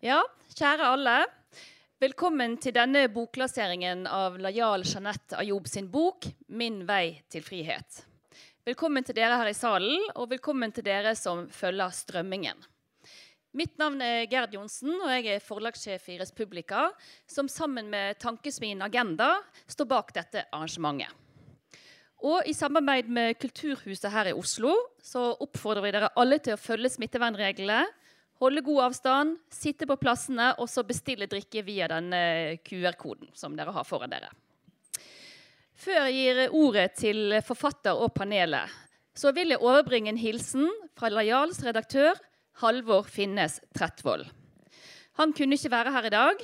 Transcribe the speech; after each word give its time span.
Ja, 0.00 0.22
kjære 0.56 0.86
alle. 0.94 1.14
Velkommen 2.00 2.54
til 2.56 2.72
denne 2.72 3.02
boklasseringen 3.12 4.06
av 4.08 4.38
Layal 4.40 4.80
Jeanette 4.88 5.36
Ayoub 5.36 5.66
sin 5.68 5.90
bok 5.92 6.24
'Min 6.48 6.86
vei 6.88 7.20
til 7.28 7.44
frihet'. 7.44 8.06
Velkommen 8.64 9.04
til 9.04 9.14
dere 9.14 9.36
her 9.36 9.50
i 9.50 9.52
salen, 9.52 10.00
og 10.16 10.30
velkommen 10.30 10.72
til 10.72 10.84
dere 10.84 11.12
som 11.14 11.50
følger 11.52 11.92
strømmingen. 11.92 12.56
Mitt 13.52 13.76
navn 13.76 14.00
er 14.00 14.24
Gerd 14.24 14.54
Johnsen, 14.54 14.88
og 15.02 15.10
jeg 15.10 15.34
er 15.34 15.44
forlagssjef 15.44 16.08
i 16.08 16.18
Respublika, 16.18 16.88
som 17.26 17.46
sammen 17.46 17.90
med 17.90 18.18
Tankesmien 18.18 18.80
Agenda 18.80 19.42
står 19.68 19.84
bak 19.84 20.14
dette 20.14 20.46
arrangementet. 20.50 21.12
Og 22.24 22.40
i 22.46 22.54
samarbeid 22.54 23.06
med 23.08 23.38
Kulturhuset 23.38 24.10
her 24.10 24.28
i 24.28 24.32
Oslo 24.32 24.72
så 25.02 25.36
oppfordrer 25.40 25.82
vi 25.82 25.90
dere 25.90 26.12
alle 26.16 26.38
til 26.38 26.54
å 26.54 26.60
følge 26.60 26.88
smittevernreglene 26.88 27.84
holde 28.40 28.62
god 28.64 28.84
avstand, 28.88 29.36
sitte 29.52 29.86
på 29.88 29.98
plassene 30.00 30.54
og 30.58 30.68
så 30.70 30.84
bestille 30.88 31.28
drikke 31.30 31.62
via 31.66 31.88
den 31.92 32.08
QR-koden 32.64 33.30
som 33.36 33.56
dere 33.58 33.74
har 33.76 33.86
foran 33.86 34.12
dere. 34.12 34.30
Før 35.80 36.08
jeg 36.08 36.16
gir 36.16 36.56
ordet 36.56 36.88
til 36.98 37.38
forfatter 37.44 37.96
og 37.96 38.12
panelet, 38.16 38.68
så 39.16 39.32
vil 39.36 39.52
jeg 39.52 39.62
overbringe 39.64 40.12
en 40.12 40.20
hilsen 40.20 40.68
fra 40.96 41.08
Lajals 41.12 41.62
redaktør 41.64 42.18
Halvor 42.60 43.06
Finnes 43.08 43.58
Trettvoll. 43.76 44.26
Han 45.20 45.32
kunne 45.36 45.56
ikke 45.56 45.72
være 45.72 45.92
her 45.94 46.08
i 46.08 46.12
dag, 46.12 46.42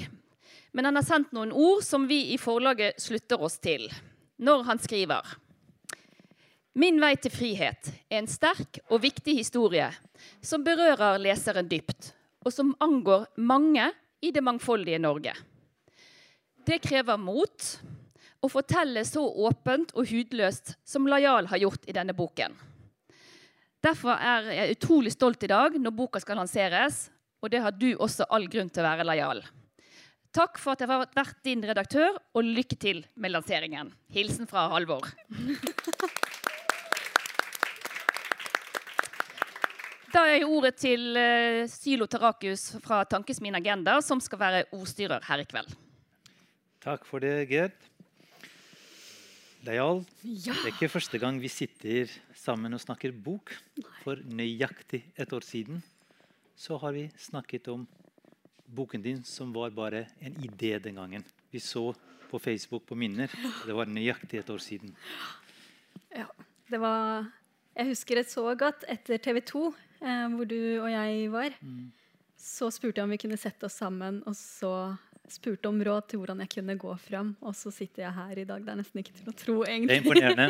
men 0.76 0.88
han 0.88 0.96
har 0.98 1.04
sendt 1.04 1.34
noen 1.36 1.52
ord 1.52 1.84
som 1.84 2.06
vi 2.08 2.22
i 2.32 2.38
forlaget 2.40 3.00
slutter 3.00 3.40
oss 3.40 3.58
til. 3.64 3.86
Når 4.36 4.64
han 4.68 4.80
skriver 4.80 5.36
Min 6.76 6.98
vei 7.00 7.14
til 7.16 7.32
frihet 7.32 7.88
er 7.88 8.18
en 8.18 8.26
sterk 8.28 8.82
og 8.92 9.00
viktig 9.00 9.32
historie 9.38 9.86
som 10.44 10.64
berører 10.64 11.16
leseren 11.24 11.70
dypt, 11.70 12.10
og 12.44 12.52
som 12.52 12.74
angår 12.84 13.24
mange 13.40 13.86
i 14.20 14.28
det 14.28 14.42
mangfoldige 14.44 15.00
Norge. 15.00 15.32
Det 16.68 16.76
krever 16.84 17.16
mot 17.16 17.70
å 18.44 18.50
fortelle 18.52 19.06
så 19.08 19.24
åpent 19.24 19.94
og 19.96 20.04
hudløst 20.10 20.74
som 20.84 21.08
Lajal 21.08 21.48
har 21.48 21.62
gjort 21.64 21.88
i 21.88 21.96
denne 21.96 22.12
boken. 22.12 22.52
Derfor 23.80 24.12
er 24.20 24.52
jeg 24.58 24.76
utrolig 24.76 25.14
stolt 25.14 25.48
i 25.48 25.52
dag 25.54 25.80
når 25.80 25.96
boka 25.96 26.20
skal 26.20 26.42
lanseres, 26.42 27.06
og 27.40 27.54
det 27.54 27.64
har 27.64 27.72
du 27.72 27.94
også 27.94 28.28
all 28.28 28.50
grunn 28.52 28.68
til 28.68 28.84
å 28.84 28.88
være 28.90 29.08
lojal. 29.08 29.40
Takk 30.36 30.60
for 30.60 30.74
at 30.74 30.84
jeg 30.84 30.92
har 30.92 31.08
vært 31.16 31.40
din 31.46 31.64
redaktør, 31.64 32.20
og 32.36 32.44
lykke 32.44 32.76
til 32.76 33.04
med 33.16 33.32
lanseringen. 33.32 33.94
Hilsen 34.12 34.50
fra 34.50 34.68
Halvor. 34.74 35.08
Da 40.12 40.22
er 40.30 40.44
ordet 40.46 40.76
til 40.78 41.16
uh, 41.18 41.64
Sylo 41.70 42.06
Tarakus 42.06 42.68
fra 42.84 43.02
Tankesmien 43.10 43.56
Agenda, 43.58 43.98
som 44.04 44.20
skal 44.22 44.38
være 44.38 44.62
ordstyrer 44.76 45.24
her 45.26 45.42
i 45.42 45.46
kveld. 45.48 45.72
Takk 46.84 47.06
for 47.08 47.22
det, 47.22 47.48
Gerd. 47.50 47.74
Lejal, 49.66 50.04
ja. 50.22 50.54
det 50.54 50.68
er 50.68 50.70
ikke 50.70 50.92
første 50.92 51.18
gang 51.18 51.40
vi 51.42 51.50
sitter 51.50 52.12
sammen 52.38 52.76
og 52.76 52.82
snakker 52.84 53.10
bok. 53.10 53.50
For 54.04 54.20
nøyaktig 54.30 55.02
et 55.18 55.32
år 55.34 55.42
siden 55.42 55.82
så 56.56 56.78
har 56.78 56.94
vi 56.94 57.08
snakket 57.18 57.66
om 57.72 57.82
boken 58.66 59.02
din, 59.02 59.24
som 59.26 59.50
var 59.54 59.74
bare 59.74 60.04
en 60.22 60.38
idé 60.46 60.76
den 60.82 61.00
gangen. 61.00 61.26
Vi 61.50 61.58
så 61.58 61.90
på 62.30 62.38
Facebook 62.38 62.86
på 62.86 62.94
minner. 62.94 63.32
Det 63.66 63.74
var 63.74 63.90
nøyaktig 63.90 64.38
et 64.38 64.54
år 64.54 64.62
siden. 64.62 64.94
Ja, 66.14 66.30
det 66.70 66.80
var 66.80 67.26
Jeg 67.76 67.90
husker 67.90 68.14
det 68.16 68.30
så 68.30 68.54
godt 68.56 68.86
etter 68.88 69.18
TV 69.20 69.42
2 69.44 69.66
eh, 70.00 70.26
hvor 70.34 70.48
du 70.48 70.60
og 70.82 70.90
jeg 70.92 71.30
var. 71.32 71.56
Mm. 71.60 71.90
Så 72.36 72.70
spurte 72.74 73.00
jeg 73.00 73.08
om 73.08 73.14
vi 73.14 73.20
kunne 73.20 73.38
sette 73.40 73.66
oss 73.68 73.78
sammen, 73.80 74.22
og 74.26 74.36
så 74.38 74.72
spurte 75.30 75.68
om 75.70 75.80
råd 75.82 76.10
til 76.10 76.20
hvordan 76.20 76.42
jeg 76.44 76.52
kunne 76.54 76.76
gå 76.78 76.94
fram. 77.02 77.34
Og 77.42 77.56
så 77.58 77.72
sitter 77.74 78.06
jeg 78.06 78.14
her 78.16 78.42
i 78.42 78.46
dag. 78.48 78.62
Det 78.62 78.72
er 78.72 78.80
nesten 78.80 79.02
ikke 79.02 79.16
til 79.18 79.32
å 79.32 79.36
tro, 79.36 79.56
egentlig. 79.66 79.90
Det 79.90 79.96
er 79.96 80.04
imponerende. 80.04 80.48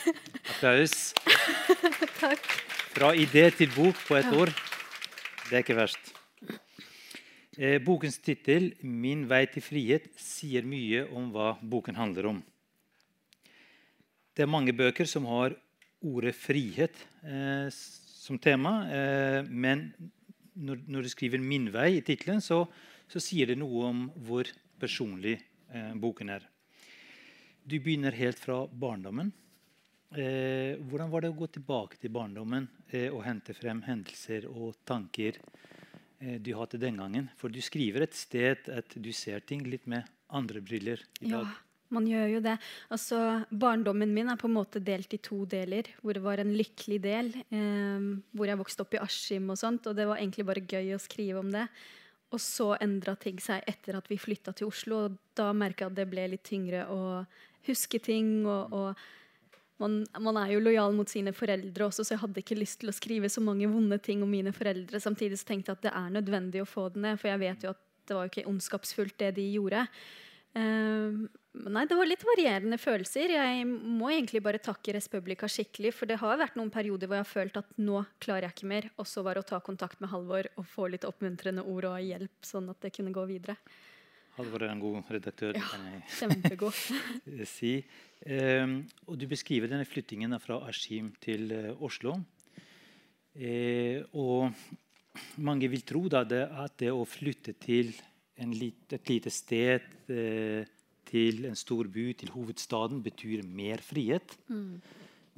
Applaus. 0.54 1.12
Takk. 2.22 2.50
Fra 2.94 3.14
idé 3.18 3.48
til 3.56 3.72
bok 3.74 3.98
på 4.06 4.18
et 4.20 4.30
ja. 4.30 4.44
år. 4.44 4.54
Det 5.48 5.58
er 5.58 5.64
ikke 5.64 5.76
verst. 5.76 6.14
Eh, 7.54 7.78
bokens 7.78 8.16
tittel 8.18 8.72
'Min 8.82 9.28
vei 9.30 9.44
til 9.46 9.62
frihet' 9.62 10.08
sier 10.18 10.64
mye 10.66 11.04
om 11.14 11.30
hva 11.30 11.54
boken 11.62 11.94
handler 11.94 12.26
om. 12.32 12.40
Det 14.34 14.42
er 14.42 14.50
mange 14.50 14.74
bøker 14.74 15.06
som 15.06 15.26
har 15.30 15.54
ordet 16.02 16.34
'frihet' 16.34 17.04
eh, 17.22 17.70
som 18.24 18.40
tema. 18.40 18.74
Eh, 18.88 19.44
men 19.44 19.90
når, 20.54 20.82
når, 20.88 21.02
du 21.02 21.12
skriver 21.12 21.42
'Min 21.42 21.68
vei' 21.74 21.98
i 21.98 22.04
tittelen, 22.04 22.40
så, 22.40 22.64
så, 23.08 23.20
sier 23.20 23.52
det 23.52 23.58
noe 23.60 23.88
om 23.90 24.04
hvor 24.26 24.48
personlig 24.80 25.36
eh, 25.68 25.92
boken 25.94 26.32
er. 26.32 26.46
Du 27.64 27.78
begynner 27.80 28.16
helt 28.16 28.38
fra 28.40 28.64
barndommen. 28.66 29.32
Eh, 30.14 30.78
hvordan 30.86 31.10
var 31.10 31.24
det 31.24 31.32
å 31.32 31.38
gå 31.38 31.48
tilbake 31.50 31.98
til 31.98 32.12
barndommen 32.14 32.68
eh, 32.92 33.08
og 33.08 33.24
hente 33.26 33.54
frem 33.56 33.80
hendelser 33.82 34.46
og 34.46 34.76
tanker 34.86 35.40
eh, 36.20 36.36
du 36.38 36.52
hadde 36.54 36.78
den 36.78 37.00
gangen? 37.02 37.30
For 37.40 37.50
du 37.50 37.58
skriver 37.64 38.06
et 38.06 38.14
sted 38.14 38.68
at 38.70 38.94
du 38.94 39.10
ser 39.12 39.42
ting 39.42 39.64
litt 39.66 39.88
med 39.90 40.06
andre 40.30 40.62
briller 40.62 41.02
i 41.20 41.32
dag. 41.32 41.50
Ja. 41.50 41.73
Man 41.94 42.06
gjør 42.10 42.36
jo 42.36 42.42
det. 42.44 42.56
Altså, 42.94 43.18
barndommen 43.50 44.12
min 44.14 44.30
er 44.32 44.40
på 44.40 44.50
en 44.50 44.56
måte 44.56 44.82
delt 44.84 45.14
i 45.16 45.22
to 45.22 45.44
deler. 45.50 45.88
Hvor 46.02 46.16
det 46.16 46.24
var 46.24 46.42
en 46.42 46.54
lykkelig 46.58 47.00
del, 47.04 47.32
eh, 47.48 48.08
hvor 48.34 48.50
jeg 48.50 48.60
vokste 48.60 48.84
opp 48.84 48.96
i 48.98 49.02
Askim, 49.02 49.50
og 49.54 49.60
sånt, 49.60 49.86
og 49.90 49.96
det 49.98 50.08
var 50.10 50.20
egentlig 50.20 50.48
bare 50.50 50.66
gøy 50.66 50.94
å 50.96 51.02
skrive 51.02 51.42
om 51.42 51.52
det. 51.54 51.66
Og 52.34 52.40
så 52.42 52.72
endra 52.82 53.14
ting 53.20 53.38
seg 53.42 53.62
etter 53.70 53.98
at 53.98 54.08
vi 54.10 54.18
flytta 54.18 54.54
til 54.56 54.70
Oslo, 54.70 55.04
og 55.06 55.18
da 55.38 55.52
merka 55.54 55.86
jeg 55.86 55.92
at 55.92 56.00
det 56.00 56.08
ble 56.10 56.30
litt 56.32 56.46
tyngre 56.46 56.86
å 56.90 57.02
huske 57.68 58.00
ting. 58.02 58.42
og, 58.46 58.74
og 58.74 59.04
man, 59.82 60.00
man, 60.22 60.38
er 60.38 60.54
jo 60.54 60.62
lojal 60.62 60.94
mot 60.96 61.10
sine 61.10 61.32
foreldre 61.34 61.88
også, 61.88 62.04
så 62.04 62.14
jeg 62.14 62.22
hadde 62.22 62.42
ikke 62.42 62.58
lyst 62.58 62.80
til 62.82 62.92
å 62.92 62.94
skrive 62.94 63.30
så 63.32 63.42
mange 63.44 63.68
vonde 63.70 63.98
ting 64.02 64.22
om 64.22 64.30
mine 64.30 64.52
foreldre. 64.54 65.00
Samtidig 65.02 65.40
så 65.40 65.50
tenkte 65.50 65.72
jeg 65.72 65.80
at 65.80 65.86
det 65.88 65.94
er 65.98 66.12
nødvendig 66.14 66.62
å 66.62 66.68
få 66.68 66.88
det 66.94 67.02
ned, 67.04 67.18
for 67.20 67.32
jeg 67.32 67.42
vet 67.42 67.66
jo 67.66 67.72
at 67.74 67.82
det 68.04 68.16
var 68.16 68.26
jo 68.26 68.32
ikke 68.32 68.50
ondskapsfullt, 68.50 69.16
det 69.20 69.32
de 69.38 69.46
gjorde. 69.56 69.86
Uh, 70.54 71.24
Nei, 71.54 71.84
det 71.86 71.94
var 71.94 72.08
litt 72.08 72.24
varierende 72.26 72.76
følelser. 72.82 73.30
Jeg 73.36 73.66
må 73.68 74.08
egentlig 74.10 74.40
bare 74.42 74.58
takke 74.58 74.96
Respublika 74.96 75.46
skikkelig. 75.46 75.92
For 75.94 76.10
det 76.10 76.18
har 76.18 76.40
vært 76.40 76.56
noen 76.58 76.72
perioder 76.74 77.06
hvor 77.06 77.20
jeg 77.20 77.24
har 77.24 77.30
følt 77.30 77.58
at 77.60 77.76
nå 77.78 78.00
klarer 78.22 78.48
jeg 78.48 78.56
ikke 78.56 78.70
mer. 78.72 78.88
Og 78.98 79.06
så 79.06 79.22
var 79.22 79.38
det 79.38 79.44
å 79.44 79.48
ta 79.52 79.60
kontakt 79.62 80.02
med 80.02 80.10
Halvor 80.10 80.48
og 80.58 80.66
få 80.66 80.88
litt 80.90 81.06
oppmuntrende 81.06 81.62
ord 81.62 81.86
og 81.92 82.02
hjelp, 82.02 82.34
sånn 82.42 82.72
at 82.74 82.82
det 82.82 82.90
kunne 82.96 83.14
gå 83.14 83.26
videre. 83.30 83.54
Halvor 84.34 84.64
er 84.66 84.72
en 84.72 84.82
god 84.82 85.14
redaktør, 85.14 85.54
ja, 85.54 85.62
kan 85.70 85.86
jeg 85.92 86.02
kjempegod. 86.18 86.80
si. 87.54 87.74
Um, 88.26 88.80
og 89.06 89.20
du 89.20 89.28
beskriver 89.30 89.70
denne 89.70 89.86
flyttingen 89.86 90.34
fra 90.42 90.58
Askim 90.66 91.12
til 91.22 91.54
uh, 91.54 91.84
Oslo. 91.86 92.16
Uh, 93.38 94.02
og 94.18 95.38
mange 95.38 95.70
vil 95.70 95.86
tro 95.86 96.08
da, 96.10 96.26
det, 96.26 96.48
at 96.50 96.74
det 96.82 96.90
å 96.90 97.06
flytte 97.06 97.54
til 97.62 97.94
lit, 98.58 98.90
et 98.96 99.12
lite 99.12 99.30
sted 99.30 99.86
uh, 100.10 100.73
til 101.14 101.46
en 101.46 101.54
stor 101.58 101.86
by, 101.86 102.08
til 102.18 102.32
hovedstaden, 102.34 102.98
betyr 103.04 103.44
mer 103.46 103.82
frihet. 103.84 104.34
Mm. 104.50 104.80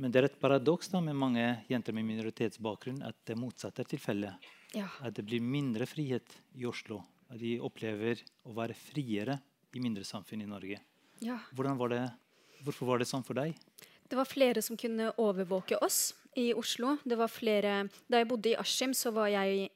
Men 0.00 0.12
det 0.12 0.20
er 0.20 0.28
et 0.30 0.38
paradoks 0.40 0.88
med 0.94 1.16
mange 1.16 1.44
jenter 1.68 1.92
med 1.96 2.06
minoritetsbakgrunn 2.08 3.02
at 3.04 3.16
det 3.28 3.36
motsatte 3.36 3.84
er 3.84 3.90
tilfellet. 3.90 4.48
Ja. 4.76 4.88
At 5.04 5.16
det 5.16 5.24
blir 5.28 5.44
mindre 5.44 5.88
frihet 5.88 6.36
i 6.56 6.66
Oslo. 6.68 7.02
At 7.28 7.40
de 7.40 7.56
opplever 7.64 8.20
å 8.46 8.54
være 8.56 8.76
friere 8.76 9.38
i 9.76 9.82
mindre 9.82 10.04
samfunn 10.08 10.44
i 10.44 10.48
Norge. 10.48 10.80
Ja. 11.24 11.38
Var 11.56 11.92
det, 11.92 12.02
hvorfor 12.64 12.92
var 12.92 13.00
det 13.00 13.08
sånn 13.10 13.24
for 13.26 13.36
deg? 13.36 13.56
Det 14.06 14.16
var 14.16 14.28
flere 14.28 14.62
som 14.62 14.78
kunne 14.80 15.10
overvåke 15.20 15.80
oss 15.84 16.14
i 16.38 16.52
Oslo. 16.56 16.96
Det 17.04 17.18
var 17.18 17.32
flere, 17.32 17.78
da 18.08 18.20
jeg 18.20 18.28
bodde 18.30 18.52
i 18.52 18.58
Askim, 18.60 18.94
så 18.96 19.12
var 19.16 19.32
jeg 19.32 19.68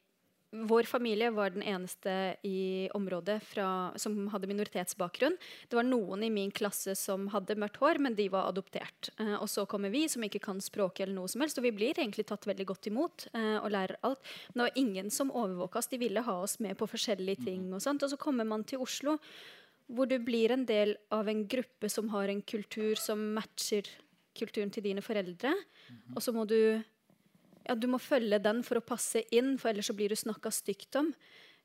vår 0.50 0.82
familie 0.82 1.30
var 1.30 1.50
den 1.54 1.62
eneste 1.62 2.36
i 2.42 2.88
området 2.94 3.38
fra, 3.46 3.92
som 3.96 4.16
hadde 4.32 4.48
minoritetsbakgrunn. 4.50 5.36
Det 5.68 5.78
var 5.78 5.86
noen 5.86 6.24
i 6.26 6.30
min 6.30 6.50
klasse 6.50 6.96
som 6.98 7.28
hadde 7.30 7.54
mørkt 7.54 7.78
hår, 7.78 8.00
men 8.02 8.16
de 8.18 8.26
var 8.32 8.48
adoptert. 8.50 9.12
Eh, 9.22 9.36
og 9.36 9.46
så 9.50 9.62
kommer 9.70 9.94
vi, 9.94 10.08
som 10.10 10.26
ikke 10.26 10.42
kan 10.42 10.58
språket 10.64 11.06
eller 11.06 11.20
noe 11.20 11.30
som 11.30 11.44
helst, 11.44 11.60
og 11.60 11.68
vi 11.68 11.74
blir 11.76 11.94
egentlig 11.94 12.26
tatt 12.26 12.50
veldig 12.50 12.66
godt 12.72 12.90
imot 12.90 13.28
eh, 13.30 13.56
og 13.60 13.70
lærer 13.70 14.00
alt. 14.06 14.26
Men 14.50 14.58
det 14.58 14.66
var 14.66 14.82
ingen 14.82 15.14
som 15.14 15.30
overvåka 15.30 15.78
oss. 15.78 15.92
De 15.92 16.02
ville 16.02 16.26
ha 16.26 16.36
oss 16.42 16.58
med 16.58 16.74
på 16.80 16.90
forskjellige 16.90 17.46
ting. 17.46 17.70
Og 17.70 17.84
sånt. 17.84 18.02
Og 18.02 18.10
så 18.10 18.18
kommer 18.18 18.48
man 18.48 18.66
til 18.66 18.82
Oslo, 18.82 19.20
hvor 19.90 20.10
du 20.10 20.18
blir 20.22 20.50
en 20.54 20.66
del 20.66 20.96
av 21.14 21.30
en 21.30 21.46
gruppe 21.50 21.90
som 21.90 22.10
har 22.10 22.30
en 22.30 22.42
kultur 22.42 22.98
som 22.98 23.22
matcher 23.38 23.86
kulturen 24.38 24.70
til 24.70 24.84
dine 24.86 25.02
foreldre. 25.02 25.52
Og 26.14 26.22
så 26.22 26.34
må 26.34 26.46
du 26.48 26.82
ja, 27.66 27.76
du 27.76 27.86
må 27.90 28.00
følge 28.02 28.40
den 28.42 28.64
for 28.66 28.80
å 28.80 28.84
passe 28.84 29.22
inn, 29.34 29.56
for 29.60 29.72
ellers 29.72 29.90
så 29.90 29.96
blir 29.96 30.12
du 30.12 30.18
snakka 30.18 30.52
stygt 30.54 30.98
om. 31.00 31.12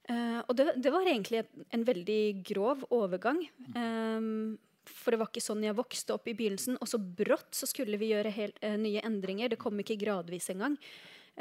Uh, 0.05 0.41
og 0.45 0.53
det, 0.57 0.67
det, 0.77 0.91
var 0.93 1.07
egentlig 1.09 1.41
en 1.73 1.85
veldig 1.85 2.21
grov 2.45 2.83
overgang. 2.93 3.41
Um, 3.73 4.57
for 4.85 5.13
det 5.13 5.21
var 5.21 5.31
ikke 5.31 5.41
sånn 5.41 5.63
jeg 5.65 5.77
vokste 5.77 6.13
opp 6.13 6.27
i 6.29 6.35
begynnelsen. 6.37 6.77
Og 6.77 6.89
så 6.89 6.99
brått 7.01 7.57
så 7.57 7.69
skulle 7.69 7.97
vi 8.01 8.11
gjøre 8.13 8.33
helt, 8.35 8.59
uh, 8.61 8.75
nye 8.77 9.01
endringer. 9.07 9.53
Det 9.53 9.61
kom 9.61 9.81
ikke 9.81 9.97
gradvis 10.01 10.51
engang. 10.53 10.77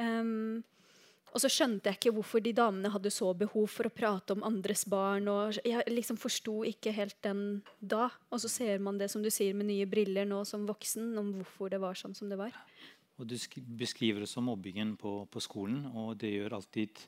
Um, 0.00 0.62
Og 1.34 1.42
så 1.42 1.48
skjønte 1.50 1.90
jeg 1.90 1.98
ikke 1.98 2.12
hvorfor 2.14 2.42
de 2.44 2.52
damene 2.54 2.92
hadde 2.94 3.10
så 3.10 3.32
behov 3.34 3.66
for 3.66 3.88
å 3.88 3.90
prate 3.92 4.36
om 4.36 4.44
andres 4.46 4.84
barn. 4.86 5.26
og 5.26 5.58
Jeg 5.66 5.82
liksom 5.90 6.18
forsto 6.22 6.60
ikke 6.70 6.92
helt 6.94 7.16
den 7.26 7.40
da. 7.82 8.06
Og 8.30 8.38
så 8.44 8.50
ser 8.52 8.78
man 8.78 9.00
det 9.00 9.08
som 9.10 9.22
du 9.22 9.32
sier 9.34 9.56
med 9.58 9.66
nye 9.66 9.88
briller 9.90 10.28
nå 10.30 10.44
som 10.46 10.62
voksen, 10.68 11.10
om 11.18 11.32
hvorfor 11.40 11.74
det 11.74 11.82
var 11.82 11.98
sånn 11.98 12.14
som 12.14 12.30
det 12.30 12.38
var. 12.38 12.54
Og 13.18 13.26
Du 13.30 13.36
beskriver 13.78 14.24
også 14.24 14.42
mobbingen 14.42 14.96
på, 14.98 15.24
på 15.30 15.40
skolen, 15.40 15.86
og 15.94 16.16
det 16.18 16.32
gjør 16.34 16.56
alltid 16.58 17.04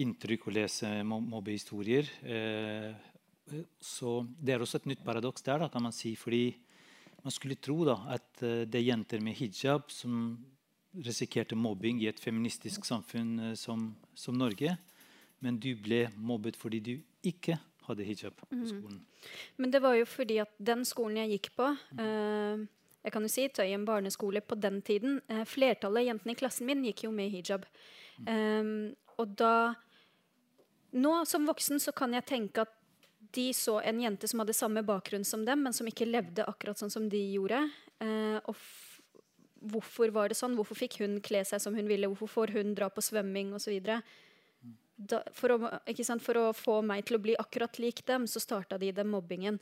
inntrykk 0.00 0.48
å 0.48 0.54
lese 0.54 0.90
mobbehistorier. 1.08 2.10
Eh, 2.22 2.90
så 3.80 4.20
Det 4.38 4.54
er 4.54 4.62
også 4.62 4.82
et 4.82 4.90
nytt 4.92 5.04
paradoks 5.04 5.42
der, 5.42 5.64
da, 5.64 5.68
kan 5.68 5.82
man 5.82 5.92
si. 5.92 6.14
fordi 6.16 6.54
man 7.24 7.32
skulle 7.32 7.58
tro 7.60 7.84
da, 7.84 7.96
at 8.16 8.42
eh, 8.42 8.64
det 8.68 8.80
er 8.80 8.90
jenter 8.92 9.20
med 9.20 9.36
hijab 9.36 9.90
som 9.92 10.38
risikerte 11.06 11.56
mobbing 11.56 12.00
i 12.02 12.08
et 12.10 12.20
feministisk 12.20 12.84
samfunn 12.88 13.50
eh, 13.50 13.56
som, 13.58 13.90
som, 14.14 14.36
Norge. 14.36 14.76
Men 15.40 15.58
du 15.60 15.74
ble 15.76 16.06
mobbet 16.16 16.56
fordi 16.60 16.80
du 16.80 16.94
ikke 17.24 17.58
hadde 17.86 18.04
hijab 18.04 18.36
på 18.36 18.48
mhm. 18.52 18.66
skolen. 18.68 19.00
Mm. 19.00 19.30
Men 19.56 19.72
det 19.72 19.82
var 19.82 19.96
jo 19.98 20.06
fordi 20.08 20.40
at 20.42 20.52
den 20.58 20.84
skolen 20.88 21.22
jeg 21.22 21.36
gikk 21.36 21.50
på 21.58 21.70
eh, 22.00 22.66
jeg 23.04 23.14
kan 23.14 23.24
jo 23.24 23.30
si 23.32 23.46
Tøyen 23.48 23.86
barneskole 23.88 24.42
på 24.44 24.58
den 24.60 24.80
tiden 24.84 25.20
eh, 25.30 25.44
Flertallet 25.48 26.02
av 26.02 26.08
jentene 26.10 26.34
i 26.34 26.40
klassen 26.40 26.68
min 26.68 26.84
gikk 26.84 27.06
jo 27.06 27.14
med 27.14 27.32
hijab. 27.32 27.64
Mm. 28.20 28.92
og 29.16 29.30
da 29.40 29.72
Nå 30.92 31.12
som 31.24 31.46
voksen 31.48 31.80
så 31.80 31.94
kan 31.96 32.12
jeg 32.12 32.26
tenke 32.28 32.66
at 32.66 32.74
de 33.32 33.46
så 33.54 33.78
en 33.86 34.00
jente 34.02 34.28
som 34.28 34.42
hadde 34.42 34.56
samme 34.58 34.82
bakgrunn 34.82 35.24
som 35.24 35.44
dem, 35.46 35.62
men 35.62 35.72
som 35.72 35.86
ikke 35.86 36.08
levde 36.08 36.44
akkurat 36.50 36.80
sånn 36.80 36.92
som 36.92 37.06
de 37.08 37.20
gjorde. 37.36 37.60
Eh, 38.02 38.38
og 38.50 38.56
hvorfor 39.70 40.10
var 40.14 40.30
det 40.30 40.38
sånn? 40.38 40.56
Hvorfor 40.58 40.78
fikk 40.78 40.98
hun 41.02 41.20
kle 41.24 41.44
seg 41.46 41.62
som 41.62 41.76
hun 41.76 41.88
ville? 41.90 42.08
Hvorfor 42.10 42.32
får 42.32 42.54
hun 42.56 42.74
dra 42.78 42.90
på 42.90 43.04
svømming 43.04 43.54
osv.? 43.56 43.76
For, 45.36 45.54
for 46.20 46.40
å 46.40 46.48
få 46.56 46.80
meg 46.84 47.06
til 47.08 47.16
å 47.16 47.22
bli 47.22 47.36
akkurat 47.40 47.78
lik 47.80 48.02
dem, 48.08 48.26
så 48.28 48.42
starta 48.42 48.80
de 48.80 48.90
den 48.96 49.12
mobbingen. 49.12 49.60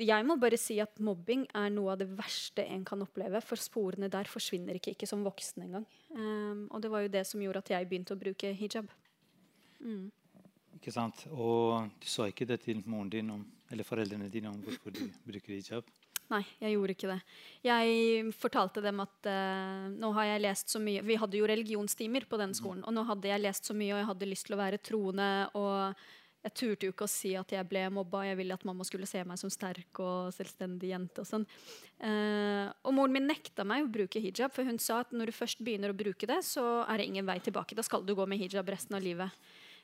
Jeg 0.00 0.24
må 0.24 0.36
bare 0.40 0.58
si 0.60 0.78
at 0.80 1.00
mobbing 1.04 1.44
er 1.56 1.68
noe 1.74 1.92
av 1.94 2.00
det 2.00 2.08
verste 2.16 2.64
en 2.64 2.84
kan 2.88 3.02
oppleve. 3.04 3.42
For 3.44 3.60
sporene 3.60 4.08
der 4.12 4.30
forsvinner 4.30 4.78
ikke, 4.78 4.94
ikke 4.96 5.08
som 5.08 5.24
voksen 5.26 5.66
engang. 5.66 5.86
Um, 6.14 6.66
og 6.70 6.80
det 6.84 6.90
var 6.92 7.04
jo 7.04 7.12
det 7.12 7.26
som 7.28 7.42
gjorde 7.42 7.64
at 7.64 7.72
jeg 7.74 7.88
begynte 7.90 8.16
å 8.16 8.20
bruke 8.20 8.52
hijab. 8.56 8.90
Mm. 9.84 10.08
Ikke 10.78 10.94
sant? 10.94 11.26
Og 11.34 11.90
du 12.00 12.08
sa 12.08 12.28
ikke 12.30 12.48
det 12.48 12.62
til 12.64 12.80
moren 12.88 13.10
din 13.12 13.32
om, 13.34 13.42
eller 13.70 13.86
foreldrene 13.86 14.30
dine 14.32 14.52
om 14.52 14.60
hvorfor 14.64 14.94
du 14.96 15.04
bruker 15.28 15.56
hijab? 15.58 15.88
Nei, 16.30 16.44
jeg 16.62 16.76
gjorde 16.76 16.94
ikke 16.94 17.10
det. 17.10 17.18
Jeg 17.66 18.32
fortalte 18.38 18.82
dem 18.84 19.02
at 19.02 19.28
uh, 19.28 19.90
nå 19.90 20.12
har 20.14 20.28
jeg 20.28 20.42
lest 20.44 20.70
så 20.70 20.78
mye 20.82 21.02
Vi 21.02 21.16
hadde 21.18 21.40
jo 21.40 21.48
religionstimer 21.50 22.26
på 22.30 22.38
den 22.38 22.54
skolen. 22.54 22.84
Og 22.86 22.94
nå 22.94 23.02
hadde 23.08 23.32
jeg 23.32 23.42
lest 23.42 23.66
så 23.66 23.74
mye, 23.74 23.96
og 23.96 24.02
jeg 24.02 24.10
hadde 24.12 24.28
lyst 24.30 24.46
til 24.46 24.56
å 24.56 24.60
være 24.60 24.78
troende. 24.78 25.30
Og 25.58 26.04
jeg 26.40 26.54
turte 26.56 26.88
jo 26.88 26.94
ikke 26.94 27.04
å 27.04 27.10
si 27.10 27.34
at 27.36 27.52
jeg 27.52 27.68
ble 27.68 27.82
mobba. 27.92 28.22
Jeg 28.24 28.38
ville 28.38 28.56
at 28.56 28.64
mamma 28.64 28.84
skulle 28.88 29.08
se 29.08 29.20
meg 29.28 29.36
som 29.40 29.52
sterk 29.52 30.00
og 30.00 30.30
selvstendig 30.32 30.92
jente. 30.94 31.20
Og 31.20 31.28
sånn. 31.28 31.44
Eh, 32.00 32.66
og 32.86 32.96
moren 32.96 33.12
min 33.12 33.28
nekta 33.28 33.66
meg 33.68 33.84
å 33.84 33.90
bruke 33.92 34.22
hijab, 34.24 34.54
for 34.54 34.64
hun 34.64 34.80
sa 34.80 35.02
at 35.04 35.12
når 35.12 35.28
du 35.28 35.36
først 35.36 35.60
begynner 35.64 35.92
å 35.92 35.98
bruke 35.98 36.28
det, 36.30 36.40
så 36.48 36.64
er 36.86 37.00
det 37.00 37.10
ingen 37.10 37.28
vei 37.28 37.36
tilbake. 37.44 37.76
Da 37.76 37.84
skal 37.84 38.06
du 38.08 38.14
gå 38.16 38.24
med 38.30 38.40
hijab 38.40 38.72
resten 38.72 38.96
av 38.96 39.04
livet. 39.04 39.36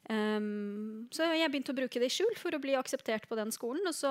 Um, 0.07 1.09
så 1.11 1.27
jeg 1.35 1.51
begynte 1.51 1.73
å 1.75 1.77
bruke 1.77 1.99
det 1.99 2.07
i 2.07 2.15
skjul 2.15 2.37
for 2.39 2.55
å 2.55 2.61
bli 2.63 2.77
akseptert 2.79 3.25
på 3.27 3.39
den 3.39 3.51
skolen. 3.55 3.83
Og 3.89 3.95
så 3.97 4.11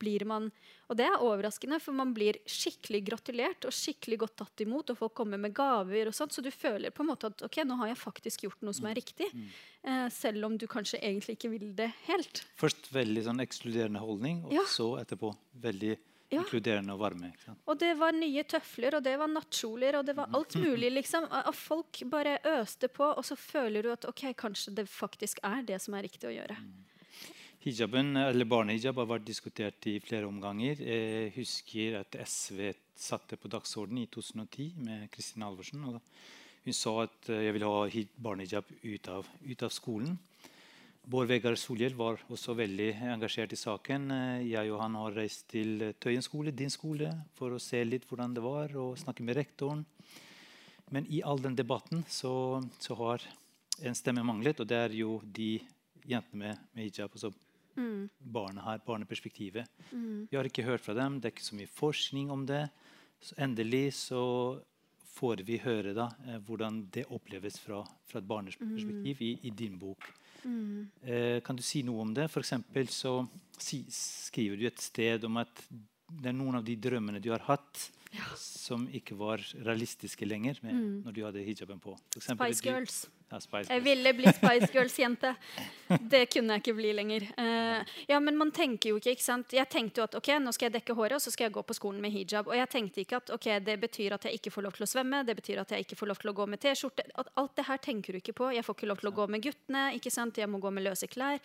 blir 0.00 0.24
man 0.28 0.48
Og 0.90 0.96
det 0.98 1.04
er 1.06 1.22
overraskende, 1.22 1.78
for 1.78 1.94
man 1.94 2.10
blir 2.16 2.40
skikkelig 2.50 3.02
gratulert 3.06 3.66
og 3.68 3.74
skikkelig 3.74 4.18
godt 4.24 4.36
tatt 4.40 4.64
imot. 4.64 4.90
Og 4.90 4.98
folk 4.98 5.14
kommer 5.20 5.38
med 5.38 5.54
gaver 5.54 6.10
og 6.10 6.16
sånt, 6.16 6.34
så 6.34 6.42
du 6.42 6.50
føler 6.50 6.90
på 6.90 7.04
en 7.04 7.12
måte 7.12 7.30
at 7.30 7.44
ok, 7.46 7.60
nå 7.68 7.76
har 7.82 7.92
jeg 7.92 8.00
faktisk 8.00 8.46
gjort 8.48 8.64
noe 8.66 8.74
som 8.74 8.88
er 8.90 8.98
riktig. 8.98 9.28
Mm. 9.30 9.48
Uh, 9.86 10.06
selv 10.10 10.48
om 10.48 10.56
du 10.58 10.66
kanskje 10.70 10.98
egentlig 10.98 11.36
ikke 11.38 11.52
vil 11.52 11.70
det 11.78 11.92
helt. 12.08 12.42
Først 12.58 12.90
veldig 12.94 13.26
sånn 13.28 13.44
ekskluderende 13.44 14.02
holdning, 14.02 14.42
og 14.48 14.56
ja. 14.56 14.64
så 14.68 14.96
etterpå 15.02 15.30
veldig 15.62 15.94
ja. 16.30 16.44
Inkluderende 16.44 16.94
og 16.94 17.00
varme. 17.02 17.32
Og 17.66 17.78
det 17.80 17.90
var 17.98 18.14
nye 18.14 18.44
tøfler, 18.46 18.94
og 18.98 19.02
det 19.02 19.16
var 19.18 19.30
nattkjoler, 19.32 19.98
og 19.98 20.06
det 20.06 20.14
var 20.14 20.30
alt 20.36 20.54
mulig. 20.62 20.92
liksom. 20.94 21.26
Og 21.26 21.54
folk 21.58 22.02
bare 22.10 22.36
øste 22.60 22.88
på, 22.88 23.08
og 23.10 23.24
så 23.26 23.34
føler 23.36 23.82
du 23.82 23.90
at 23.90 24.06
ok, 24.06 24.28
kanskje 24.38 24.76
det 24.78 24.86
faktisk 24.88 25.42
er 25.42 25.64
det 25.66 25.80
som 25.82 25.98
er 25.98 26.06
riktig 26.06 26.30
å 26.30 26.36
gjøre. 26.36 26.56
Hijaben, 27.60 28.14
eller 28.16 28.48
Barnehijab 28.48 29.02
har 29.02 29.08
vært 29.10 29.26
diskutert 29.26 29.84
i 29.90 29.98
flere 30.00 30.28
omganger. 30.30 30.78
Jeg 30.80 31.32
husker 31.34 31.98
at 31.98 32.16
SV 32.24 32.70
satte 32.96 33.36
på 33.36 33.50
dagsordenen 33.52 34.06
i 34.06 34.08
2010 34.08 34.70
med 34.86 35.10
Kristin 35.12 35.44
Alvorsen. 35.44 35.82
og 35.84 35.98
Hun 36.64 36.76
sa 36.76 36.94
at 37.02 37.28
eh, 37.28 37.42
jeg 37.48 37.56
ville 37.56 37.68
ha 37.68 38.06
barnehijab 38.16 38.70
ut 38.84 39.10
av, 39.12 39.28
ut 39.44 39.62
av 39.66 39.74
skolen. 39.74 40.16
Bård 41.10 41.26
Vegar 41.26 41.56
Solhjell 41.58 41.96
var 41.98 42.20
også 42.30 42.54
veldig 42.54 42.92
engasjert 43.10 43.50
i 43.50 43.58
saken. 43.58 44.12
Jeg 44.46 44.70
og 44.70 44.78
han 44.78 44.94
har 44.94 45.16
reist 45.16 45.48
til 45.50 45.88
Tøyen 45.98 46.22
skole, 46.22 46.52
din 46.54 46.70
skole, 46.70 47.08
for 47.34 47.56
å 47.56 47.58
se 47.58 47.80
litt 47.82 48.04
hvordan 48.06 48.36
det 48.36 48.44
var, 48.44 48.70
og 48.78 48.98
snakke 49.00 49.24
med 49.26 49.34
rektoren. 49.40 49.82
Men 50.94 51.08
i 51.10 51.18
all 51.26 51.42
den 51.42 51.56
debatten 51.58 52.04
så, 52.06 52.60
så 52.78 52.94
har 53.00 53.26
en 53.82 53.98
stemme 53.98 54.22
manglet, 54.22 54.62
og 54.62 54.70
det 54.70 54.78
er 54.78 54.94
jo 55.00 55.16
de 55.24 55.56
jentene 56.06 56.44
med, 56.44 56.62
med 56.76 56.86
hijab. 56.86 57.10
altså 57.10 57.32
mm. 57.74 58.08
barna 58.20 58.68
her, 58.68 58.86
barneperspektivet. 58.86 59.66
Mm. 59.90 60.28
Vi 60.30 60.38
har 60.38 60.46
ikke 60.46 60.68
hørt 60.68 60.86
fra 60.86 60.94
dem, 60.94 61.18
det 61.18 61.32
er 61.32 61.34
ikke 61.34 61.48
så 61.50 61.58
mye 61.58 61.74
forskning 61.74 62.30
om 62.30 62.46
det. 62.46 62.68
Så 63.18 63.34
endelig 63.42 63.96
så 63.98 64.22
får 65.16 65.42
vi 65.42 65.58
høre 65.58 65.96
da, 65.96 66.06
eh, 66.28 66.38
hvordan 66.38 66.84
det 66.94 67.08
oppleves 67.10 67.58
fra, 67.58 67.82
fra 68.06 68.22
et 68.22 68.30
barneperspektiv 68.30 69.18
mm. 69.18 69.26
i, 69.26 69.36
i 69.50 69.56
din 69.58 69.74
bok. 69.80 70.06
Mm. 70.44 70.88
Eh, 71.02 71.38
kan 71.46 71.58
du 71.58 71.62
si 71.64 71.82
noe 71.86 72.04
om 72.04 72.12
det? 72.16 72.28
For 72.32 72.44
så 72.46 73.14
skriver 73.60 74.60
du 74.60 74.66
et 74.68 74.82
sted 74.82 75.24
om 75.28 75.40
at 75.42 75.64
det 76.10 76.32
er 76.32 76.36
noen 76.36 76.58
av 76.58 76.66
de 76.66 76.74
drømmene 76.80 77.22
du 77.22 77.30
har 77.30 77.44
hatt, 77.46 77.86
ja. 78.16 78.26
som 78.40 78.88
ikke 78.90 79.14
var 79.18 79.42
realistiske 79.62 80.26
lenger 80.26 80.58
med, 80.64 80.74
mm. 80.74 80.94
når 81.06 81.16
du 81.16 81.22
hadde 81.26 81.44
hijaben 81.46 81.82
på. 81.82 81.94
Spice 82.16 82.64
Girls. 82.66 83.04
Du. 83.06 83.19
Jeg 83.70 83.84
ville 83.84 84.12
bli 84.18 84.32
Spice 84.34 84.68
Girls-jente. 84.74 85.34
det 86.10 86.24
kunne 86.32 86.56
jeg 86.56 86.64
ikke 86.64 86.74
bli 86.78 86.92
lenger. 86.96 87.26
Uh, 87.38 87.94
ja, 88.10 88.20
men 88.22 88.38
man 88.38 88.52
tenker 88.54 88.92
jo 88.92 89.00
ikke, 89.00 89.14
ikke 89.16 89.26
sant? 89.26 89.54
Jeg 89.54 89.70
tenkte 89.70 90.02
jo 90.02 90.06
at 90.08 90.16
ok, 90.18 90.32
nå 90.42 90.54
skal 90.56 90.68
jeg 90.68 90.78
dekke 90.80 90.96
håret, 90.98 91.18
og 91.18 91.24
så 91.24 91.32
skal 91.34 91.48
jeg 91.48 91.56
gå 91.58 91.64
på 91.66 91.78
skolen 91.78 92.02
med 92.02 92.14
hijab. 92.14 92.50
Og 92.50 92.58
jeg 92.58 92.70
tenkte 92.72 93.04
ikke 93.04 93.20
at 93.22 93.34
ok, 93.36 93.50
det 93.66 93.76
betyr 93.86 94.18
at 94.18 94.28
jeg 94.28 94.40
ikke 94.40 94.54
får 94.54 94.66
lov 94.68 94.78
til 94.78 94.86
å 94.86 94.92
svømme, 94.94 95.24
det 95.26 95.36
betyr 95.38 95.62
at 95.62 95.74
jeg 95.74 95.86
ikke 95.86 95.98
får 96.00 96.12
lov 96.12 96.22
til 96.22 96.32
å 96.32 96.38
gå 96.40 96.48
med 96.50 96.62
T-skjorte. 96.62 97.08
Alt 97.40 97.58
det 97.58 97.68
her 97.70 97.82
tenker 97.82 98.16
du 98.16 98.22
ikke 98.22 98.36
på. 98.42 98.50
Jeg 98.56 98.66
får 98.66 98.78
ikke 98.78 98.90
lov 98.90 99.02
til 99.02 99.12
å 99.12 99.16
gå 99.20 99.28
med 99.30 99.46
guttene, 99.46 99.90
ikke 99.98 100.14
sant? 100.14 100.38
jeg 100.40 100.48
må 100.50 100.60
gå 100.62 100.70
med 100.72 100.86
løse 100.86 101.06
klær 101.10 101.38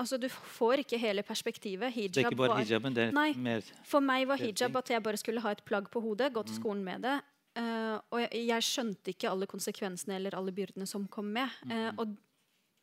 altså 0.00 0.16
Du 0.16 0.28
får 0.28 0.84
ikke 0.84 0.98
hele 0.98 1.22
perspektivet. 1.26 1.92
Hijab 1.92 2.14
det 2.14 2.22
er 2.22 2.30
ikke 2.30 2.40
bare 2.40 2.54
var, 2.54 2.64
hijaben, 2.64 2.96
det 2.96 3.08
er 3.08 3.12
nei, 3.16 3.32
mer 3.36 3.66
For 3.86 4.04
meg 4.04 4.26
var 4.30 4.40
hijab 4.40 4.78
at 4.80 4.90
jeg 4.94 5.02
bare 5.04 5.20
skulle 5.20 5.42
ha 5.44 5.52
et 5.54 5.62
plagg 5.66 5.90
på 5.92 6.02
hodet, 6.04 6.32
gå 6.32 6.42
til 6.46 6.56
mm. 6.56 6.60
skolen 6.60 6.84
med 6.84 7.04
det. 7.06 7.18
Uh, 7.58 7.98
og 8.14 8.20
jeg, 8.22 8.44
jeg, 8.46 8.62
skjønte 8.62 9.10
ikke 9.10 9.30
alle 9.30 9.48
konsekvensene 9.50 10.14
eller 10.20 10.36
alle 10.38 10.54
byrdene 10.54 10.86
som 10.86 11.08
kom 11.10 11.32
med. 11.34 11.50
Uh, 11.66 11.90
og 11.98 12.12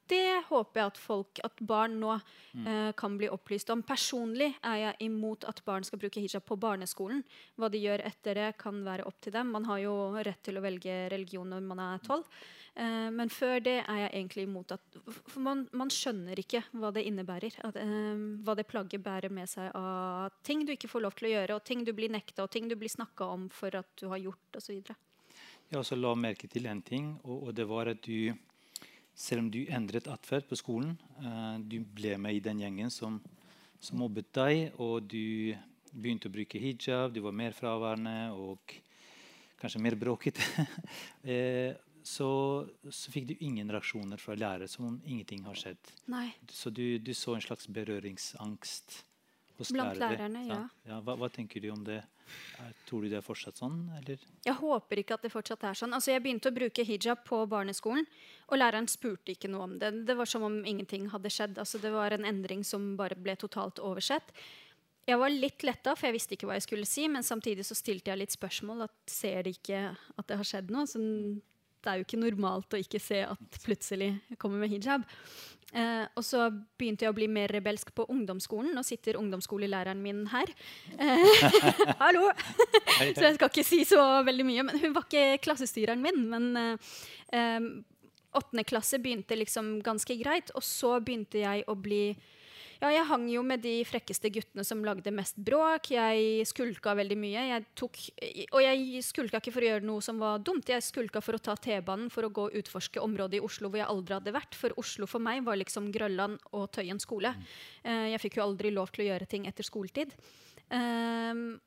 det 0.09 0.43
håper 0.49 0.81
jeg 0.81 0.91
at 0.91 0.99
folk, 1.01 1.39
at 1.45 1.63
barn 1.67 1.97
nå 2.01 2.13
uh, 2.17 2.91
kan 2.97 3.17
bli 3.19 3.29
opplyst 3.31 3.71
om. 3.73 3.83
Personlig 3.87 4.51
er 4.65 4.77
jeg 4.81 5.07
imot 5.07 5.47
at 5.49 5.63
barn 5.67 5.85
skal 5.87 6.01
bruke 6.01 6.21
hijab 6.23 6.45
på 6.47 6.59
barneskolen. 6.59 7.23
Hva 7.57 7.69
de 7.73 7.81
gjør 7.81 8.05
etter 8.07 8.39
det, 8.39 8.51
kan 8.61 8.83
være 8.85 9.07
opp 9.09 9.19
til 9.23 9.35
dem. 9.35 9.51
Man 9.55 9.67
har 9.69 9.81
jo 9.83 9.95
rett 10.15 10.43
til 10.45 10.59
å 10.59 10.63
velge 10.63 10.99
religion 11.13 11.49
når 11.51 11.67
man 11.67 11.83
er 11.87 12.05
tolv. 12.05 12.29
Uh, 12.77 13.09
men 13.09 13.31
før 13.33 13.57
det 13.65 13.79
er 13.79 14.03
jeg 14.03 14.11
egentlig 14.11 14.43
imot 14.45 14.75
at 14.75 14.97
For 15.07 15.41
man, 15.41 15.63
man 15.73 15.89
skjønner 15.89 16.37
ikke 16.37 16.61
hva 16.77 16.91
det 16.93 17.07
innebærer. 17.09 17.57
At, 17.65 17.79
uh, 17.81 18.21
hva 18.45 18.57
det 18.59 18.67
plagget 18.69 19.03
bærer 19.03 19.33
med 19.33 19.49
seg 19.49 19.73
av 19.77 20.35
ting 20.45 20.63
du 20.67 20.75
ikke 20.75 20.91
får 20.91 21.07
lov 21.07 21.17
til 21.17 21.31
å 21.31 21.35
gjøre, 21.35 21.57
og 21.57 21.67
ting 21.67 21.83
du 21.87 21.93
blir 21.97 22.13
nekta, 22.13 22.45
og 22.45 22.53
ting 22.53 22.69
du 22.69 22.77
blir 22.77 22.93
snakka 22.93 23.27
om 23.33 23.49
for 23.53 23.75
at 23.79 23.91
du 23.99 24.07
har 24.13 24.21
gjort, 24.21 24.61
osv. 24.61 24.95
Jeg 25.67 25.81
også 25.81 25.97
la 25.99 26.13
merke 26.15 26.47
til 26.47 26.67
en 26.71 26.81
ting, 26.85 27.09
og, 27.25 27.49
og, 27.49 27.55
det 27.57 27.65
var 27.67 27.91
at 27.91 28.05
du, 28.05 28.31
selv 29.17 29.45
om 29.45 29.49
du 29.53 29.63
endret 29.73 30.09
atferd 30.11 30.45
på 30.49 30.59
skolen, 30.59 30.93
uh, 31.23 31.57
du 31.59 31.79
ble 31.81 32.15
med 32.21 32.37
i 32.37 32.43
den 32.43 32.61
gjengen 32.61 32.93
som, 32.93 33.17
som 33.81 33.97
mobbet 34.01 34.29
deg, 34.37 34.77
og 34.77 35.09
du 35.09 35.55
begynte 35.91 36.29
å 36.29 36.33
bruke 36.33 36.61
hijab, 36.61 37.15
du 37.15 37.23
var 37.25 37.35
mer 37.35 37.55
fraværende 37.57 38.17
og 38.37 38.77
kanskje 39.57 39.81
mer 39.81 39.97
bråkete. 39.97 40.43
så, 42.07 42.29
så, 42.89 43.11
fikk 43.13 43.29
du 43.31 43.35
ingen 43.39 43.71
reaksjoner 43.73 44.21
fra 44.21 44.35
lærere, 44.37 44.69
som 44.71 44.91
om 44.91 44.99
ingenting 45.05 45.43
har 45.47 45.57
skjedd. 45.57 45.93
Nei. 46.13 46.29
Så 46.53 46.69
du, 46.69 46.99
du, 47.01 47.13
så 47.17 47.35
en 47.35 47.43
slags 47.43 47.69
berøringsangst 47.73 49.01
hos 49.57 49.73
Blant 49.73 49.97
lærere. 49.97 50.27
lærerne, 50.27 50.45
ja. 50.47 50.61
ja 50.87 51.01
hva, 51.01 51.17
hva, 51.17 51.31
tenker 51.33 51.63
du 51.63 51.71
om 51.73 51.83
det? 51.87 52.03
Tror 52.87 53.03
du 53.03 53.11
det 53.11 53.19
er 53.19 53.25
fortsatt 53.25 53.59
sånn? 53.59 53.79
Eller? 53.99 54.21
Jeg 54.45 54.57
håper 54.59 55.01
ikke 55.01 55.17
at 55.17 55.25
det 55.25 55.33
fortsatt 55.33 55.65
er 55.67 55.77
sånn. 55.77 55.95
Altså, 55.97 56.13
jeg 56.13 56.23
begynte 56.25 56.51
å 56.51 56.55
bruke 56.55 56.85
hijab 56.87 57.23
på 57.27 57.41
barneskolen, 57.51 58.07
og 58.47 58.61
læreren 58.61 58.87
spurte 58.91 59.33
ikke 59.33 59.51
noe 59.51 59.67
om 59.67 59.75
det. 59.81 59.91
Det 60.07 60.15
var 60.17 60.29
som 60.29 60.45
om 60.47 60.61
ingenting 60.65 61.09
hadde 61.13 61.31
skjedd. 61.33 61.59
Altså, 61.59 61.81
det 61.83 61.91
var 61.95 62.15
en 62.15 62.27
endring 62.27 62.63
som 62.67 62.95
bare 62.99 63.19
ble 63.19 63.37
totalt 63.39 63.81
oversett. 63.83 64.31
Jeg 65.07 65.19
var 65.21 65.31
litt 65.31 65.63
letta, 65.63 65.93
for 65.95 66.09
jeg 66.09 66.17
visste 66.17 66.35
ikke 66.35 66.49
hva 66.49 66.57
jeg 66.57 66.65
skulle 66.67 66.87
si. 66.87 67.05
Men 67.11 67.23
samtidig 67.23 67.63
så 67.67 67.77
stilte 67.79 68.11
jeg 68.11 68.23
litt 68.23 68.35
spørsmål. 68.35 68.87
At 68.89 69.11
ser 69.11 69.47
de 69.47 69.55
ikke 69.55 69.85
at 69.95 70.27
det 70.27 70.39
har 70.39 70.47
skjedd 70.47 70.73
noe? 70.73 70.87
Så 70.89 70.99
det 71.87 71.93
er 71.93 72.01
jo 72.01 72.07
ikke 72.07 72.19
normalt 72.19 72.75
å 72.75 72.81
ikke 72.83 72.99
se 72.99 73.21
at 73.23 73.61
plutselig 73.63 74.11
kommer 74.41 74.59
med 74.59 74.73
hijab. 74.75 75.07
Eh, 75.75 76.05
og 76.15 76.23
så 76.23 76.45
begynte 76.79 77.03
jeg 77.03 77.11
å 77.11 77.15
bli 77.15 77.27
mer 77.31 77.51
rebelsk 77.51 77.91
på 77.95 78.05
ungdomsskolen. 78.11 78.71
Nå 78.75 78.83
sitter 78.87 79.19
ungdomsskolelæreren 79.19 79.99
min 80.03 80.23
her. 80.31 80.51
Eh, 80.95 81.43
hallo! 82.03 82.29
så 83.15 83.27
jeg 83.27 83.35
skal 83.35 83.51
ikke 83.51 83.67
si 83.67 83.83
så 83.87 84.01
veldig 84.27 84.47
mye. 84.47 84.65
Men 84.67 84.81
hun 84.83 84.95
var 84.95 85.07
ikke 85.07 85.43
klassestyreren 85.47 86.03
min. 86.03 86.23
Men 86.31 86.49
åttende 86.55 86.79
eh, 87.35 87.69
åttende 88.37 88.67
klasse 88.69 88.99
begynte 89.01 89.33
liksom 89.39 89.77
ganske 89.81 90.13
greit, 90.19 90.51
og 90.53 90.61
så 90.61 90.97
begynte 91.01 91.39
jeg 91.41 91.63
å 91.71 91.73
bli 91.79 92.11
ja, 92.81 92.89
jeg 92.93 93.05
hang 93.09 93.25
jo 93.31 93.41
med 93.45 93.63
de 93.63 93.73
frekkeste 93.87 94.29
guttene 94.33 94.65
som 94.67 94.83
lagde 94.85 95.11
mest 95.15 95.39
bråk. 95.41 95.91
Jeg 95.95 96.45
skulka 96.49 96.93
veldig 96.97 97.17
mye. 97.19 97.45
Jeg 97.51 97.65
tok, 97.77 97.99
og 98.51 98.59
jeg 98.63 99.03
skulka 99.05 99.41
ikke 99.41 99.53
for 99.55 99.65
å 99.65 99.71
gjøre 99.71 99.87
noe 99.89 100.05
som 100.05 100.21
var 100.21 100.41
dumt. 100.45 100.69
Jeg 100.69 100.85
skulka 100.85 101.21
for 101.25 101.37
å 101.37 101.41
ta 101.41 101.57
T-banen 101.57 102.11
for 102.13 102.27
å 102.27 102.31
gå 102.33 102.47
og 102.49 102.57
utforske 102.61 103.01
området 103.03 103.39
i 103.39 103.45
Oslo 103.45 103.71
hvor 103.71 103.81
jeg 103.81 103.89
aldri 103.89 104.17
hadde 104.17 104.35
vært. 104.35 104.57
For 104.57 104.75
Oslo 104.77 105.09
for 105.09 105.23
meg 105.23 105.45
var 105.47 105.59
liksom 105.59 105.91
Grønland 105.93 106.41
og 106.51 106.67
Tøyen 106.75 107.01
skole. 107.01 107.33
Uh, 107.85 108.11
jeg 108.13 108.21
fikk 108.25 108.37
jo 108.39 108.47
aldri 108.49 108.73
lov 108.75 108.93
til 108.93 109.07
å 109.07 109.09
gjøre 109.11 109.29
ting 109.29 109.47
etter 109.49 109.65
skoletid. 109.65 110.13
Um, 110.69 111.57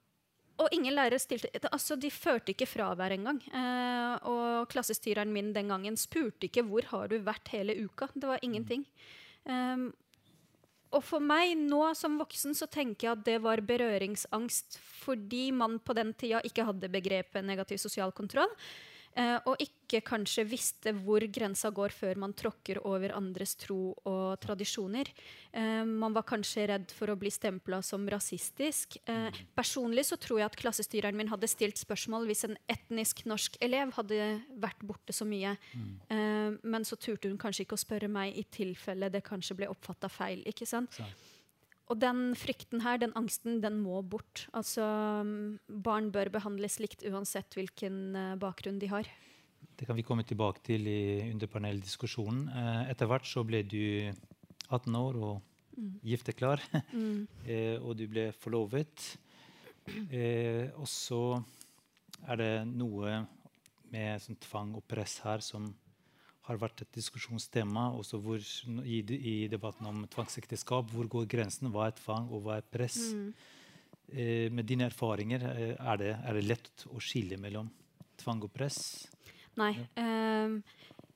og 0.60 0.74
ingen 0.76 0.92
lærere 0.92 1.16
stilte 1.16 1.48
altså 1.72 1.96
De 1.96 2.10
førte 2.12 2.52
ikke 2.52 2.68
fravær 2.68 3.14
engang. 3.16 3.40
Uh, 3.54 4.14
og 4.28 4.70
klassestyreren 4.72 5.32
min 5.32 5.54
den 5.56 5.72
gangen 5.72 5.96
spurte 5.98 6.46
ikke 6.46 6.66
hvor 6.68 6.86
har 6.92 7.10
du 7.10 7.18
vært 7.24 7.50
hele 7.54 7.76
uka. 7.80 8.10
Det 8.14 8.28
var 8.28 8.44
ingenting. 8.46 8.84
Um, 9.48 9.90
og 10.90 11.04
for 11.06 11.22
meg 11.22 11.54
nå 11.58 11.82
som 11.98 12.18
voksen 12.18 12.56
så 12.58 12.66
tenker 12.70 13.06
jeg 13.06 13.16
at 13.18 13.26
det 13.26 13.36
var 13.44 13.62
berøringsangst 13.66 14.78
fordi 15.00 15.50
man 15.54 15.78
på 15.78 15.94
den 15.96 16.12
tida 16.18 16.42
ikke 16.46 16.66
hadde 16.66 16.90
begrepet 16.92 17.46
negativ 17.46 17.78
sosial 17.82 18.12
kontroll. 18.12 18.50
Eh, 19.14 19.38
og 19.46 19.56
ikke 19.62 19.79
kanskje 20.06 20.44
visste 20.46 20.92
hvor 20.94 21.24
grensa 21.26 21.72
går 21.74 21.90
før 21.90 22.20
man 22.22 22.34
tråkker 22.38 22.78
over 22.86 23.10
andres 23.16 23.56
tro 23.58 23.96
og 24.06 24.38
tradisjoner. 24.42 25.10
Eh, 25.50 25.82
man 25.82 26.14
var 26.14 26.26
kanskje 26.28 26.68
redd 26.70 26.94
for 26.94 27.10
å 27.10 27.18
bli 27.18 27.32
stempla 27.34 27.80
som 27.82 28.06
rasistisk. 28.10 29.00
Eh, 29.10 29.40
personlig 29.58 30.06
så 30.06 30.20
tror 30.22 30.38
jeg 30.40 30.50
at 30.52 30.60
klassestyreren 30.60 31.18
min 31.18 31.32
hadde 31.32 31.50
stilt 31.50 31.80
spørsmål 31.82 32.30
hvis 32.30 32.46
en 32.46 32.54
etnisk 32.70 33.24
norsk 33.26 33.58
elev 33.64 33.96
hadde 33.98 34.30
vært 34.62 34.86
borte 34.86 35.16
så 35.16 35.26
mye. 35.26 35.56
Mm. 35.74 36.58
men 36.62 36.84
så 36.86 36.96
turte 37.00 37.28
hun 37.28 37.38
kanskje 37.40 37.64
ikke 37.64 37.76
å 37.76 37.80
spørre 37.80 38.08
meg 38.10 38.36
i 38.38 38.44
tilfelle 38.52 39.10
det 39.10 39.22
kanskje 39.26 39.56
ble 39.58 39.68
oppfatta 39.70 40.08
feil. 40.12 40.42
ikke 40.46 40.66
sant? 40.68 40.94
Så. 40.94 41.06
Og 41.90 41.98
den 41.98 42.36
frykten 42.38 42.84
her, 42.84 43.00
den 43.02 43.14
angsten, 43.18 43.58
den 43.64 43.80
må 43.82 43.98
bort. 44.06 44.44
Altså, 44.54 44.84
barn 45.66 46.10
bør 46.14 46.30
behandles 46.36 46.78
likt 46.82 47.02
uansett 47.08 47.56
hvilken 47.58 47.98
uh, 48.14 48.36
bakgrunn 48.38 48.78
de 48.78 48.90
har. 48.92 49.10
Det 49.80 49.88
kan 49.88 49.96
vi 49.96 50.04
komme 50.04 50.26
tilbake 50.28 50.60
til 50.60 50.84
i, 50.84 51.30
under 51.30 51.48
paneldiskusjonen. 51.48 52.42
Uh, 52.52 52.82
etter 52.92 53.08
hvert 53.08 53.24
så 53.24 53.44
ble 53.48 53.62
du 53.64 54.12
18 54.68 54.98
år 55.00 55.16
og 55.16 55.38
mm. 55.72 55.94
gifteklar. 56.04 56.60
mm. 56.92 57.22
uh, 57.48 57.76
og 57.80 57.94
du 57.96 58.04
ble 58.12 58.28
forlovet. 58.36 59.08
og 60.76 60.86
så 60.86 61.40
er 62.28 62.36
det 62.36 62.52
noe 62.68 63.22
med 63.90 64.20
sånn 64.22 64.38
tvang 64.44 64.74
og 64.78 64.84
press 64.86 65.16
her 65.24 65.40
som 65.42 65.70
har 66.50 66.58
vært 66.60 66.84
et 66.84 66.92
diskusjonstema 66.96 67.88
også 67.98 68.20
hvor, 68.22 68.42
i, 68.84 69.00
i, 69.00 69.34
debatten 69.50 69.88
om 69.88 70.04
tvangsekteskap. 70.10 70.90
Hvor 70.92 71.08
går 71.10 71.28
grensen? 71.30 71.70
Hva 71.72 71.88
er 71.88 71.96
tvang, 71.98 72.28
og 72.30 72.44
hva 72.46 72.58
er 72.58 72.66
press? 72.66 72.98
Mm. 73.14 73.32
Eh, 74.10 74.46
med 74.50 74.66
dine 74.66 74.88
erfaringer, 74.90 75.44
eh, 75.52 75.74
er 75.78 76.00
det, 76.00 76.10
er 76.18 76.38
det, 76.38 76.46
lett 76.48 76.86
å 76.90 77.02
skille 77.02 77.38
mellom 77.38 77.70
tvang 78.18 78.42
og 78.46 78.52
press? 78.54 79.06
Nei. 79.58 79.72
Uh, 79.98 80.60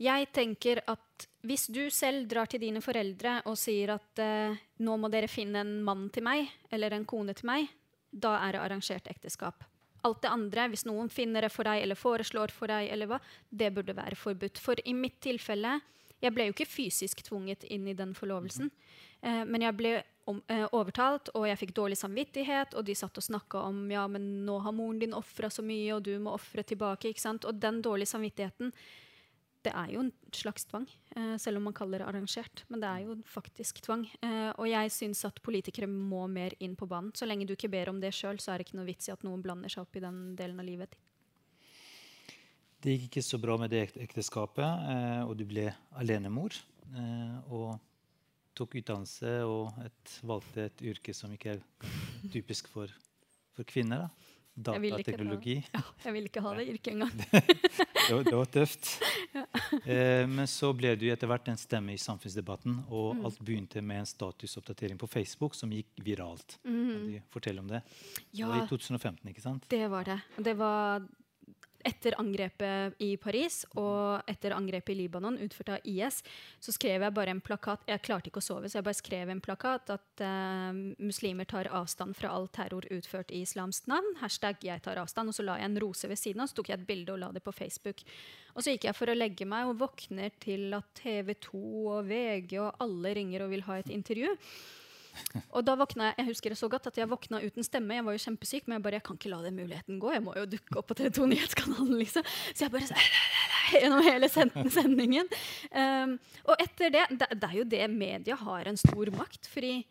jeg 0.03 0.27
tenker 0.35 0.81
at 0.91 1.27
hvis 1.47 1.69
du 1.71 1.87
selv 1.93 2.27
drar 2.29 2.49
til 2.51 2.63
dine 2.65 2.83
foreldre 2.83 3.39
og 3.47 3.57
sier 3.61 3.95
at 3.95 4.23
uh, 4.25 4.57
nå 4.83 4.97
må 4.99 5.11
dere 5.13 5.31
finne 5.31 5.63
en 5.63 5.77
mann 5.87 6.09
til 6.15 6.27
meg 6.27 6.49
eller 6.75 6.97
en 6.97 7.07
kone 7.09 7.37
til 7.37 7.49
meg, 7.51 7.71
da 8.11 8.37
er 8.43 8.57
det 8.57 8.65
arrangert 8.65 9.09
ekteskap. 9.11 9.65
Alt 10.05 10.21
det 10.25 10.33
andre, 10.35 10.69
hvis 10.69 10.85
noen 10.85 11.09
finner 11.13 11.47
det 11.47 11.53
for 11.53 11.67
deg 11.69 11.83
eller 11.83 11.99
foreslår 11.99 12.53
for 12.53 12.69
deg, 12.69 12.91
eller 12.93 13.09
hva, 13.09 13.19
det 13.49 13.71
burde 13.73 13.97
være 13.97 14.19
forbudt. 14.19 14.61
For 14.61 14.81
i 14.85 14.93
mitt 14.97 15.17
tilfelle 15.25 15.79
Jeg 16.23 16.35
ble 16.35 16.49
jo 16.49 16.55
ikke 16.55 16.69
fysisk 16.69 17.23
tvunget 17.27 17.65
inn 17.65 17.89
i 17.89 17.97
den 17.97 18.15
forlovelsen. 18.17 18.71
Eh, 19.23 19.45
men 19.45 19.67
jeg 19.67 19.77
ble 19.77 19.95
om, 20.27 20.43
eh, 20.49 20.67
overtalt, 20.73 21.29
og 21.35 21.47
jeg 21.49 21.59
fikk 21.59 21.75
dårlig 21.75 21.99
samvittighet. 22.01 22.75
Og 22.75 22.85
de 22.85 22.95
satt 22.95 23.17
og 23.19 23.25
snakka 23.25 23.65
om 23.69 23.91
ja, 23.91 24.07
men 24.07 24.47
nå 24.47 24.61
har 24.63 24.73
moren 24.73 24.99
din 24.99 25.17
ofra 25.17 25.51
så 25.51 25.63
mye, 25.63 25.95
og 25.95 26.03
du 26.03 26.19
må 26.19 26.35
ofre 26.35 26.63
tilbake. 26.63 27.09
ikke 27.09 27.21
sant? 27.21 27.45
Og 27.45 27.61
den 27.61 27.83
dårlige 27.83 28.15
samvittigheten 28.15 28.73
det 29.65 29.73
er 29.73 29.93
jo 29.95 30.03
en 30.05 30.13
slags 30.35 30.67
tvang, 30.69 30.87
eh, 31.17 31.37
selv 31.41 31.57
om 31.57 31.65
man 31.69 31.77
kaller 31.77 32.03
det 32.03 32.09
arrangert. 32.09 32.65
Men 32.69 32.81
det 32.81 32.89
er 32.89 33.07
jo 33.07 33.17
faktisk 33.25 33.81
tvang. 33.81 34.05
Eh, 34.23 34.53
og 34.59 34.69
jeg 34.69 34.93
syns 34.93 35.25
at 35.25 35.41
politikere 35.43 35.89
må 35.89 36.27
mer 36.29 36.53
inn 36.61 36.77
på 36.77 36.89
banen. 36.89 37.13
Så 37.17 37.27
lenge 37.27 37.47
du 37.47 37.55
ikke 37.55 37.73
ber 37.73 37.89
om 37.89 38.01
det 38.01 38.13
sjøl, 38.13 38.37
så 38.37 38.53
er 38.53 38.59
det 38.59 38.69
ikke 38.69 38.79
noe 38.81 38.91
vits 38.91 39.09
i 39.09 39.15
at 39.15 39.25
noen 39.25 39.43
blander 39.43 39.73
seg 39.73 39.87
opp 39.87 39.97
i 39.97 40.05
den 40.05 40.37
delen 40.37 40.61
av 40.61 40.69
livet 40.69 40.91
ditt. 40.91 41.04
Det 42.85 42.95
gikk 42.95 43.09
ikke 43.09 43.25
så 43.25 43.41
bra 43.41 43.57
med 43.61 43.73
det 43.73 43.87
ekteskapet, 44.05 44.89
eh, 44.93 45.23
og 45.25 45.33
du 45.41 45.47
ble 45.49 45.71
alenemor. 45.97 46.57
Og 47.49 47.79
tok 48.55 48.77
utdannelse 48.79 49.31
og 49.49 49.73
et, 49.83 50.19
valgte 50.23 50.69
et 50.69 50.85
yrke 50.93 51.15
som 51.17 51.33
ikke 51.35 51.57
er 51.57 51.65
typisk 52.31 52.69
for, 52.71 52.93
for 53.57 53.67
kvinner. 53.67 54.05
da 54.05 54.35
datateknologi. 54.55 55.57
Ja, 55.73 55.81
jeg 56.05 56.15
ville 56.15 56.31
ikke 56.31 56.43
ha 56.45 56.53
det 56.55 56.67
yrket 56.71 56.93
engang. 56.93 57.11
det, 57.33 58.21
det 58.29 58.35
var 58.37 58.51
tøft. 58.55 58.91
Ja. 59.35 59.43
Eh, 59.83 60.23
men 60.31 60.47
så 60.51 60.71
ble 60.77 60.95
du 60.99 61.09
etter 61.11 61.31
hvert 61.31 61.49
en 61.51 61.59
stemme 61.59 61.95
i 61.97 61.99
samfunnsdebatten, 61.99 62.77
og 62.87 63.17
mm. 63.19 63.25
alt 63.27 63.41
begynte 63.43 63.83
med 63.83 64.05
en 64.05 64.09
statusoppdatering 64.09 65.01
på 65.01 65.11
Facebook 65.11 65.59
som 65.59 65.73
gikk 65.75 65.91
viralt. 66.07 66.59
Mm. 66.63 66.79
Kan 66.79 67.09
du 67.09 67.35
fortelle 67.35 67.65
om 67.65 67.73
det? 67.73 67.83
Ja, 68.31 68.47
det 68.47 68.53
var 68.53 68.63
i 68.63 68.71
2015, 68.71 69.35
ikke 69.35 69.45
sant? 69.45 69.69
Det 69.75 69.85
var 69.91 70.07
det. 70.07 70.21
Det 70.39 70.55
var 70.61 71.09
etter 71.85 72.17
angrepet 72.21 72.97
i 73.05 73.15
Paris 73.21 73.63
og 73.79 74.25
etter 74.31 74.55
angrepet 74.57 74.95
i 74.95 74.99
Libanon 75.03 75.39
utført 75.45 75.75
av 75.77 75.89
IS, 75.89 76.23
så 76.61 76.73
skrev 76.75 77.05
jeg 77.05 77.15
bare 77.17 77.35
en 77.35 77.43
plakat. 77.45 77.85
Jeg 77.89 78.03
klarte 78.05 78.31
ikke 78.31 78.41
å 78.43 78.47
sove, 78.47 78.71
så 78.71 78.81
jeg 78.81 78.87
bare 78.87 78.99
skrev 78.99 79.33
en 79.33 79.43
plakat 79.45 79.93
at 79.95 80.25
uh, 80.25 80.71
muslimer 81.03 81.49
tar 81.51 81.71
avstand 81.75 82.17
fra 82.19 82.33
all 82.35 82.49
terror 82.55 82.87
utført 82.95 83.35
i 83.35 83.43
islams 83.45 83.85
navn. 83.91 84.17
Hashtag 84.23 84.65
'jeg 84.65 84.83
tar 84.83 85.01
avstand'. 85.03 85.29
Og 85.29 85.37
så 85.37 85.45
la 85.45 85.59
jeg 85.59 85.71
en 85.71 85.81
rose 85.81 86.09
ved 86.09 86.19
siden 86.19 86.41
av, 86.41 86.49
så 86.49 86.61
tok 86.61 86.73
jeg 86.73 86.81
et 86.81 86.87
bilde 86.87 87.13
og 87.13 87.21
la 87.21 87.33
det 87.33 87.45
på 87.45 87.53
Facebook. 87.53 88.05
Og 88.55 88.63
så 88.63 88.75
gikk 88.75 88.89
jeg 88.89 88.97
for 88.97 89.11
å 89.11 89.19
legge 89.19 89.47
meg 89.47 89.69
og 89.69 89.79
våkner 89.83 90.31
til 90.41 90.73
at 90.75 90.87
TV 90.95 91.35
2 91.35 91.61
og 91.97 92.09
VG 92.09 92.59
og 92.63 92.81
alle 92.81 93.15
ringer 93.15 93.45
og 93.45 93.51
vil 93.51 93.67
ha 93.69 93.79
et 93.79 93.91
intervju. 93.91 94.33
Og 95.55 95.65
da 95.67 95.77
våkna 95.79 96.11
jeg 96.11 96.25
jeg 96.25 96.33
husker 96.33 96.55
det 96.55 96.59
så 96.59 96.69
godt 96.73 96.89
at 96.89 96.99
jeg 96.99 97.11
våkna 97.11 97.41
uten 97.45 97.67
stemme. 97.67 97.97
Jeg 97.99 98.05
var 98.07 98.17
jo 98.17 98.23
kjempesyk, 98.23 98.67
men 98.67 98.79
jeg 98.79 98.85
bare, 98.87 98.99
jeg 98.99 99.05
kan 99.07 99.19
ikke 99.19 99.33
la 99.33 99.41
den 99.45 99.59
muligheten 99.59 99.99
gå. 100.01 100.13
Jeg 100.15 100.25
må 100.25 100.35
jo 100.39 100.45
dukke 100.49 100.79
opp 100.81 100.89
på 100.89 100.97
TV 100.99 101.11
2 101.19 101.27
Nyhetskanalen. 101.33 101.97
liksom. 102.01 102.29
Så 102.55 102.65
jeg 102.65 102.73
bare 102.73 102.89
så, 102.89 103.01
gjennom 103.75 104.05
hele 104.07 104.31
sendingen. 104.33 105.29
Um, 105.71 106.17
og 106.49 106.65
etter 106.65 106.95
det, 106.95 107.05
det 107.21 107.51
er 107.51 107.59
jo 107.59 107.67
det 107.69 107.85
media 107.93 108.39
har 108.41 108.71
en 108.71 108.81
stor 108.81 109.13
makt. 109.19 109.51
fordi 109.53 109.83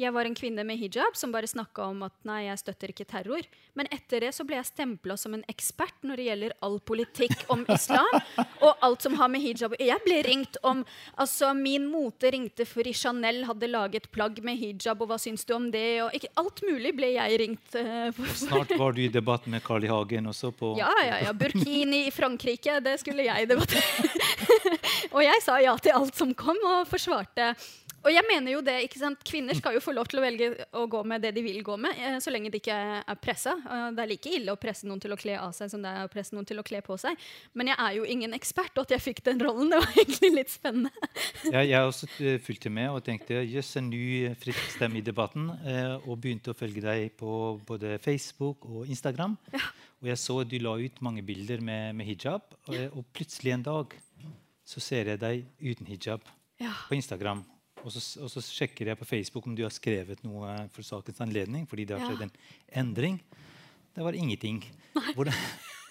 jeg 0.00 0.12
var 0.14 0.24
en 0.24 0.34
kvinne 0.34 0.64
med 0.64 0.78
hijab 0.80 1.16
som 1.16 1.32
bare 1.34 1.48
snakka 1.48 1.84
om 1.92 2.00
at 2.06 2.14
nei, 2.24 2.46
jeg 2.46 2.60
støtter 2.62 2.92
ikke 2.94 3.04
terror. 3.08 3.44
Men 3.76 3.88
etter 3.92 4.24
det 4.24 4.30
så 4.32 4.44
ble 4.48 4.56
jeg 4.56 4.70
stempla 4.70 5.18
som 5.20 5.34
en 5.36 5.44
ekspert 5.52 5.98
når 6.06 6.20
det 6.20 6.26
gjelder 6.30 6.54
all 6.64 6.78
politikk 6.80 7.44
om 7.52 7.66
islam. 7.72 8.16
og 8.64 8.72
alt 8.84 9.04
som 9.04 9.18
har 9.20 9.28
med 9.32 9.44
hijab 9.44 9.76
Jeg 9.80 10.00
ble 10.04 10.22
ringt 10.24 10.56
om 10.66 10.82
altså 11.20 11.52
Min 11.56 11.84
mote 11.90 12.30
ringte 12.32 12.64
fordi 12.68 12.94
Chanel 12.96 13.42
hadde 13.48 13.68
laget 13.68 14.08
plagg 14.14 14.40
med 14.44 14.56
hijab, 14.60 15.02
og 15.04 15.12
hva 15.12 15.18
syns 15.20 15.44
du 15.44 15.54
om 15.56 15.68
det? 15.72 16.02
Og 16.06 16.16
ikke, 16.16 16.32
alt 16.40 16.64
mulig 16.64 16.94
ble 16.96 17.12
jeg 17.12 17.40
ringt 17.44 17.76
uh, 17.76 18.08
for. 18.16 18.32
Snart 18.46 18.72
var 18.80 18.96
du 18.96 19.02
i 19.04 19.10
debatt 19.12 19.48
med 19.50 19.64
Carl 19.66 19.84
I. 19.84 19.92
Hagen 19.92 20.30
også 20.30 20.54
på 20.56 20.72
Ja, 20.78 20.88
ja, 21.04 21.20
ja. 21.26 21.32
Burkini 21.36 22.06
i 22.08 22.12
Frankrike, 22.14 22.78
det 22.80 22.96
skulle 23.02 23.26
jeg 23.26 23.48
debattere. 23.50 24.08
og 25.14 25.20
jeg 25.20 25.44
sa 25.44 25.58
ja 25.60 25.76
til 25.82 25.96
alt 25.98 26.16
som 26.16 26.32
kom, 26.36 26.56
og 26.64 26.88
forsvarte 26.88 27.52
og 28.02 28.10
jeg 28.12 28.24
mener 28.28 28.56
jo 28.56 28.62
det, 28.64 28.76
ikke 28.86 29.00
sant? 29.00 29.22
Kvinner 29.26 29.56
skal 29.58 29.76
jo 29.76 29.82
få 29.84 29.94
lov 29.94 30.08
til 30.10 30.20
å 30.20 30.24
velge 30.24 30.50
å 30.78 30.84
gå 30.90 31.02
med 31.08 31.22
det 31.24 31.32
de 31.36 31.44
vil 31.44 31.60
gå 31.64 31.76
med, 31.80 31.96
eh, 31.98 32.18
så 32.22 32.32
lenge 32.34 32.50
de 32.52 32.60
ikke 32.60 32.76
er 33.00 33.20
pressa. 33.22 33.54
Det 33.94 34.02
er 34.02 34.10
like 34.10 34.32
ille 34.32 34.54
å 34.54 34.60
presse 34.60 34.88
noen 34.88 35.00
til 35.02 35.14
å 35.14 35.18
kle 35.20 35.36
av 35.38 35.54
seg 35.56 35.70
som 35.72 35.82
det 35.82 35.92
er 35.92 36.06
å 36.06 36.12
presse 36.12 36.34
noen 36.34 36.48
til 36.48 36.60
å 36.60 36.66
kle 36.66 36.82
på 36.84 36.96
seg. 37.00 37.18
Men 37.54 37.72
jeg 37.72 37.78
er 37.78 37.96
jo 37.98 38.08
ingen 38.08 38.34
ekspert, 38.36 38.74
og 38.76 38.86
at 38.86 38.96
jeg 38.96 39.04
fikk 39.06 39.22
den 39.28 39.42
rollen, 39.42 39.70
det 39.72 39.80
var 39.82 39.94
egentlig 39.96 40.32
litt 40.34 40.52
spennende. 40.52 40.90
ja, 41.54 41.62
jeg 41.62 41.92
også 41.92 42.10
eh, 42.20 42.40
fulgte 42.42 42.72
med 42.72 42.90
og 42.92 43.02
tenkte 43.06 43.42
jøss, 43.42 43.76
en 43.80 43.90
ny 43.92 44.32
frisk 44.40 44.76
stemme 44.76 45.00
i 45.00 45.06
debatten. 45.06 45.50
Eh, 45.62 45.94
og 46.02 46.20
begynte 46.22 46.52
å 46.52 46.58
følge 46.58 46.84
deg 46.84 47.14
på 47.18 47.32
både 47.68 47.96
Facebook 48.02 48.66
og 48.68 48.90
Instagram. 48.90 49.38
Ja. 49.54 49.64
Og 50.02 50.10
jeg 50.10 50.18
så 50.18 50.40
du 50.42 50.56
la 50.58 50.74
ut 50.80 51.02
mange 51.04 51.22
bilder 51.22 51.62
med, 51.62 51.94
med 51.94 52.08
hijab, 52.08 52.56
og, 52.66 52.78
og, 52.90 53.04
plutselig 53.14 53.54
en 53.54 53.66
dag 53.68 53.94
så 54.66 54.82
ser 54.82 55.12
jeg 55.12 55.20
deg 55.22 55.44
uten 55.62 55.86
hijab 55.86 56.24
ja. 56.58 56.72
på 56.88 56.98
Instagram. 56.98 57.44
Og 57.82 57.90
så, 57.90 58.02
og 58.22 58.30
så, 58.30 58.42
sjekker 58.44 58.92
jeg 58.92 58.98
på 58.98 59.08
Facebook 59.08 59.46
om 59.48 59.56
du 59.58 59.64
har 59.64 59.74
skrevet 59.74 60.22
noe 60.22 60.54
for 60.74 60.86
sakens 60.86 61.20
anledning. 61.24 61.66
fordi 61.66 61.86
det 61.88 61.98
har 61.98 62.06
skjedd 62.06 62.26
en 62.28 62.34
endring. 62.84 63.18
Det 63.92 64.04
var 64.06 64.16
ingenting. 64.16 64.62
Hvordan, 65.16 65.34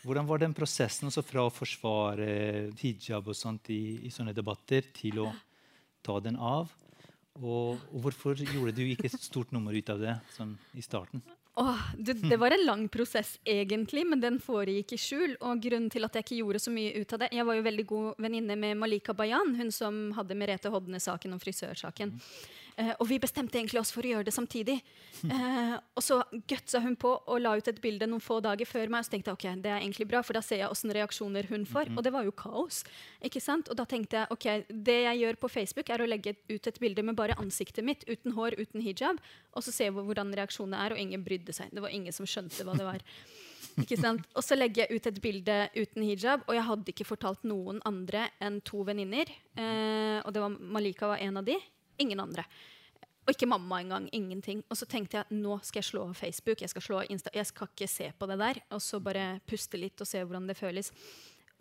Hvordan 0.01 0.29
var 0.29 0.41
den 0.41 0.53
prosessen 0.57 1.09
altså 1.09 1.21
fra 1.21 1.45
å 1.45 1.53
forsvare 1.53 2.71
hijab 2.79 3.27
og 3.27 3.37
sånt 3.37 3.69
i, 3.69 3.99
i 4.07 4.13
sånne 4.13 4.33
debatter 4.33 4.87
til 4.95 5.19
å 5.25 5.27
ta 6.01 6.17
den 6.23 6.39
av? 6.41 6.71
Og, 7.37 7.77
og 7.91 7.99
hvorfor 8.05 8.39
gjorde 8.39 8.73
du 8.79 8.81
ikke 8.87 9.07
et 9.11 9.21
stort 9.21 9.53
nummer 9.53 9.75
ut 9.75 9.91
av 9.93 10.01
det 10.01 10.15
sånn 10.33 10.55
i 10.73 10.83
starten? 10.83 11.21
Åh, 11.61 11.81
det, 11.97 12.13
det, 12.13 12.37
var 12.41 12.51
en 12.51 12.65
lang 12.65 12.87
prosess, 12.89 13.35
egentlig, 13.45 14.01
men 14.07 14.21
den 14.21 14.39
foregikk 14.41 14.95
i 14.95 14.97
skjul. 14.97 15.35
Og 15.45 15.61
grunnen 15.61 15.91
til 15.93 16.07
at 16.07 16.15
jeg 16.17 16.25
ikke 16.25 16.39
gjorde 16.39 16.61
så 16.63 16.73
mye 16.73 16.95
ut 16.97 17.13
av 17.13 17.21
det 17.21 17.29
Jeg 17.35 17.45
var 17.45 17.59
jo 17.59 17.65
veldig 17.67 17.85
god 17.91 18.23
venninne 18.25 18.57
med 18.57 18.79
Malika 18.81 19.13
Bayan, 19.13 19.53
hun 19.59 19.69
som 19.75 19.99
hadde 20.17 20.37
Merete 20.39 20.71
Hodne-saken 20.73 21.37
og 21.37 21.43
frisørsaken. 21.43 22.15
Mm. 22.15 22.57
Eh, 22.81 22.91
og 22.97 23.07
vi 23.09 23.19
bestemte 23.21 23.59
egentlig 23.59 23.81
oss 23.81 23.91
for 23.93 24.05
å 24.05 24.13
gjøre 24.15 24.27
det 24.27 24.33
samtidig. 24.35 24.77
Eh, 25.21 25.75
og 25.95 26.01
så 26.01 26.17
gutsa 26.49 26.81
hun 26.81 26.95
på 26.99 27.11
og 27.13 27.41
la 27.43 27.53
ut 27.57 27.67
et 27.69 27.81
bilde 27.83 28.07
noen 28.09 28.23
få 28.23 28.39
dager 28.43 28.65
før 28.65 28.89
meg. 28.89 29.03
Og 29.03 29.07
så 29.07 29.13
tenkte 29.13 29.31
jeg 29.31 29.37
ok, 29.37 29.61
det 29.63 29.73
er 29.73 29.79
egentlig 29.81 30.07
bra, 30.09 30.23
for 30.25 30.37
da 30.37 30.43
ser 30.45 30.63
jeg 30.63 30.71
åssen 30.73 30.93
reaksjoner 30.95 31.49
hun 31.51 31.67
får. 31.69 31.91
Og 31.95 32.01
det 32.05 32.13
var 32.15 32.25
jo 32.25 32.33
kaos. 32.35 32.81
ikke 33.21 33.43
sant? 33.43 33.69
Og 33.69 33.77
da 33.77 33.85
tenkte 33.89 34.23
jeg 34.23 34.33
ok, 34.33 34.47
det 34.89 34.97
jeg 35.03 35.21
gjør 35.21 35.39
på 35.43 35.51
Facebook, 35.59 35.91
er 35.93 36.01
å 36.01 36.09
legge 36.09 36.35
ut 36.49 36.71
et 36.71 36.81
bilde 36.81 37.05
med 37.05 37.19
bare 37.19 37.37
ansiktet 37.41 37.85
mitt, 37.85 38.07
uten 38.09 38.33
hår, 38.37 38.57
uten 38.57 38.81
hijab, 38.81 39.21
og 39.53 39.65
så 39.65 39.73
se 39.75 39.89
hvordan 39.93 40.33
reaksjonene 40.37 40.81
er. 40.87 40.95
Og 40.95 41.05
ingen 41.05 41.25
brydde 41.25 41.55
seg. 41.55 41.69
Det 41.75 41.83
var 41.83 41.93
ingen 41.93 42.15
som 42.15 42.29
skjønte 42.29 42.65
hva 42.65 42.77
det 42.77 42.87
var. 42.87 43.05
Ikke 43.79 43.99
sant? 43.99 44.25
Og 44.35 44.43
så 44.43 44.57
legger 44.57 44.83
jeg 44.83 44.97
ut 44.97 45.07
et 45.07 45.21
bilde 45.23 45.57
uten 45.77 46.03
hijab, 46.03 46.47
og 46.47 46.57
jeg 46.57 46.65
hadde 46.67 46.91
ikke 46.93 47.07
fortalt 47.07 47.45
noen 47.47 47.79
andre 47.87 48.27
enn 48.43 48.59
to 48.67 48.81
venninner. 48.87 49.29
Eh, 49.55 50.17
og 50.25 50.33
det 50.33 50.43
var 50.43 50.57
Malika 50.57 51.11
var 51.13 51.21
en 51.23 51.39
av 51.39 51.47
de. 51.47 51.59
Ingen 52.01 52.23
andre. 52.23 52.45
Og 53.21 53.35
ikke 53.35 53.49
mamma 53.49 53.81
engang. 53.83 54.07
Ingenting. 54.17 54.63
Og 54.69 54.79
så 54.79 54.87
tenkte 54.89 55.19
jeg 55.19 55.41
nå 55.41 55.59
skal 55.65 55.83
jeg 55.83 55.91
slå 55.91 56.07
Facebook. 56.17 56.63
Jeg 56.63 56.73
skal, 56.73 56.85
slå 56.85 57.03
Insta, 57.07 57.33
jeg 57.35 57.47
skal 57.49 57.69
ikke 57.69 57.89
se 57.89 58.09
på 58.17 58.29
det 58.31 58.39
der. 58.41 58.63
Og 58.73 58.81
så 58.81 59.01
bare 59.03 59.35
puste 59.47 59.79
litt 59.79 60.01
og 60.01 60.09
se 60.09 60.23
hvordan 60.23 60.49
det 60.49 60.57
føles. 60.57 60.89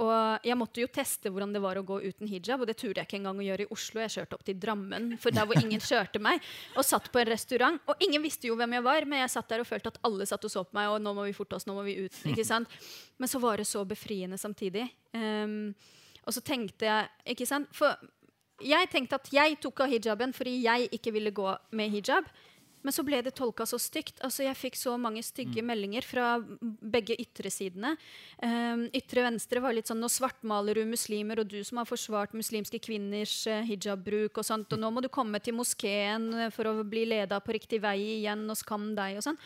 Og 0.01 0.47
jeg 0.47 0.57
måtte 0.57 0.81
jo 0.81 0.89
teste 0.89 1.29
hvordan 1.29 1.53
det 1.53 1.61
var 1.61 1.77
å 1.77 1.85
gå 1.85 1.99
uten 2.01 2.29
hijab, 2.31 2.63
og 2.63 2.69
det 2.71 2.79
turde 2.81 3.03
jeg 3.03 3.09
ikke 3.09 3.19
engang 3.19 3.41
å 3.43 3.45
gjøre 3.45 3.67
i 3.67 3.73
Oslo. 3.75 4.01
Jeg 4.01 4.15
kjørte 4.15 4.39
opp 4.39 4.47
til 4.47 4.57
Drammen, 4.57 5.11
for 5.21 5.37
der 5.37 5.45
hvor 5.49 5.61
ingen 5.61 5.83
kjørte 5.85 6.23
meg, 6.25 6.41
og 6.73 6.87
satt 6.89 7.11
på 7.13 7.21
en 7.21 7.29
restaurant. 7.29 7.77
Og 7.85 8.07
ingen 8.07 8.25
visste 8.25 8.49
jo 8.49 8.57
hvem 8.57 8.79
jeg 8.79 8.87
var, 8.87 9.05
men 9.11 9.21
jeg 9.21 9.35
satt 9.35 9.53
der 9.53 9.61
og 9.61 9.69
følte 9.69 9.93
at 9.93 10.01
alle 10.09 10.25
satt 10.29 10.47
og 10.49 10.55
så 10.55 10.65
på 10.65 10.79
meg, 10.79 10.89
og 10.95 11.05
nå 11.05 11.13
må 11.19 11.27
vi 11.29 11.37
forte 11.37 11.59
oss, 11.59 11.69
nå 11.69 11.77
må 11.77 11.85
vi 11.85 11.99
ut. 12.07 12.17
ikke 12.33 12.49
sant? 12.49 12.81
Men 13.21 13.33
så 13.33 13.43
var 13.45 13.61
det 13.61 13.69
så 13.69 13.85
befriende 13.89 14.41
samtidig. 14.41 14.87
Um, 15.13 15.75
og 16.25 16.33
så 16.33 16.41
tenkte 16.49 16.89
jeg 16.89 17.35
ikke 17.35 17.49
sant? 17.49 17.69
For 17.77 18.01
jeg 18.65 18.91
tenkte 18.93 19.19
at 19.21 19.33
jeg 19.33 19.59
tok 19.63 19.85
av 19.85 19.93
hijaben 19.93 20.33
fordi 20.37 20.61
jeg 20.65 20.89
ikke 20.97 21.15
ville 21.17 21.35
gå 21.35 21.53
med 21.77 21.93
hijab. 21.97 22.31
Men 22.81 22.95
så 22.97 23.05
ble 23.05 23.19
det 23.25 23.35
tolka 23.37 23.67
så 23.69 23.79
stygt. 23.81 24.21
Altså, 24.25 24.45
jeg 24.47 24.57
fikk 24.57 24.79
så 24.79 24.95
mange 25.01 25.23
stygge 25.25 25.61
mm. 25.61 25.67
meldinger 25.69 26.07
fra 26.07 26.29
begge 26.61 27.17
ytre 27.21 27.53
sidene. 27.53 27.93
Um, 28.41 28.87
ytre 28.97 29.27
venstre 29.27 29.61
var 29.61 29.77
litt 29.77 29.91
sånn 29.91 30.01
Nå 30.01 30.09
svartmaler 30.13 30.81
du 30.81 30.87
muslimer, 30.89 31.43
og 31.43 31.51
du 31.51 31.59
som 31.67 31.83
har 31.83 31.89
forsvart 31.89 32.33
muslimske 32.37 32.81
kvinners 32.83 33.35
uh, 33.51 33.61
hijabbruk 33.69 34.41
og 34.41 34.47
sånt, 34.47 34.73
og 34.73 34.81
nå 34.81 34.93
må 34.95 35.05
du 35.05 35.11
komme 35.13 35.43
til 35.45 35.59
moskeen 35.59 36.31
for 36.55 36.71
å 36.71 36.79
bli 36.81 37.05
leda 37.11 37.41
på 37.45 37.59
riktig 37.59 37.83
vei 37.85 37.99
igjen, 38.21 38.47
og 38.49 38.59
skam 38.59 38.95
deg 38.97 39.21
og 39.21 39.29
sånn. 39.29 39.41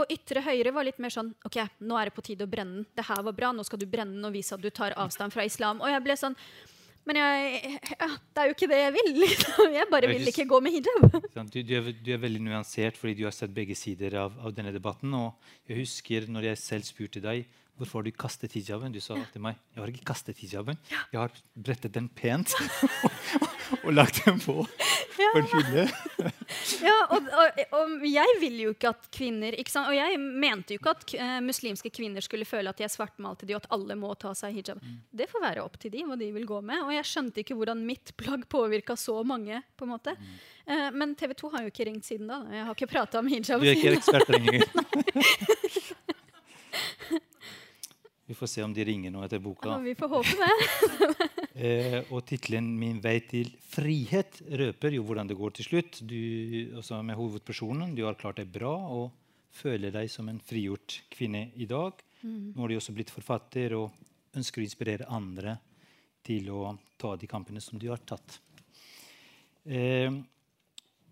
Og 0.00 0.10
ytre 0.10 0.42
høyre 0.46 0.74
var 0.74 0.86
litt 0.86 0.98
mer 1.02 1.14
sånn 1.14 1.30
OK, 1.46 1.62
nå 1.86 1.98
er 1.98 2.10
det 2.10 2.16
på 2.18 2.26
tide 2.26 2.46
å 2.46 2.50
brenne 2.50 2.80
den. 2.80 2.90
Det 2.98 3.06
her 3.06 3.22
var 3.26 3.38
bra, 3.38 3.54
nå 3.54 3.62
skal 3.66 3.78
du 3.82 3.86
brenne 3.90 4.18
den 4.18 4.26
og 4.26 4.34
vise 4.34 4.56
at 4.56 4.62
du 4.62 4.70
tar 4.74 4.98
avstand 4.98 5.34
fra 5.34 5.46
islam. 5.46 5.82
Og 5.82 5.90
jeg 5.94 6.02
ble 6.06 6.18
sånn 6.18 6.38
men 7.08 7.16
jeg, 7.16 7.78
ja, 7.96 8.08
det 8.10 8.42
er 8.42 8.48
jo 8.50 8.54
ikke 8.54 8.68
det 8.70 8.80
jeg 8.80 8.94
vil. 8.96 9.10
Liksom. 9.24 9.72
Jeg 9.74 9.88
bare 9.90 10.10
vil 10.10 10.30
ikke 10.30 10.46
gå 10.50 10.60
med 10.64 10.76
hijab. 10.76 11.06
Du, 11.50 11.62
du, 11.62 11.72
er, 11.74 11.88
du, 11.96 12.10
er, 12.12 12.20
veldig 12.20 12.42
nuansert 12.44 12.98
fordi 13.00 13.16
du 13.18 13.24
har 13.26 13.34
sett 13.34 13.54
begge 13.54 13.74
sider 13.78 14.18
av, 14.20 14.36
av, 14.38 14.52
denne 14.54 14.72
debatten. 14.74 15.14
Og 15.16 15.70
jeg 15.70 15.80
husker 15.80 16.28
når 16.30 16.50
jeg 16.50 16.60
selv 16.60 16.86
spurte 16.86 17.22
deg 17.24 17.48
hvorfor 17.80 18.00
har 18.00 18.08
du 18.08 18.12
kastet 18.14 18.54
hijaben. 18.56 18.94
Du 18.94 19.00
sa 19.02 19.18
ja. 19.18 19.26
til 19.32 19.44
meg 19.44 19.58
jeg 19.74 19.82
har 19.82 19.92
ikke 19.92 20.08
kastet 20.12 20.40
hijaben. 20.42 20.78
Jeg 21.12 21.20
har 21.20 21.42
brettet 21.54 21.96
den 21.96 22.08
pent 22.12 22.54
og 23.84 23.92
lagt 23.94 24.22
den 24.26 24.40
på 24.44 24.62
på 25.32 25.38
en 25.38 25.46
hylle. 25.52 25.84
ja, 26.88 26.96
og, 27.10 27.28
og, 27.40 27.60
og, 27.76 28.04
jeg 28.08 28.36
vil 28.40 28.58
jo 28.64 28.74
ikke 28.74 28.92
at 28.92 29.08
kvinner 29.14 29.56
ikke? 29.58 29.72
Og 29.82 29.94
jeg 29.96 30.20
mente 30.20 30.74
jo 30.74 30.80
ikke 30.80 30.94
at 30.94 31.14
uh, 31.20 31.36
muslimske 31.44 31.92
kvinner 31.94 32.24
skulle 32.24 32.48
føle 32.48 32.72
at 32.72 32.80
jeg 32.82 32.92
svartmalte 32.92 33.48
de, 33.48 33.56
og 33.56 33.64
at 33.64 33.70
alle 33.76 33.96
må 33.98 34.12
ta 34.20 34.32
seg 34.38 34.56
hijab. 34.58 34.80
Mm. 34.82 35.00
Det 35.22 35.28
får 35.30 35.44
være 35.44 35.64
opp 35.64 35.78
til 35.80 35.94
de 35.94 36.04
hva 36.08 36.18
de 36.20 36.30
vil 36.34 36.48
gå 36.48 36.60
med. 36.64 36.84
Og 36.86 36.94
jeg 36.94 37.08
skjønte 37.10 37.44
ikke 37.44 37.58
hvordan 37.58 37.84
mitt 37.86 38.14
plagg 38.20 38.46
påvirka 38.50 38.96
så 38.98 39.20
mange. 39.26 39.62
på 39.76 39.86
en 39.86 39.94
måte. 39.94 40.16
Mm. 40.16 40.32
Uh, 40.70 40.88
men 40.96 41.14
TV 41.18 41.34
2 41.38 41.52
har 41.54 41.66
jo 41.66 41.74
ikke 41.74 41.88
ringt 41.90 42.08
siden 42.08 42.30
da. 42.30 42.42
Jeg 42.52 42.66
har 42.68 42.78
ikke 42.78 42.92
prata 42.94 43.22
om 43.22 43.30
hijab. 43.30 43.62
Du 43.62 43.68
er 43.68 43.78
ikke 43.78 43.96
ekspert 43.98 44.34
lenger. 44.34 44.66
Vi 48.30 48.34
får 48.34 48.46
se 48.46 48.62
om 48.62 48.70
de 48.70 48.84
ringer 48.86 49.10
nå 49.10 49.24
etter 49.26 49.40
boka. 49.42 49.72
Ja, 49.72 49.78
vi 49.82 49.96
får 49.98 50.08
håpe 50.12 50.34
det. 50.38 51.28
eh, 51.66 51.96
og 52.14 52.20
tittelen 52.28 52.68
'Min 52.78 53.00
vei 53.02 53.16
til 53.26 53.48
frihet' 53.72 54.38
røper 54.60 54.94
jo 54.94 55.02
hvordan 55.08 55.26
det 55.26 55.34
går 55.34 55.56
til 55.56 55.66
slutt. 55.66 55.98
Du, 56.06 56.14
også 56.78 57.00
med 57.02 57.18
hovedpersonen, 57.18 57.96
du 57.98 58.04
har 58.06 58.14
klart 58.14 58.38
deg 58.38 58.52
bra 58.54 58.70
og 58.70 59.10
føler 59.50 59.90
deg 59.90 60.06
som 60.14 60.30
en 60.30 60.38
frigjort 60.38 61.00
kvinne 61.10 61.48
i 61.58 61.66
dag. 61.66 61.98
Mm. 62.22 62.52
Nå 62.54 62.62
har 62.62 62.70
du 62.70 62.76
også 62.78 62.94
blitt 62.94 63.10
forfatter 63.10 63.74
og 63.80 63.90
ønsker 64.38 64.62
å 64.62 64.68
inspirere 64.68 65.10
andre 65.10 65.56
til 66.22 66.52
å 66.54 66.76
ta 67.02 67.16
de 67.18 67.26
kampene 67.26 67.58
som 67.58 67.82
du 67.82 67.88
har 67.90 67.98
tatt. 68.06 68.38
Eh, 69.66 70.06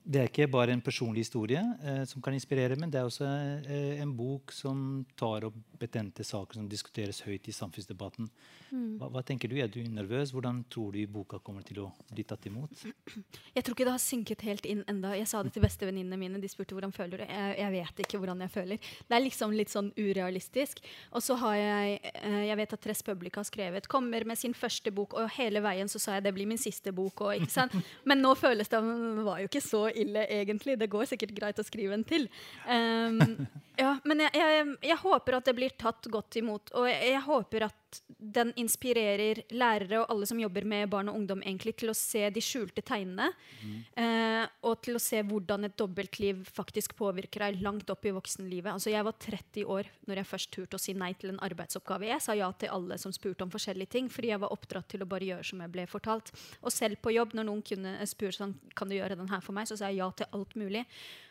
det 0.09 0.21
er 0.23 0.31
ikke 0.31 0.49
bare 0.49 0.73
en 0.73 0.81
personlig 0.81 1.27
historie 1.27 1.61
eh, 1.85 2.01
som 2.09 2.23
kan 2.25 2.33
inspirere, 2.33 2.79
men 2.81 2.89
det 2.89 3.01
er 3.01 3.09
også 3.09 3.27
eh, 3.69 3.99
en 4.01 4.15
bok 4.17 4.55
som 4.57 5.05
tar 5.21 5.45
opp 5.51 5.59
betente 5.79 6.25
saker 6.25 6.59
som 6.59 6.69
diskuteres 6.71 7.21
høyt 7.27 7.49
i 7.49 7.53
samfunnsdebatten. 7.53 8.31
Mm. 8.71 8.97
Hva, 8.99 9.11
hva, 9.13 9.23
tenker 9.23 9.51
du? 9.53 9.59
Er 9.61 9.69
du 9.69 9.83
nervøs? 9.85 10.33
Hvordan 10.33 10.63
tror 10.73 10.97
du 10.97 11.03
boka 11.13 11.39
kommer 11.45 11.67
til 11.67 11.83
å 11.85 11.91
bli 12.09 12.25
tatt 12.29 12.49
imot? 12.49 12.73
Jeg 13.57 13.65
tror 13.65 13.77
ikke 13.77 13.87
det 13.87 13.95
har 13.95 14.03
synket 14.03 14.45
helt 14.49 14.69
inn 14.69 14.81
enda. 14.91 15.13
Jeg 15.19 15.29
sa 15.29 15.43
det 15.45 15.53
til 15.55 15.65
bestevenninnene 15.65 16.19
mine. 16.21 16.41
De 16.41 16.51
spurte 16.51 16.77
hvordan 16.77 16.93
føler 16.95 17.21
du 17.21 17.25
jeg, 17.27 17.55
jeg 17.59 17.73
vet 17.73 18.03
ikke 18.05 18.21
hvordan 18.21 18.43
jeg 18.45 18.53
føler. 18.53 18.91
Det 19.09 19.17
er 19.17 19.23
liksom 19.25 19.55
litt 19.57 19.73
sånn 19.73 19.89
urealistisk. 19.99 20.83
Og 21.17 21.25
så 21.25 21.37
har 21.43 21.57
jeg 21.59 21.99
eh, 22.13 22.43
Jeg 22.49 22.59
vet 22.61 22.75
at 22.77 22.85
Tress 22.85 23.05
Publica 23.05 23.43
har 23.43 23.49
skrevet 23.49 23.89
kommer 23.91 24.25
med 24.29 24.39
sin 24.39 24.55
første 24.57 24.93
bok, 24.95 25.17
og 25.19 25.31
hele 25.37 25.63
veien 25.65 25.91
så 25.91 26.01
sa 26.01 26.17
jeg 26.17 26.29
det 26.29 26.35
blir 26.37 26.49
min 26.49 26.61
siste 26.61 26.93
bok. 26.95 27.25
Og, 27.27 27.35
ikke 27.43 27.53
sant? 27.53 27.77
Men 28.09 28.23
nå 28.25 28.35
føles 28.39 28.71
det 28.71 28.83
det 28.89 29.27
var 29.27 29.43
jo 29.43 29.49
ikke 29.51 29.65
så 29.65 29.85
ille, 30.05 30.25
egentlig. 30.39 30.79
Det 30.81 30.91
går 30.93 31.09
sikkert 31.11 31.35
greit 31.37 31.61
å 31.61 31.67
skrive 31.67 31.97
en 31.99 32.07
til. 32.09 32.29
Um, 32.69 33.47
ja, 33.79 33.95
men 34.09 34.21
jeg, 34.25 34.31
jeg, 34.37 34.65
jeg, 34.85 34.97
håper 35.01 35.37
at 35.39 35.47
det 35.49 35.55
blir 35.57 35.73
tatt 35.81 36.07
godt 36.13 36.37
imot. 36.41 36.73
Og 36.77 36.89
jeg, 36.91 37.13
jeg, 37.15 37.23
håper 37.25 37.65
at 37.69 37.88
den 38.19 38.51
inspirerer 38.59 39.43
lærere 39.55 40.01
og 40.03 40.11
alle 40.13 40.27
som 40.29 40.41
jobber 40.41 40.67
med 40.69 40.89
barn 40.91 41.09
og 41.11 41.19
ungdom, 41.21 41.43
egentlig 41.45 41.77
til 41.81 41.93
å 41.93 41.97
se 41.97 42.25
de 42.35 42.43
skjulte 42.43 42.83
tegnene. 42.85 43.29
Mm. 43.63 43.77
Eh, 44.03 44.45
og 44.69 44.81
til 44.85 44.99
å 44.99 45.03
se 45.03 45.23
hvordan 45.27 45.69
et 45.69 45.77
dobbeltliv 45.79 46.43
faktisk 46.55 46.97
påvirker 46.99 47.47
deg 47.47 47.63
langt 47.65 47.91
opp 47.93 48.09
i 48.09 48.15
voksenlivet. 48.17 48.73
Altså, 48.75 48.91
jeg 48.93 49.07
var 49.07 49.17
30 49.25 49.71
år 49.77 49.91
når 50.09 50.23
jeg 50.23 50.31
først 50.33 50.51
turte 50.55 50.81
å 50.81 50.83
si 50.83 50.97
nei 50.99 51.13
til 51.19 51.33
en 51.35 51.41
arbeidsoppgave. 51.47 52.11
Jeg 52.11 52.25
sa 52.25 52.37
ja 52.39 52.51
til 52.59 52.75
alle 52.75 52.99
som 53.01 53.15
spurte 53.15 53.47
om 53.47 53.53
forskjellige 53.55 53.95
ting, 53.97 54.11
fordi 54.13 54.33
jeg 54.33 54.43
var 54.43 54.55
oppdratt 54.55 54.91
til 54.93 55.05
å 55.05 55.11
bare 55.11 55.31
gjøre 55.31 55.47
som 55.47 55.63
jeg 55.65 55.75
ble 55.77 55.87
fortalt. 55.91 56.35
Og 56.63 56.75
selv 56.75 57.01
på 57.05 57.15
jobb, 57.15 57.37
når 57.39 57.49
noen 57.49 57.65
kunne 57.67 57.97
spurt 58.11 58.39
sånn, 58.39 58.57
kan 58.79 58.91
du 58.91 58.99
gjøre 58.99 59.19
den 59.19 59.31
her 59.33 59.45
for 59.45 59.57
meg, 59.57 59.71
så 59.71 59.79
sa 59.79 59.93
jeg 59.93 60.03
ja 60.03 60.11
til 60.19 60.31
alt 60.35 60.59
mulig. 60.59 60.85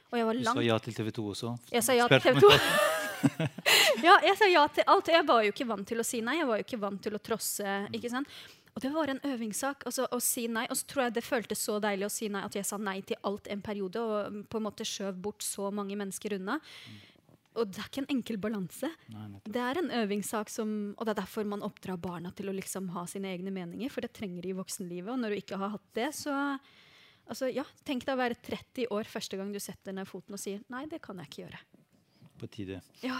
Og 0.08 0.22
jeg 0.22 0.28
var 0.30 0.40
langt 0.40 0.56
Du 0.56 0.64
sa 0.64 0.70
ja 0.70 0.78
til 0.80 0.96
TV 0.96 1.12
2 1.12 1.28
også? 1.34 1.58
Jeg 1.72 1.84
sa 1.84 1.98
ja 1.98 2.08
til 2.08 2.24
TV 2.24 2.48
2. 2.48 2.54
ja, 4.06 4.16
jeg 4.26 4.38
sa 4.40 4.48
ja 4.50 4.64
til 4.74 4.88
alt. 4.88 5.12
Jeg 5.12 5.26
var 5.28 5.44
jo 5.46 5.54
ikke 5.54 5.68
vant 5.70 5.88
til 5.90 6.02
å 6.02 6.06
si 6.06 6.22
nei. 6.26 6.38
Jeg 6.40 6.50
var 6.50 6.62
jo 6.62 6.68
ikke 6.68 6.82
vant 6.82 7.02
til 7.04 7.18
å 7.18 7.22
trosse. 7.24 7.76
ikke 7.96 8.12
sant? 8.14 8.32
Og 8.78 8.84
det 8.84 8.92
var 8.94 9.10
en 9.10 9.24
øvingssak 9.26 9.88
altså, 9.90 10.06
å 10.14 10.20
si 10.22 10.46
nei. 10.54 10.68
Og 10.70 10.78
så 10.78 10.86
tror 10.90 11.08
jeg 11.08 11.18
det 11.18 11.26
føltes 11.26 11.66
så 11.66 11.80
deilig 11.82 12.06
å 12.06 12.14
si 12.14 12.30
nei 12.30 12.44
at 12.46 12.56
jeg 12.58 12.68
sa 12.68 12.78
nei 12.78 13.00
til 13.02 13.18
alt 13.26 13.50
en 13.50 13.64
periode 13.66 14.04
og 14.04 14.42
på 14.52 14.60
en 14.60 14.68
måte 14.68 14.86
skjøv 14.86 15.18
bort 15.28 15.46
så 15.46 15.72
mange 15.74 15.98
mennesker 15.98 16.38
unna. 16.38 16.60
Og 17.58 17.72
det 17.74 17.82
er 17.82 17.90
ikke 17.90 18.04
en 18.04 18.12
enkel 18.14 18.38
balanse. 18.38 18.92
Det 19.50 19.62
er 19.64 19.80
en 19.82 19.90
øvingssak 20.04 20.52
som, 20.54 20.74
og 20.94 21.08
det 21.08 21.16
er 21.16 21.24
derfor 21.24 21.48
man 21.50 21.66
oppdrar 21.66 21.98
barna 21.98 22.30
til 22.38 22.52
å 22.52 22.54
liksom 22.54 22.92
ha 22.94 23.08
sine 23.10 23.32
egne 23.34 23.54
meninger. 23.56 23.90
For 23.90 24.06
det 24.06 24.14
trenger 24.14 24.46
de 24.46 24.54
i 24.54 24.60
voksenlivet. 24.60 25.10
Og 25.10 25.24
når 25.24 25.34
du 25.34 25.40
ikke 25.42 25.58
har 25.58 25.74
hatt 25.74 25.90
det, 25.98 26.12
så 26.18 26.36
Altså, 27.28 27.50
ja, 27.52 27.66
Tenk 27.84 28.06
deg 28.08 28.16
å 28.16 28.22
være 28.22 28.38
30 28.40 28.88
år 28.96 29.10
første 29.12 29.36
gang 29.36 29.50
du 29.52 29.60
setter 29.60 29.92
ned 29.92 30.08
foten 30.08 30.38
og 30.38 30.40
sier 30.40 30.62
nei, 30.72 30.86
det 30.88 31.02
kan 31.04 31.18
jeg 31.20 31.28
ikke 31.28 31.42
gjøre. 31.42 31.60
På 32.38 32.48
tide. 32.50 32.82
Ja. 33.02 33.18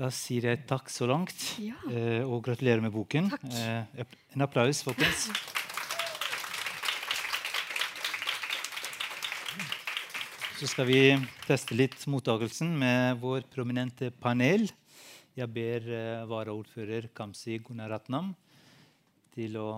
Da 0.00 0.08
sier 0.14 0.46
jeg 0.48 0.62
takk 0.70 0.88
så 0.88 1.04
langt, 1.10 1.36
ja. 1.60 1.76
eh, 1.92 2.22
og 2.24 2.40
gratulerer 2.46 2.80
med 2.80 2.94
boken. 2.94 3.28
Eh, 3.52 4.04
en 4.32 4.44
applaus, 4.46 4.80
folkens. 4.86 5.28
Så 10.60 10.68
skal 10.68 10.88
vi 10.88 11.00
teste 11.46 11.76
litt 11.76 11.96
mottakelsen 12.08 12.72
med 12.80 13.20
vår 13.22 13.46
prominente 13.52 14.10
panel. 14.12 14.66
Jeg 15.36 15.48
ber 15.52 15.86
eh, 15.88 16.26
varaordfører 16.28 17.10
Kamzy 17.16 17.60
Gunaratnam 17.64 18.34
til 19.36 19.56
å 19.60 19.68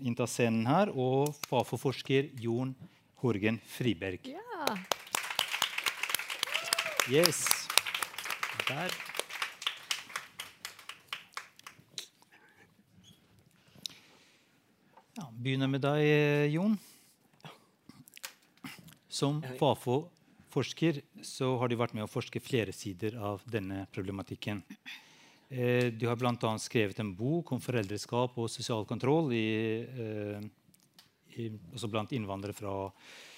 innta 0.00 0.28
scenen 0.28 0.68
her, 0.68 0.92
og 0.92 1.32
Fafo-forsker 1.48 2.30
Jon 2.40 2.74
Horgen 3.20 3.60
Friberg. 3.64 4.28
Ja. 4.36 4.76
Yes. 7.08 7.65
Der. 8.66 8.90
Ja, 15.14 15.28
begynner 15.30 15.70
med 15.70 15.84
deg, 15.84 16.02
eh, 16.02 16.46
Jon. 16.50 16.74
Som 19.06 19.38
Fafo-forsker 19.60 20.98
så 21.22 21.52
har 21.60 21.70
du 21.70 21.76
vært 21.78 21.94
med 21.94 22.08
å 22.08 22.10
forske 22.10 22.42
flere 22.42 22.74
sider 22.74 23.14
av 23.22 23.46
denne 23.46 23.84
problematikken. 23.94 24.64
Eh, 25.48 25.92
du 25.94 26.08
har 26.10 26.18
bl.a. 26.18 26.34
skrevet 26.58 26.98
en 26.98 27.14
bok 27.14 27.54
om 27.54 27.62
foreldreskap 27.62 28.34
og 28.34 28.50
sosial 28.50 28.82
kontroll 28.84 29.30
i, 29.30 29.46
eh, 29.86 30.42
i, 31.38 31.48
også 31.70 31.92
blant 31.92 32.18
innvandrere 32.18 32.56
fra 32.56 32.74
Norge 32.74 33.35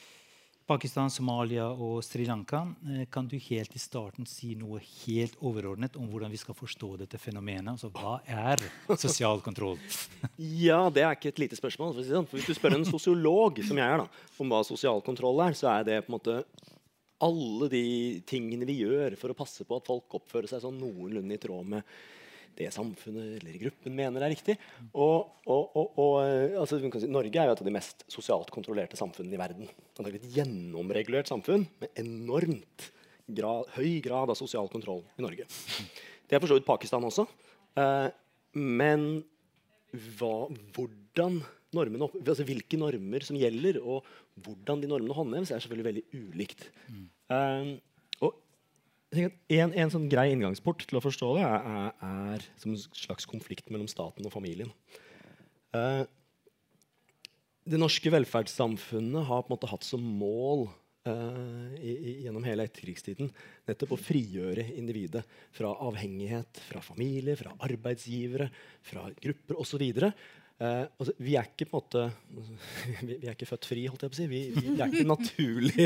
Pakistan, 0.68 1.08
Somalia 1.08 1.64
og 1.72 2.02
Sri 2.04 2.26
Lanka. 2.28 2.58
Eh, 2.92 3.06
kan 3.08 3.24
du 3.24 3.38
helt 3.40 3.72
i 3.72 3.80
starten 3.80 4.26
si 4.28 4.50
noe 4.58 4.82
helt 4.84 5.38
overordnet 5.40 5.94
om 5.96 6.10
hvordan 6.12 6.28
vi 6.28 6.40
skal 6.40 6.56
forstå 6.58 6.90
dette 7.00 7.16
fenomenet? 7.16 7.70
Altså, 7.72 7.88
hva 7.88 8.18
er 8.28 8.60
sosial 9.00 9.40
kontroll? 9.40 9.78
ja, 10.68 10.82
det 10.92 11.06
er 11.06 11.16
ikke 11.16 11.32
et 11.32 11.40
lite 11.40 11.56
spørsmål. 11.56 11.94
For 11.96 12.10
sånn. 12.10 12.28
hvis 12.34 12.50
du 12.50 12.52
spør 12.58 12.76
en 12.76 12.84
sosiolog 12.84 13.62
som 13.64 13.80
jeg 13.80 13.94
er 13.94 14.02
da, 14.02 14.06
om 14.36 14.52
hva 14.52 14.60
sosial 14.68 15.00
kontroll 15.06 15.40
er, 15.46 15.56
så 15.56 15.70
er 15.78 15.88
det 15.88 16.02
på 16.04 16.12
en 16.12 16.18
måte 16.18 16.36
alle 17.24 17.72
de 17.72 17.86
tingene 18.28 18.68
vi 18.68 18.82
gjør 18.82 19.16
for 19.18 19.32
å 19.32 19.38
passe 19.38 19.64
på 19.64 19.80
at 19.80 19.88
folk 19.88 20.20
oppfører 20.20 20.52
seg 20.52 20.66
sånn 20.66 20.76
noenlunde 20.78 21.34
i 21.34 21.40
tråd 21.40 21.72
med 21.72 21.96
det 22.58 22.68
samfunnet 22.74 23.38
eller 23.38 23.58
gruppen 23.62 23.94
mener 23.96 24.24
er 24.24 24.32
riktig. 24.34 24.58
Og, 24.90 25.30
og, 25.46 25.76
og, 25.78 25.98
og 26.02 26.14
eh, 26.24 26.58
altså, 26.58 26.80
si, 26.82 27.10
Norge 27.10 27.40
er 27.40 27.50
jo 27.50 27.56
et 27.56 27.64
av 27.64 27.68
de 27.68 27.74
mest 27.74 28.04
sosialt 28.10 28.52
kontrollerte 28.54 28.98
samfunnene 28.98 29.38
i 29.38 29.40
verden. 29.40 29.70
Det 29.94 30.04
er 30.04 30.18
et 30.18 30.30
gjennomregulert 30.36 31.30
samfunn 31.30 31.66
med 31.82 32.02
enormt 32.02 32.88
grad, 33.28 33.68
høy 33.76 33.98
grad 34.04 34.32
av 34.32 34.38
sosial 34.38 34.70
kontroll 34.72 35.04
i 35.18 35.24
Norge. 35.24 35.48
Det 36.28 36.36
er 36.36 36.42
for 36.42 36.50
så 36.50 36.58
vidt 36.58 36.68
Pakistan 36.68 37.06
også. 37.08 37.26
Eh, 37.78 38.08
men 38.58 39.06
hva, 40.18 40.48
hvordan 40.76 41.40
normene, 41.76 42.08
altså 42.22 42.46
hvilke 42.48 42.78
normer 42.80 43.24
som 43.24 43.38
gjelder, 43.38 43.80
og 43.82 44.06
hvordan 44.44 44.82
de 44.82 44.90
normene 44.90 45.16
håndheves, 45.16 45.52
er 45.52 45.62
selvfølgelig 45.62 45.88
veldig 45.88 46.26
ulikt. 46.32 46.68
Mm. 46.88 47.06
Um, 47.28 47.70
en, 49.16 49.72
en, 49.72 49.92
sånn 49.92 50.08
grei 50.12 50.28
inngangsport 50.34 50.84
til 50.88 50.98
å 50.98 51.04
forstå 51.04 51.30
det 51.38 51.44
er, 51.46 51.92
er, 52.04 52.44
som 52.60 52.74
en 52.74 52.82
slags 52.96 53.28
konflikt 53.28 53.70
mellom 53.72 53.88
staten 53.88 54.26
og 54.28 54.34
familien. 54.34 54.72
Uh, 55.72 56.04
det 57.68 57.80
norske 57.80 58.12
velferdssamfunnet 58.12 59.28
har 59.28 59.44
på 59.44 59.50
en 59.50 59.56
måte 59.56 59.70
hatt 59.70 59.84
som 59.84 60.02
mål 60.02 60.66
uh, 61.08 61.72
i, 61.80 61.92
i, 61.92 62.12
gjennom 62.26 62.44
hele 62.48 62.64
etterkrigstiden 62.68 63.32
nettopp 63.68 63.96
å 63.96 64.00
frigjøre 64.00 64.66
individet 64.76 65.24
fra 65.56 65.72
avhengighet, 65.88 66.60
fra 66.68 66.84
familie, 66.84 67.36
fra 67.40 67.54
arbeidsgivere, 67.64 68.50
fra 68.84 69.08
grupper 69.24 69.60
osv. 69.64 69.86
Uh, 70.58 70.88
altså, 70.98 71.12
vi 71.22 71.36
er 71.38 71.46
ikke 71.46 71.68
på 71.70 71.78
en 71.78 71.84
måte 71.84 72.00
vi, 73.06 73.12
vi, 73.12 73.28
er 73.28 73.34
ikke 73.36 73.46
født 73.46 73.66
fri, 73.70 73.84
holdt 73.86 74.02
jeg 74.02 74.10
på 74.10 74.16
å 74.16 74.18
si. 74.18 74.24
Vi, 74.26 74.40
vi 74.56 74.72
er 74.74 74.90
ikke 74.90 75.04
naturlig 75.06 75.84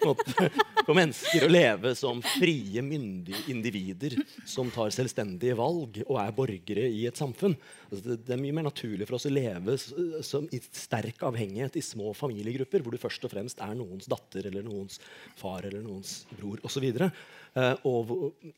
måte, 0.00 0.46
for 0.86 0.96
mennesker 0.96 1.44
å 1.44 1.50
leve 1.50 1.92
som 1.98 2.22
frie, 2.24 2.80
myndige 2.80 3.42
individer 3.52 4.16
som 4.48 4.72
tar 4.72 4.94
selvstendige 4.96 5.58
valg 5.58 6.00
og 6.06 6.16
er 6.22 6.32
borgere 6.38 6.86
i 6.88 7.02
et 7.10 7.20
samfunn. 7.20 7.58
Altså, 7.90 8.00
det, 8.06 8.16
det, 8.22 8.32
er 8.32 8.40
mye 8.46 8.56
mer 8.56 8.68
naturlig 8.70 9.10
for 9.10 9.18
oss 9.18 9.28
å 9.28 9.34
leve 9.34 9.76
som, 9.76 10.48
i 10.56 10.62
sterk 10.64 11.26
avhengighet 11.28 11.76
i 11.76 11.84
små 11.84 12.16
familiegrupper, 12.16 12.80
hvor 12.80 12.96
du 12.96 13.02
først 13.02 13.28
og 13.28 13.34
fremst 13.34 13.60
er 13.60 13.76
noens 13.76 14.08
datter 14.08 14.48
eller 14.48 14.64
noens 14.64 15.02
far 15.36 15.68
eller 15.68 15.84
noens 15.84 16.22
bror 16.32 16.64
osv. 16.64 16.88
Uh, 16.96 17.74
og, 17.84 18.16
og, 18.16 18.52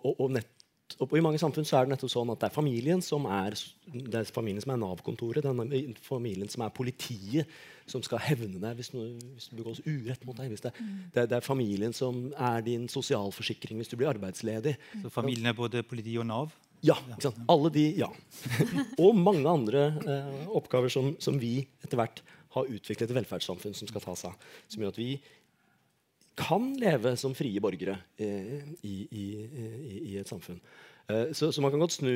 og, 0.00 0.12
og 0.14 0.32
nett 0.32 0.53
og 1.00 1.14
I 1.16 1.22
mange 1.24 1.40
samfunn 1.40 1.66
så 1.66 1.78
er 1.78 1.86
det 1.86 1.94
nettopp 1.94 2.12
sånn 2.12 2.30
at 2.34 2.42
det 2.42 2.48
er 2.50 2.54
familien 2.54 3.00
som 3.02 3.24
er, 3.26 3.56
det 3.88 4.18
er 4.20 4.28
familien 4.30 4.62
som 4.62 4.74
er 4.74 4.80
Nav-kontoret. 4.82 5.42
Det 5.42 5.80
er 5.80 6.02
familien 6.04 6.50
som 6.52 6.62
er 6.66 6.74
politiet, 6.76 7.50
som 7.90 8.04
skal 8.04 8.20
hevne 8.22 8.60
deg 8.62 8.76
hvis, 8.78 8.92
noe, 8.94 9.14
hvis 9.34 9.48
det 9.50 9.58
begås 9.58 9.80
urett 9.86 10.22
mot 10.28 10.36
deg. 10.38 10.52
Det, 10.54 10.70
mm. 10.76 10.92
det, 11.16 11.24
det, 11.32 11.38
er 11.40 11.46
familien 11.46 11.96
som 11.96 12.28
er 12.36 12.62
din 12.66 12.86
sosialforsikring 12.92 13.80
hvis 13.80 13.90
du 13.90 13.96
blir 13.98 14.12
arbeidsledig. 14.12 14.76
Så 15.02 15.12
familien 15.14 15.50
er 15.50 15.58
både 15.58 15.82
politi 15.88 16.14
og 16.20 16.28
Nav? 16.30 16.54
Ja. 16.84 16.98
ikke 17.08 17.30
sant? 17.30 17.42
Alle 17.48 17.72
de, 17.74 17.86
ja. 18.02 18.10
og 19.02 19.16
mange 19.16 19.48
andre 19.48 19.86
eh, 20.04 20.42
oppgaver 20.52 20.92
som, 20.92 21.14
som 21.22 21.40
vi 21.40 21.56
etter 21.82 21.98
hvert 22.00 22.20
har 22.54 22.68
utviklet 22.70 23.08
et 23.08 23.16
velferdssamfunn 23.16 23.74
som 23.74 23.88
skal 23.90 24.04
ta 24.04 24.14
seg 24.20 24.30
av. 24.30 24.52
Som 24.70 24.84
gjør 24.84 24.94
at 24.94 25.00
vi 25.00 25.08
kan 26.38 26.72
leve 26.80 27.14
som 27.20 27.34
frie 27.36 27.62
borgere 27.62 27.96
eh, 28.18 28.60
i, 28.82 28.94
i, 29.06 29.24
i, 30.00 30.18
et 30.20 30.30
samfunn. 30.30 30.60
Eh, 31.08 31.32
så, 31.36 31.50
så, 31.52 31.62
man 31.62 31.72
kan 31.74 31.82
godt 31.84 31.98
snu 31.98 32.12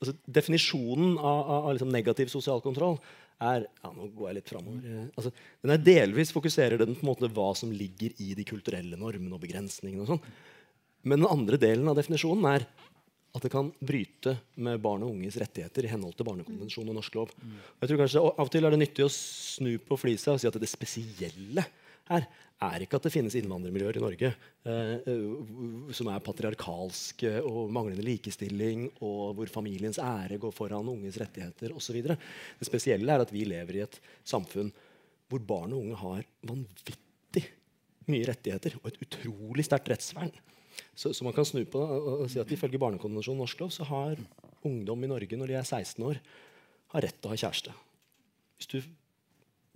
altså, 0.00 0.14
Definisjonen 0.26 1.16
av, 1.18 1.40
av, 1.40 1.66
av 1.68 1.74
liksom 1.76 1.92
negativ 1.92 2.32
sosial 2.32 2.62
kontroll 2.64 2.98
er 3.40 3.64
ja, 3.64 3.90
nå 3.94 4.10
går 4.16 4.30
jeg 4.30 4.38
litt 4.40 4.52
fremover, 4.52 4.84
eh, 4.84 5.08
altså, 5.14 5.32
den 5.64 5.74
er 5.74 5.84
Delvis 5.84 6.34
fokuserer 6.36 6.80
den 6.82 6.96
på 6.96 7.04
en 7.04 7.12
måte 7.12 7.30
hva 7.32 7.50
som 7.56 7.72
ligger 7.72 8.16
i 8.20 8.34
de 8.36 8.46
kulturelle 8.48 9.00
normene 9.00 9.36
og 9.36 9.42
begrensningene. 9.44 10.04
og 10.04 10.14
sånn. 10.14 10.24
Men 11.08 11.22
den 11.22 11.32
andre 11.32 11.60
delen 11.60 11.88
av 11.88 11.96
definisjonen 11.96 12.48
er 12.50 12.66
at 13.30 13.44
det 13.46 13.52
kan 13.52 13.70
bryte 13.78 14.34
med 14.58 14.80
barn 14.82 15.04
og 15.06 15.14
unges 15.14 15.38
rettigheter 15.38 15.86
i 15.86 15.90
henhold 15.92 16.16
til 16.18 16.26
Barnekonvensjonen 16.26 16.90
og 16.90 16.98
norsk 16.98 17.18
lov. 17.20 17.34
Jeg 17.78 17.90
tror 17.90 18.00
kanskje 18.02 18.22
Av 18.26 18.42
og 18.42 18.50
til 18.50 18.66
er 18.66 18.74
det 18.74 18.80
nyttig 18.80 19.06
å 19.06 19.12
snu 19.14 19.76
på 19.86 19.98
flisa 20.00 20.34
og 20.34 20.40
si 20.42 20.48
at 20.50 20.58
det 20.58 20.70
spesielle 20.70 21.64
her 22.10 22.26
er 22.60 22.84
ikke 22.84 22.98
at 22.98 23.06
det 23.06 23.12
finnes 23.14 23.34
innvandrermiljøer 23.38 23.96
i 23.96 24.02
Norge 24.02 24.30
eh, 24.30 24.92
eh, 25.08 25.92
som 25.96 26.10
er 26.12 26.24
patriarkalske 26.24 27.32
og 27.48 27.72
manglende 27.72 28.04
likestilling, 28.04 28.86
og 29.00 29.38
hvor 29.38 29.52
familiens 29.52 30.00
ære 30.02 30.40
går 30.42 30.52
foran 30.54 30.90
unges 30.92 31.16
rettigheter 31.20 31.72
osv. 31.76 32.02
Det 32.04 32.68
spesielle 32.68 33.14
er 33.14 33.24
at 33.24 33.32
vi 33.32 33.46
lever 33.48 33.78
i 33.78 33.84
et 33.86 34.00
samfunn 34.28 34.68
hvor 35.30 35.42
barn 35.46 35.72
og 35.72 35.84
unge 35.84 35.98
har 36.02 36.28
vanvittig 36.50 37.46
mye 38.10 38.28
rettigheter 38.28 38.76
og 38.80 38.90
et 38.90 39.02
utrolig 39.06 39.64
sterkt 39.64 39.92
rettsvern. 39.92 40.32
Så, 40.94 41.12
så, 41.14 41.24
man 41.24 41.34
kan 41.36 41.46
snu 41.46 41.62
på 41.68 41.80
det 41.80 41.98
og 42.12 42.30
si 42.32 42.40
at 42.42 42.52
ifølge 42.52 42.80
Barnekonvensjonen 42.80 43.40
norsk 43.44 43.60
lov 43.62 43.72
så 43.74 43.86
har 43.88 44.20
ungdom 44.66 45.04
i 45.04 45.10
Norge 45.10 45.38
når 45.38 45.52
de 45.52 45.60
er 45.60 45.66
16 45.66 46.04
år, 46.04 46.20
har 46.92 47.06
rett 47.06 47.16
til 47.16 47.30
å 47.30 47.32
ha 47.32 47.38
kjæreste. 47.40 47.74
Hvis 48.58 48.68
du 48.68 48.78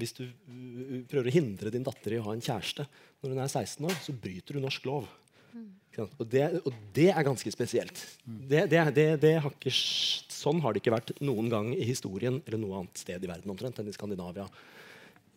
hvis 0.00 0.14
du 0.16 0.24
uh, 0.26 1.02
prøver 1.10 1.30
å 1.30 1.34
hindre 1.34 1.72
din 1.74 1.84
datter 1.86 2.16
i 2.16 2.20
å 2.20 2.26
ha 2.26 2.34
en 2.34 2.42
kjæreste 2.44 2.86
når 3.22 3.34
hun 3.34 3.42
er 3.44 3.52
16 3.52 3.86
år, 3.88 4.00
så 4.02 4.14
bryter 4.24 4.56
du 4.56 4.64
norsk 4.64 4.88
lov. 4.88 5.06
Mm. 5.54 5.68
Og, 6.02 6.24
det, 6.26 6.42
og, 6.66 6.72
det, 6.96 7.08
er 7.12 7.26
ganske 7.26 7.50
spesielt. 7.54 8.00
Det, 8.26 8.64
det, 8.66 9.34
har 9.44 9.52
ikke, 9.52 9.70
sånn 9.72 10.58
har 10.64 10.74
det 10.74 10.82
ikke 10.82 10.96
vært 10.96 11.14
noen 11.22 11.50
gang 11.52 11.70
i 11.76 11.86
historien 11.86 12.40
eller 12.42 12.60
noe 12.60 12.80
annet 12.80 13.04
sted 13.04 13.22
i 13.22 13.30
verden 13.30 13.54
omtrent 13.54 13.78
enn 13.78 13.90
i 13.90 13.94
Skandinavia 13.94 14.48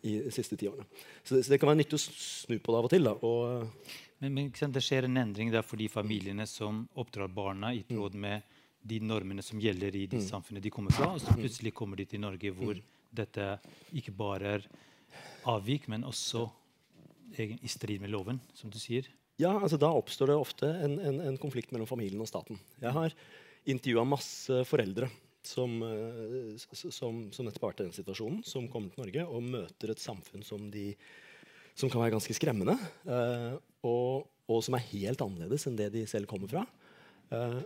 i 0.06 0.16
de 0.26 0.34
siste 0.34 0.58
ti 0.58 0.66
årene. 0.70 0.86
Så, 1.22 1.38
så 1.38 1.52
det, 1.52 1.58
kan 1.58 1.70
være 1.70 1.80
nyttig 1.80 1.98
å 1.98 2.02
snu 2.02 2.58
på 2.58 2.74
det 2.74 2.80
av 2.80 2.90
og 2.90 2.92
til. 2.92 3.06
Da, 3.06 3.14
og, 3.26 3.94
men, 4.22 4.34
men 4.34 4.74
det 4.74 4.82
skjer 4.84 5.06
en 5.06 5.22
endring 5.22 5.54
der 5.54 5.66
for 5.66 5.78
de 5.78 5.88
familiene 5.90 6.46
som 6.50 6.84
oppdrar 6.98 7.30
barna 7.30 7.72
i 7.74 7.84
tråd 7.86 8.18
mm. 8.18 8.26
med 8.26 8.60
de 8.88 9.00
normene 9.02 9.42
som 9.46 9.62
gjelder 9.62 9.94
i 9.94 10.06
de 10.10 10.18
mm. 10.18 10.26
samfunnene 10.26 10.64
de 10.64 10.74
kommer 10.74 10.94
fra, 10.94 11.12
og 11.14 11.22
så 11.22 11.34
plutselig 11.38 11.74
kommer 11.76 11.98
de 11.98 12.06
til 12.10 12.22
Norge 12.22 12.54
hvor 12.54 12.74
mm 12.74 12.86
dette 13.14 13.58
ikke 13.96 14.14
bare 14.16 14.54
er 14.58 14.66
avvik, 15.48 15.88
men 15.88 16.06
også 16.08 16.46
i 17.38 17.68
strid 17.68 18.00
med 18.02 18.12
loven, 18.12 18.40
som 18.56 18.72
du 18.72 18.78
sier? 18.80 19.06
Ja, 19.38 19.52
altså 19.54 19.78
Da 19.78 19.90
oppstår 19.94 20.32
det 20.32 20.38
ofte 20.40 20.68
en, 20.82 20.96
en, 20.98 21.20
en 21.28 21.38
konflikt 21.38 21.70
mellom 21.74 21.86
familien 21.86 22.22
og 22.24 22.30
staten. 22.30 22.58
Jeg 22.82 22.94
har 22.96 23.14
intervjua 23.68 24.04
masse 24.08 24.62
foreldre 24.66 25.10
som, 25.46 25.76
eh, 25.82 26.56
som, 26.58 27.20
som 27.32 27.46
nettopp 27.46 27.62
har 27.62 27.72
vært 27.72 27.82
i 27.82 27.86
den 27.86 27.96
situasjonen, 27.96 28.42
som 28.46 28.68
kommer 28.72 28.92
til 28.92 29.04
Norge 29.04 29.26
og 29.28 29.44
møter 29.46 29.92
et 29.92 30.02
samfunn 30.02 30.44
som, 30.46 30.66
de, 30.72 30.90
som 31.78 31.90
kan 31.92 32.02
være 32.02 32.16
ganske 32.16 32.36
skremmende, 32.36 32.74
uh, 33.08 33.54
og, 33.86 34.26
og, 34.48 34.58
som 34.66 34.76
er 34.76 34.88
helt 34.90 35.22
annerledes 35.24 35.68
enn 35.68 35.78
det 35.78 35.92
de 35.94 36.04
selv 36.10 36.28
kommer 36.30 36.50
fra. 36.50 36.64
Uh, 37.30 37.62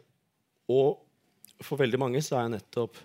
og 0.72 1.62
for 1.62 1.80
veldig 1.80 2.00
mange 2.02 2.22
så 2.24 2.40
er 2.40 2.52
nettopp 2.52 3.00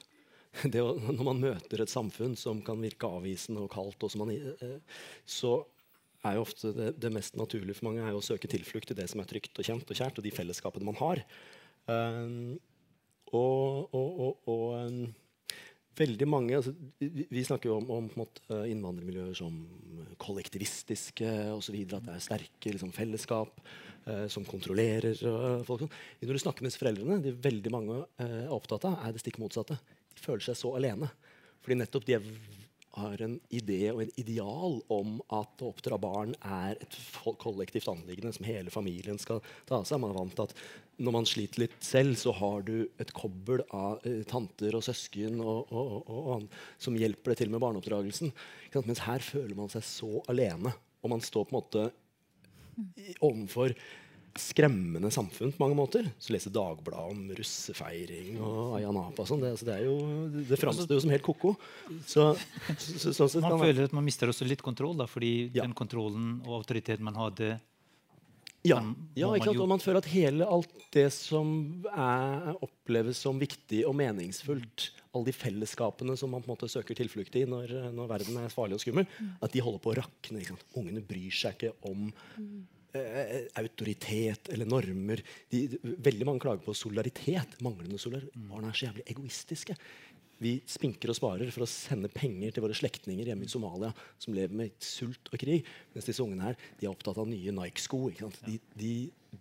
å, 0.85 0.91
når 1.07 1.23
man 1.25 1.41
møter 1.41 1.83
et 1.83 1.91
samfunn 1.91 2.35
som 2.39 2.61
kan 2.65 2.79
virke 2.81 3.09
avvisende 3.09 3.63
og 3.65 3.71
kaldt, 3.73 4.03
og 4.03 4.15
man, 4.21 4.33
eh, 4.33 5.03
så 5.25 5.59
er 6.25 6.37
jo 6.37 6.45
ofte 6.45 6.73
det, 6.75 6.91
det, 7.01 7.11
mest 7.13 7.37
naturlige 7.39 7.77
for 7.77 7.89
mange 7.89 8.05
er 8.05 8.15
å 8.15 8.23
søke 8.25 8.49
tilflukt 8.49 8.91
i 8.93 8.97
det 8.97 9.07
som 9.11 9.21
er 9.21 9.29
trygt 9.29 9.59
og 9.59 9.67
kjent 9.67 9.87
og 9.87 9.99
kjært, 9.99 10.19
og 10.19 10.25
de 10.25 10.33
fellesskapene 10.33 10.87
man 10.87 10.99
har. 10.99 11.23
Um, 11.87 12.57
og, 13.31 13.95
og, 13.95 14.21
og, 14.25 14.47
og 14.51 14.65
um, 14.87 15.01
veldig 15.97 16.27
mange 16.29 16.55
altså, 16.57 16.73
vi, 16.99 17.25
vi, 17.29 17.43
snakker 17.43 17.69
jo 17.69 17.77
om, 17.81 17.89
om 17.95 18.07
måte, 18.19 18.43
innvandrermiljøer 18.71 19.35
som 19.37 19.59
kollektivistiske 20.21 21.29
osv. 21.53 21.77
At 21.85 22.07
det 22.07 22.15
er 22.15 22.23
sterke 22.23 22.73
liksom, 22.73 22.93
fellesskap 22.95 23.61
uh, 24.07 24.25
som 24.31 24.47
kontrollerer 24.47 25.21
uh, 25.27 25.63
folk. 25.67 25.85
Når 26.23 26.39
du 26.39 26.43
snakker 26.43 26.65
med 26.65 26.75
foreldrene, 26.79 27.21
de 27.23 27.35
veldig 27.45 27.73
mange 27.73 28.01
uh, 28.03 28.25
er 28.25 28.55
opptatt 28.55 28.87
av, 28.89 28.99
er 29.03 29.15
det 29.15 29.23
stikk 29.23 29.39
motsatte 29.43 29.79
føler 30.21 30.45
seg 30.45 30.59
så 30.59 30.75
alene. 30.77 31.09
Fordi 31.63 31.79
nettopp 31.81 32.07
de 32.07 32.19
har 32.97 33.21
en 33.21 33.35
idé 33.53 33.91
og 33.91 34.01
en 34.01 34.13
ideal 34.17 34.79
om 34.93 35.17
at 35.35 35.61
å 35.61 35.69
oppdra 35.69 35.99
barn 36.01 36.33
er 36.41 36.79
et 36.81 36.97
kollektivt 37.41 37.89
anliggende 37.91 38.33
som 38.33 38.47
hele 38.47 38.73
familien 38.73 39.19
skal 39.21 39.43
ta 39.69 39.83
seg. 39.85 40.01
Man 40.01 40.13
er 40.13 40.17
vant 40.17 40.33
til 40.37 40.47
at 40.47 40.55
når 40.97 41.13
man 41.13 41.27
sliter 41.29 41.61
litt 41.61 41.75
selv, 41.85 42.15
så 42.17 42.33
har 42.39 42.63
du 42.65 42.87
et 42.97 43.13
kobbel 43.13 43.61
av 43.69 44.01
eh, 44.07 44.23
tanter 44.29 44.73
og 44.79 44.85
søsken 44.87 45.37
og, 45.43 45.69
og, 45.69 46.09
og, 46.09 46.47
som 46.81 46.97
hjelper 46.97 47.35
deg 47.35 47.43
til 47.43 47.53
med 47.53 47.61
barneoppdragelsen. 47.61 48.33
Mens 48.79 49.03
her 49.05 49.21
føler 49.21 49.53
man 49.59 49.69
seg 49.69 49.85
så 49.85 50.23
alene. 50.31 50.73
Og 51.05 51.13
man 51.13 51.21
står 51.21 51.45
på 51.45 51.53
en 51.53 51.59
måte 51.59 51.85
i- 52.97 53.13
overfor 53.21 53.75
skremmende 54.41 55.09
samfunn 55.13 55.51
på 55.55 55.61
mange 55.63 55.77
måter. 55.77 56.07
Så 56.21 56.33
leser 56.35 56.53
Dagbladet 56.55 57.13
om 57.13 57.23
russefeiring 57.37 58.39
og 58.41 58.77
Ayanapa 58.79 59.23
og 59.23 59.29
sånn. 59.29 59.41
Det, 59.43 59.53
altså, 59.55 59.67
det, 59.69 59.77
er 59.77 59.85
jo- 59.87 60.43
det 60.49 60.59
framstår 60.61 60.97
jo 60.97 61.03
som 61.05 61.13
helt 61.13 61.25
ko-ko. 61.25 61.55
Så, 62.05 62.27
så, 62.77 63.13
så, 63.13 63.27
sånn 63.27 63.41
Man 63.47 63.59
føler 63.61 63.87
at 63.89 63.95
man 63.97 64.05
mister 64.07 64.29
også 64.31 64.47
litt 64.47 64.61
kontroll, 64.65 64.95
da, 64.97 65.05
fordi 65.09 65.51
Ja. 65.53 65.63
den 65.63 65.73
kontrollen 65.73 66.41
og 66.45 66.61
autoriteten 66.63 67.03
man 67.03 67.15
hadde 67.15 67.59
Ja, 68.65 68.81
ja 69.15 69.27
man 69.29 69.59
og 69.61 69.67
man 69.69 69.79
føler 69.79 70.01
at 70.01 70.09
hele 70.11 70.43
alt 70.43 70.71
det 70.91 71.07
som 71.13 71.85
er, 71.87 72.55
oppleves 72.65 73.17
som 73.23 73.37
viktig 73.39 73.85
og 73.87 73.95
meningsfullt, 73.95 74.89
alle 75.13 75.29
de 75.29 75.31
fellesskapene 75.31 76.17
som 76.19 76.29
man 76.33 76.41
på 76.43 76.49
en 76.51 76.55
måte 76.57 76.67
søker 76.69 76.97
tilflukt 76.97 77.35
i 77.39 77.45
når, 77.47 77.91
når 77.95 78.09
verden 78.09 78.37
er 78.41 78.49
farlig 78.51 78.75
og 78.75 78.83
skummel, 78.83 79.07
at 79.41 79.53
de 79.53 79.63
holder 79.63 79.79
på 79.79 79.93
å 79.93 79.97
rakne. 80.01 80.43
Ungene 80.75 81.01
bryr 81.05 81.31
seg 81.31 81.55
ikke 81.55 81.71
om 81.87 82.09
autoritet 83.61 84.51
eller 84.53 84.69
normer. 84.69 85.23
De, 85.51 85.63
veldig 85.81 86.27
mange 86.27 86.43
klager 86.43 86.63
på 86.65 86.75
solidaritet. 86.77 87.57
Manglende 87.65 87.99
solidaritet. 88.01 88.37
Barna 88.49 88.71
er 88.71 88.77
så 88.77 88.87
jævlig 88.89 89.07
egoistiske. 89.13 89.77
Vi 90.37 90.53
spinker 90.69 91.09
og 91.09 91.17
sparer 91.17 91.49
for 91.53 91.65
å 91.65 91.69
sende 91.69 92.11
penger 92.13 92.53
til 92.53 92.65
våre 92.65 92.77
slektninger 92.77 93.31
hjemme 93.31 93.47
i 93.47 93.49
Somalia 93.49 93.89
som 94.21 94.35
lever 94.37 94.53
med 94.59 94.75
sult 94.85 95.31
og 95.31 95.41
krig. 95.41 95.65
Mens 95.95 96.09
disse 96.09 96.21
ungene 96.21 96.51
her 96.51 96.59
de 96.77 96.85
er 96.85 96.93
opptatt 96.93 97.17
av 97.17 97.29
nye 97.29 97.55
Nike-sko. 97.57 98.03
De, 98.45 98.59
de 98.77 98.93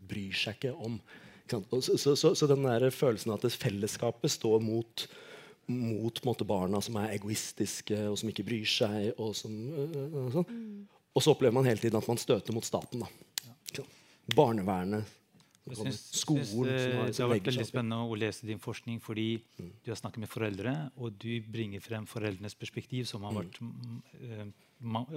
bryr 0.08 0.36
seg 0.36 0.56
ikke 0.56 0.72
om 0.76 0.96
ikke? 1.46 1.60
Og 1.70 1.84
så, 1.84 1.94
så, 2.00 2.16
så, 2.18 2.32
så 2.34 2.48
den 2.50 2.64
der 2.66 2.88
følelsen 2.90 3.34
at 3.36 3.44
fellesskapet 3.52 4.32
står 4.34 4.64
mot 4.64 5.06
mot 5.66 6.20
måte, 6.22 6.46
barna 6.46 6.78
som 6.78 6.94
er 7.00 7.16
egoistiske 7.16 7.96
og 8.06 8.14
som 8.20 8.30
ikke 8.30 8.44
bryr 8.46 8.68
seg. 8.70 9.08
Og, 9.18 9.32
som, 9.34 9.50
øh, 9.74 9.96
øh, 10.06 10.28
sånn. 10.34 10.50
og 11.10 11.24
så 11.24 11.32
opplever 11.32 11.56
man 11.56 11.66
hele 11.66 11.82
tiden 11.82 11.98
at 11.98 12.06
man 12.06 12.20
støter 12.22 12.54
mot 12.54 12.66
staten. 12.66 13.02
Da. 13.02 13.25
Barnevernet, 14.36 15.14
Jeg 15.66 15.76
Sånn, 15.80 15.88
skolen 15.90 16.44
synes, 16.46 16.52
som 16.54 16.66
eh, 16.70 17.06
det 17.10 17.18
har 17.18 17.30
vært 17.32 17.48
veldig 17.48 17.64
spennende 17.66 17.96
å 18.06 18.14
lese 18.14 18.46
din 18.46 18.60
forskning, 18.62 19.00
fordi 19.02 19.24
du 19.58 19.88
har 19.90 19.96
snakket 19.98 20.22
med 20.22 20.30
foreldre, 20.30 20.74
og 21.02 21.16
du 21.18 21.40
bringer 21.42 21.82
frem 21.82 22.04
foreldrenes 22.06 22.54
perspektiv, 22.54 23.08
som 23.10 23.24
har 23.26 23.34
vært, 23.34 23.58
mm, 23.58 23.96
eh, 24.28 24.44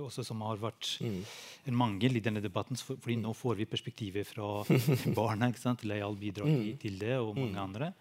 også 0.01 0.23
som 0.25 0.41
har 0.41 0.58
vært 0.58 0.95
en 1.05 1.75
mangel 1.77 2.17
i 2.17 2.23
denne 2.25 2.41
debatten. 2.41 2.75
For, 2.82 2.97
fordi 2.97 3.19
nå 3.21 3.36
får 3.38 3.60
vi 3.60 3.67
perspektivet 3.69 4.25
fra 4.25 4.63
barna. 5.19 5.51
ikke 5.53 5.62
sant? 5.62 5.84
Leial 5.86 6.15
bidrar 6.17 6.47
i- 6.49 6.73
til 6.82 6.97
det, 6.97 7.19
og 7.19 7.36
mange 7.38 7.60
andre. 7.62 7.91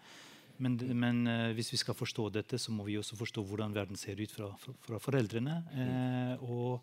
Men, 0.57 0.75
men 0.99 1.21
eh, 1.27 1.53
hvis 1.53 1.69
vi 1.71 1.77
skal 1.83 1.93
forstå 1.95 2.31
dette, 2.33 2.57
så 2.59 2.71
må 2.73 2.83
vi 2.89 2.97
også 2.97 3.15
forstå 3.15 3.45
hvordan 3.45 3.71
verden 3.77 3.95
ser 3.95 4.17
ut 4.19 4.31
fra, 4.33 4.49
fra, 4.57 4.73
fra 4.87 4.97
foreldrene. 4.99 5.59
Eh, 5.77 6.43
og, 6.49 6.81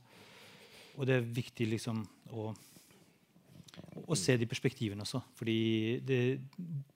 og 0.96 1.06
det 1.10 1.18
er 1.18 1.26
viktig 1.26 1.66
liksom 1.74 2.06
å 2.32 2.52
og 4.06 4.16
se 4.18 4.36
de 4.38 4.48
perspektivene 4.48 5.04
også. 5.04 5.20
Fordi 5.38 5.60
det, 6.06 6.20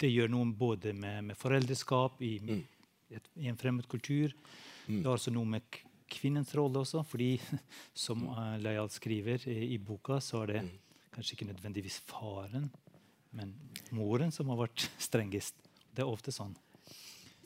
det 0.00 0.10
gjør 0.12 0.30
noe 0.32 0.50
både 0.56 0.94
med, 0.96 1.30
med 1.30 1.38
foreldreskap 1.38 2.20
i, 2.26 2.34
et, 3.10 3.30
i 3.40 3.50
en 3.50 3.58
fremmed 3.60 3.88
kultur. 3.90 4.34
Det 4.86 5.04
har 5.04 5.16
også 5.16 5.32
noe 5.34 5.48
med 5.48 5.80
kvinnens 6.10 6.52
rolle 6.58 6.82
også. 6.82 7.02
fordi 7.06 7.34
som 8.06 8.26
uh, 8.28 8.56
Leial 8.62 8.90
skriver 8.90 9.48
i, 9.50 9.74
i 9.74 9.78
boka, 9.78 10.20
så 10.20 10.44
er 10.44 10.54
det 10.54 10.64
kanskje 11.14 11.36
ikke 11.36 11.50
nødvendigvis 11.50 12.00
faren, 12.06 12.68
men 13.34 13.54
moren 13.94 14.30
som 14.34 14.50
har 14.52 14.64
vært 14.64 14.88
strengest. 15.08 15.56
Det 15.90 16.04
er 16.04 16.10
ofte 16.10 16.34
sånn. 16.34 16.54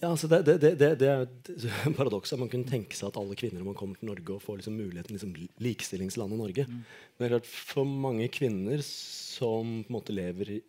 Ja, 0.05 0.11
altså 0.12 0.29
det, 0.29 0.43
det, 0.45 0.75
det, 0.77 0.90
det, 1.01 1.09
er 1.09 1.23
et 1.25 1.97
paradoks 1.97 2.35
at 2.35 2.40
man 2.40 2.51
kunne 2.53 2.69
tenke 2.69 2.97
seg 2.99 3.09
at 3.09 3.19
alle 3.21 3.37
kvinner 3.38 3.62
når 3.62 3.71
man 3.71 3.77
kommer 3.79 3.97
til 3.97 4.11
Norge 4.11 4.37
og 4.37 4.43
får 4.45 4.61
liksom 4.61 4.77
muligheten 4.77 5.17
liksom 5.17 5.33
likestillingslandet 5.64 6.40
Norge. 6.40 6.67
Men 6.69 7.23
det 7.23 7.29
er 7.29 7.37
klart 7.38 7.49
for 7.49 7.88
mange 7.88 8.27
kvinner 8.35 8.83
som 8.85 9.79
på 9.87 9.93
en 9.93 9.97
måte 9.97 10.17
lever 10.17 10.59
i 10.59 10.62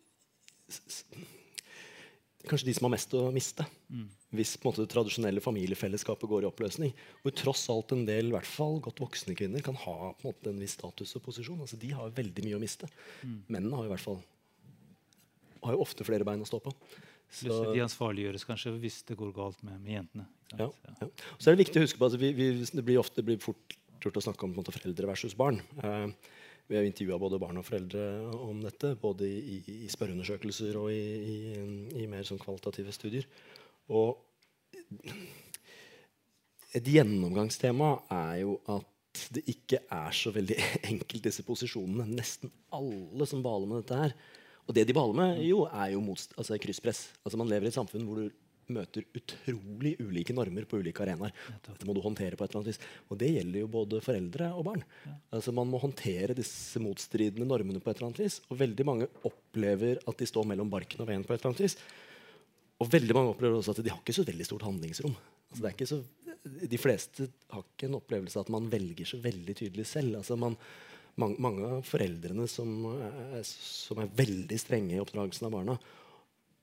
Kanskje 2.46 2.68
de 2.68 2.74
som 2.76 2.86
har 2.86 2.92
mest 2.94 3.14
å 3.18 3.24
miste. 3.34 3.64
Hvis 4.38 4.52
på 4.54 4.68
en 4.68 4.70
måte 4.70 4.84
det 4.84 4.92
tradisjonelle 4.92 5.42
familiefellesskapet 5.42 6.30
går 6.30 6.44
i 6.44 6.48
oppløsning. 6.48 6.92
Hvor 7.24 7.34
tross 7.34 7.64
alt 7.74 7.90
en 7.94 8.04
del 8.06 8.30
i 8.30 8.34
hvert 8.36 8.46
fall 8.46 8.78
godt 8.84 9.02
voksne 9.02 9.34
kvinner 9.34 9.64
kan 9.66 9.74
ha 9.82 10.12
på 10.14 10.22
en 10.22 10.30
måte 10.30 10.52
en 10.52 10.62
viss 10.62 10.76
status 10.78 11.16
og 11.18 11.24
posisjon. 11.26 11.58
Altså 11.64 11.78
De 11.82 11.90
har 11.90 12.14
veldig 12.14 12.46
mye 12.46 12.60
å 12.60 12.62
miste. 12.62 12.88
Mennene 13.50 13.74
har 13.80 13.88
i 13.88 13.92
hvert 13.92 14.06
fall 14.06 14.22
har 15.66 15.74
jo 15.74 15.82
ofte 15.82 16.06
flere 16.06 16.26
bein 16.26 16.44
å 16.44 16.46
stå 16.46 16.62
på. 16.62 16.70
At 17.26 17.74
de 17.74 17.82
ansvarliggjøres 17.84 18.46
kanskje 18.48 18.72
hvis 18.80 19.02
det 19.08 19.16
går 19.18 19.32
galt 19.36 19.62
med, 19.66 19.80
med 19.82 19.98
jentene. 19.98 20.26
Ja, 20.54 20.70
ja. 20.70 21.08
Så 21.36 21.50
er 21.50 21.56
det 21.56 21.64
viktig 21.64 21.80
å 21.80 21.84
huske 21.84 22.00
på 22.00 22.08
at 22.08 22.16
vi, 22.20 22.30
vi, 22.36 22.48
det 22.70 22.84
blir 22.86 23.00
ofte 23.02 23.24
blir 23.26 23.40
fort 23.42 23.76
gjort 24.02 24.20
å 24.20 24.24
snakke 24.28 24.46
om 24.46 24.54
måte, 24.56 24.74
foreldre 24.74 25.08
versus 25.10 25.34
barn. 25.36 25.58
Eh, 25.82 26.06
vi 26.66 26.78
har 26.78 26.86
intervjua 26.86 27.18
både 27.22 27.40
barn 27.42 27.60
og 27.60 27.66
foreldre 27.66 28.04
om 28.42 28.60
dette, 28.62 28.94
både 28.98 29.28
i, 29.28 29.58
i, 29.58 29.76
i 29.86 29.90
spørreundersøkelser 29.90 30.78
og 30.80 30.90
i, 30.94 31.02
i, 31.34 31.36
i 32.02 32.08
mer 32.10 32.26
sånn 32.26 32.40
kvalitative 32.42 32.94
studier. 32.94 33.28
Og 33.94 34.18
et 36.76 36.90
gjennomgangstema 36.90 37.92
er 38.12 38.42
jo 38.42 38.58
at 38.72 38.92
det 39.32 39.46
ikke 39.48 39.80
er 39.92 40.16
så 40.16 40.32
veldig 40.34 40.58
enkelt, 40.90 41.28
disse 41.28 41.44
posisjonene. 41.46 42.08
Nesten 42.18 42.52
alle 42.74 43.28
som 43.28 43.44
baler 43.44 43.70
med 43.70 43.84
dette 43.84 44.00
her. 44.02 44.16
Og 44.66 44.74
det 44.74 44.86
de 44.88 44.96
baler 44.96 45.16
med, 45.16 45.44
jo, 45.46 45.64
er 45.70 45.94
jo 45.94 46.02
altså 46.10 46.58
krysspress. 46.58 47.06
Altså 47.22 47.38
Man 47.38 47.50
lever 47.50 47.68
i 47.68 47.72
et 47.72 47.78
samfunn 47.78 48.06
hvor 48.06 48.18
du 48.20 48.30
møter 48.74 49.04
utrolig 49.14 49.92
ulike 50.02 50.34
normer 50.34 50.66
på 50.66 50.80
ulike 50.82 51.04
arenaer. 51.04 51.34
Dette 51.62 51.86
må 51.86 51.94
du 51.94 52.00
håndtere 52.02 52.34
på 52.38 52.42
et 52.42 52.50
eller 52.50 52.64
annet 52.64 52.72
vis. 52.72 52.80
Og 53.10 53.20
det 53.20 53.28
gjelder 53.30 53.62
jo 53.62 53.68
både 53.70 54.00
foreldre 54.02 54.48
og 54.58 54.66
barn. 54.66 54.82
Altså 55.30 55.54
Man 55.54 55.70
må 55.70 55.78
håndtere 55.82 56.34
disse 56.34 56.82
motstridende 56.82 57.46
normene 57.46 57.82
på 57.82 57.92
et 57.92 58.00
eller 58.00 58.10
annet 58.10 58.24
vis. 58.24 58.40
Og 58.50 58.58
veldig 58.58 58.88
mange 58.88 59.08
opplever 59.28 60.02
at 60.02 60.18
de 60.18 60.28
står 60.28 60.50
mellom 60.50 60.72
barken 60.72 61.04
og 61.04 61.10
veien 61.10 61.24
på 61.26 61.34
et 61.34 61.40
eller 61.40 61.52
annet 61.52 61.64
vis. 61.68 61.78
Og 62.82 62.90
veldig 62.92 63.16
mange 63.16 63.32
opplever 63.32 63.60
også 63.60 63.76
at 63.76 63.84
de 63.86 63.94
har 63.94 64.02
ikke 64.02 64.18
så 64.18 64.26
veldig 64.26 64.48
stort 64.50 64.66
handlingsrom. 64.66 65.14
Altså 65.46 65.62
det 65.62 65.70
er 65.70 65.76
ikke 65.76 65.88
så, 65.88 66.02
de 66.74 66.80
fleste 66.80 67.30
har 67.54 67.62
ikke 67.62 67.88
en 67.88 67.98
opplevelse 68.00 68.38
av 68.38 68.46
at 68.46 68.52
man 68.56 68.66
velger 68.72 69.08
så 69.08 69.20
veldig 69.22 69.54
tydelig 69.62 69.86
selv. 69.88 70.18
Altså 70.18 70.36
man, 70.40 70.58
mange, 71.20 71.38
mange 71.42 71.70
av 71.78 71.86
foreldrene 71.86 72.48
som 72.50 72.72
er, 72.92 73.40
som 73.46 74.02
er 74.02 74.12
veldig 74.18 74.58
strenge 74.60 74.96
i 74.96 75.00
oppdragelsen 75.02 75.48
av 75.48 75.54
barna, 75.56 75.78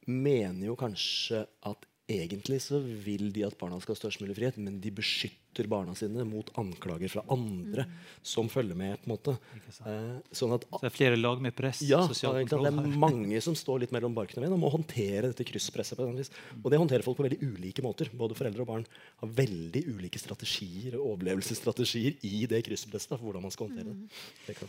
mener 0.09 0.67
jo 0.67 0.77
kanskje 0.79 1.45
at 1.69 1.87
egentlig 2.09 2.59
så 2.61 2.79
vil 2.79 3.29
de 3.33 3.45
at 3.47 3.55
barna 3.59 3.77
skal 3.81 3.95
ha 3.95 3.99
størst 4.01 4.21
mulig 4.23 4.35
frihet, 4.35 4.57
men 4.59 4.79
de 4.83 4.91
beskytter 4.91 5.67
barna 5.71 5.93
sine 5.95 6.25
mot 6.27 6.49
anklager 6.59 7.11
fra 7.13 7.23
andre 7.31 7.85
som 8.25 8.49
følger 8.51 8.75
med. 8.75 8.97
på 8.99 9.07
en 9.07 9.13
måte. 9.13 9.35
Eh, 9.87 10.17
sånn 10.35 10.55
at 10.55 10.65
Så 10.67 10.81
det 10.81 10.89
er 10.89 10.97
flere 10.97 11.19
lag 11.19 11.41
med 11.41 11.55
press. 11.55 11.81
ja, 11.81 12.01
det 12.07 12.51
er 12.51 12.97
mange 12.99 13.39
som 13.41 13.55
står 13.55 13.85
litt 13.85 13.93
mellom 13.95 14.15
barkene 14.15 14.43
veden 14.43 14.57
og 14.57 14.63
må 14.65 14.71
håndtere 14.73 15.31
dette 15.31 15.47
krysspresset. 15.47 15.95
på 15.95 16.03
en 16.03 16.09
eller 16.09 16.19
annet 16.19 16.27
vis. 16.27 16.59
Og 16.63 16.71
det 16.71 16.79
håndterer 16.81 17.03
folk 17.03 17.17
på 17.17 17.27
veldig 17.29 17.41
ulike 17.41 17.85
måter. 17.85 18.09
Både 18.11 18.35
foreldre 18.35 18.61
og 18.61 18.67
barn 18.67 18.85
har 19.21 19.29
veldig 19.29 19.85
ulike 19.87 20.19
strategier 20.19 20.99
og 20.99 21.17
overlevelsesstrategier 21.17 22.19
i 22.23 22.45
det 22.45 22.65
krysspresset. 22.65 23.15
for 23.15 23.31
hvordan 23.31 23.43
man 23.43 23.51
skal 23.51 23.67
håndtere 23.69 23.93
det. 23.93 24.09
det 24.47 24.55
kan, 24.57 24.67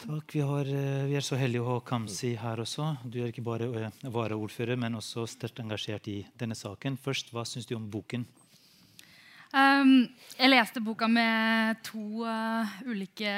Takk. 0.00 0.34
Vi, 0.34 0.40
har, 0.40 0.64
eh, 0.64 1.06
vi 1.10 1.16
er 1.18 1.24
så 1.24 1.36
heldige 1.36 1.60
å 1.60 1.74
ha 1.74 1.80
Kamzy 1.84 2.32
her 2.40 2.62
også. 2.62 2.94
Du 3.04 3.20
er 3.20 3.28
ikke 3.28 3.44
bare 3.44 3.68
eh, 3.76 4.04
varaordfører, 4.08 4.78
men 4.80 4.96
også 4.96 5.26
sterkt 5.28 5.60
engasjert 5.60 6.08
i 6.08 6.22
denne 6.40 6.56
saken. 6.56 6.96
Først, 6.96 7.34
Hva 7.34 7.44
syns 7.44 7.68
du 7.68 7.76
om 7.76 7.90
boken? 7.90 8.24
Um, 9.50 10.06
jeg 10.38 10.46
leste 10.52 10.78
boka 10.78 11.08
med 11.10 11.80
to 11.82 12.22
uh, 12.22 12.70
ulike 12.86 13.30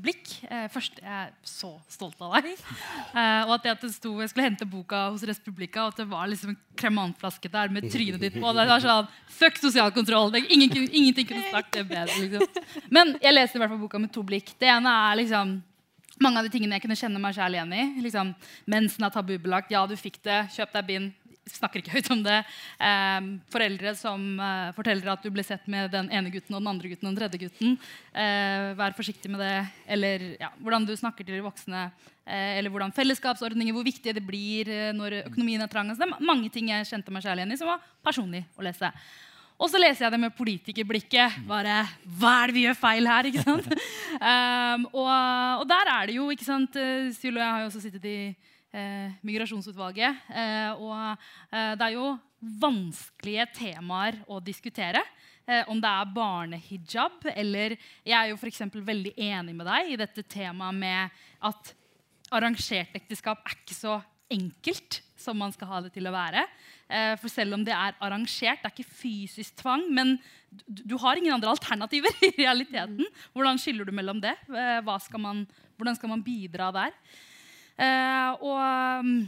blikk. 0.00 0.30
Uh, 0.48 0.64
først 0.72 1.02
jeg 1.02 1.12
er 1.12 1.34
så 1.44 1.74
stolt 1.92 2.16
av 2.24 2.38
deg. 2.38 2.54
Uh, 3.12 3.44
og 3.44 3.58
at 3.58 3.66
det 3.66 3.74
at 3.74 3.84
det 3.84 3.92
sto, 3.92 4.14
Jeg 4.24 4.32
skulle 4.32 4.48
hente 4.48 4.64
boka 4.64 5.10
hos 5.12 5.26
Respublika, 5.28 5.84
og 5.84 5.92
at 5.92 6.00
det 6.00 6.08
var 6.08 6.32
liksom 6.32 6.54
en 6.54 6.60
kremantflaske 6.80 7.52
der 7.52 7.68
med 7.76 7.90
trynet 7.92 8.24
ditt 8.24 8.40
på. 8.40 8.54
Det 8.56 8.68
var 8.72 8.80
sånn, 8.80 9.10
Fuck 9.36 9.60
sosial 9.60 9.92
kontroll! 9.92 10.32
Det, 10.32 10.46
ingen, 10.48 10.72
ingenting 10.88 11.28
kunne 11.28 11.52
sagt 11.52 11.76
det 11.76 11.84
bedre. 11.92 12.16
Liksom. 12.24 12.64
Men 12.88 13.18
jeg 13.20 13.36
leste 13.36 13.60
i 13.60 13.62
hvert 13.62 13.76
fall 13.76 13.84
boka 13.84 14.00
med 14.00 14.16
to 14.16 14.24
blikk. 14.24 14.56
Det 14.56 14.72
ene 14.72 14.96
er 15.10 15.20
liksom 15.20 15.58
mange 16.24 16.40
av 16.40 16.46
de 16.46 16.52
tingene 16.52 16.76
jeg 16.76 16.84
kunne 16.84 16.98
kjenne 16.98 17.22
meg 17.22 17.36
selv 17.36 17.56
igjen 17.56 17.72
i. 17.72 17.86
Liksom, 18.04 18.34
mensen 18.70 19.06
er 19.06 19.14
tabubelagt. 19.14 19.72
Ja, 19.72 19.86
du 19.88 19.96
fikk 19.98 20.20
det. 20.26 20.44
Kjøp 20.54 20.76
deg 20.76 20.88
bind. 20.90 21.16
Snakker 21.50 21.80
ikke 21.80 21.96
høyt 21.96 22.10
om 22.12 22.20
det. 22.22 22.36
Eh, 22.86 23.30
foreldre 23.50 23.94
som 23.98 24.22
eh, 24.38 24.68
forteller 24.76 25.08
at 25.10 25.24
du 25.24 25.30
ble 25.34 25.42
sett 25.46 25.64
med 25.72 25.90
den 25.90 26.10
ene 26.14 26.30
gutten 26.30 26.54
og 26.54 26.60
den 26.60 26.70
andre 26.70 26.92
gutten 26.92 27.08
og 27.08 27.14
den 27.14 27.18
tredje 27.22 27.40
gutten. 27.46 27.78
Eh, 28.12 28.70
vær 28.78 28.94
forsiktig 28.98 29.32
med 29.32 29.42
det. 29.42 29.56
Eller 29.90 30.26
ja, 30.42 30.52
hvordan 30.60 30.86
du 30.86 30.94
snakker 30.98 31.26
til 31.26 31.38
de 31.38 31.46
voksne. 31.46 31.88
Eh, 32.28 32.60
eller 32.60 32.70
hvordan 32.70 32.94
fellesskapsordninger, 32.94 33.74
hvor 33.74 33.88
viktig 33.88 34.14
det 34.14 34.22
blir 34.22 34.70
eh, 34.70 34.92
når 34.94 35.22
økonomien 35.24 35.64
er 35.64 35.72
trang. 35.72 35.90
Altså, 35.90 36.04
det 36.04 36.12
er 36.12 36.30
mange 36.30 36.52
ting 36.52 36.70
jeg 36.70 36.86
kjente 36.92 37.16
meg 37.16 37.24
selv 37.26 37.40
igjen 37.40 37.56
i, 37.56 37.58
som 37.58 37.72
var 37.72 37.82
personlig 38.06 38.44
å 38.60 38.68
lese. 38.68 38.92
Og 39.60 39.68
så 39.68 39.80
leser 39.80 40.06
jeg 40.06 40.14
det 40.14 40.20
med 40.22 40.32
politikerblikket. 40.32 41.42
Bare, 41.48 41.82
Hva 42.16 42.30
er 42.40 42.48
det 42.48 42.56
vi 42.56 42.62
gjør 42.64 42.78
feil 42.80 43.08
her? 43.10 43.28
ikke 43.28 43.42
sant? 43.44 43.66
um, 43.68 44.86
og, 45.02 45.10
og, 45.60 45.66
der 45.68 45.90
er 45.92 46.08
det 46.08 46.16
jo 46.16 46.30
ikke 46.32 46.46
sant, 46.46 46.78
eh, 46.80 47.10
Syl 47.12 47.36
og 47.36 47.42
jeg 47.42 47.50
har 47.50 47.60
jo 47.60 47.68
også 47.68 47.82
sittet 47.84 48.06
i 48.08 48.18
eh, 48.72 49.18
Migrasjonsutvalget. 49.26 50.22
Eh, 50.32 50.80
og 50.80 50.96
eh, 51.52 51.74
det 51.76 51.90
er 51.90 51.96
jo 51.98 52.14
vanskelige 52.62 53.50
temaer 53.58 54.22
å 54.32 54.40
diskutere. 54.40 55.02
Eh, 55.44 55.68
om 55.68 55.80
det 55.82 55.90
er 55.90 56.14
barnehijab 56.14 57.28
eller 57.34 57.76
Jeg 58.04 58.16
er 58.16 58.30
jo 58.30 58.40
for 58.40 58.80
veldig 58.88 59.12
enig 59.16 59.54
med 59.56 59.68
deg 59.68 59.92
i 59.92 60.00
dette 60.00 60.24
temaet 60.24 60.80
med 60.80 61.20
at 61.44 61.74
arrangert 62.30 62.94
ekteskap 62.94 63.44
er 63.44 63.56
ikke 63.58 63.76
så 63.76 64.00
enkelt 64.32 65.00
som 65.20 65.38
man 65.38 65.52
skal 65.52 65.68
ha 65.68 65.80
det 65.84 65.92
til 65.94 66.08
å 66.08 66.14
være. 66.14 66.44
Eh, 66.88 67.14
for 67.20 67.32
selv 67.32 67.56
om 67.56 67.64
det 67.66 67.74
er 67.76 67.98
arrangert, 68.00 68.62
det 68.62 68.70
er 68.70 68.74
ikke 68.74 69.00
fysisk 69.02 69.58
tvang, 69.60 69.86
men 69.92 70.14
du, 70.66 70.96
har 70.98 71.18
ingen 71.18 71.36
andre 71.36 71.52
alternativer 71.52 72.14
i 72.28 72.32
realiteten. 72.38 73.04
Hvordan 73.34 73.60
skiller 73.60 73.88
du 73.88 73.94
mellom 73.96 74.22
det? 74.22 74.36
Eh, 74.48 74.94
skal 75.04 75.22
man, 75.22 75.44
hvordan 75.76 75.98
skal 75.98 76.14
man 76.16 76.24
bidra 76.24 76.72
der? 76.76 76.96
og 77.80 78.58
mm, 79.06 79.22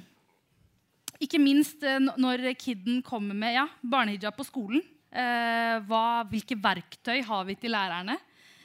ikke 1.24 1.38
minst 1.40 1.80
når 2.20 2.50
kiden 2.60 2.98
kommer 3.00 3.32
med 3.32 3.54
ja, 3.54 3.62
barnehijab 3.80 4.36
på 4.36 4.44
skolen. 4.44 4.82
Eh, 5.12 5.76
hva, 5.84 6.24
hvilke 6.30 6.56
verktøy 6.56 7.20
har 7.26 7.48
vi 7.48 7.56
til 7.60 7.74
lærerne? 7.74 8.16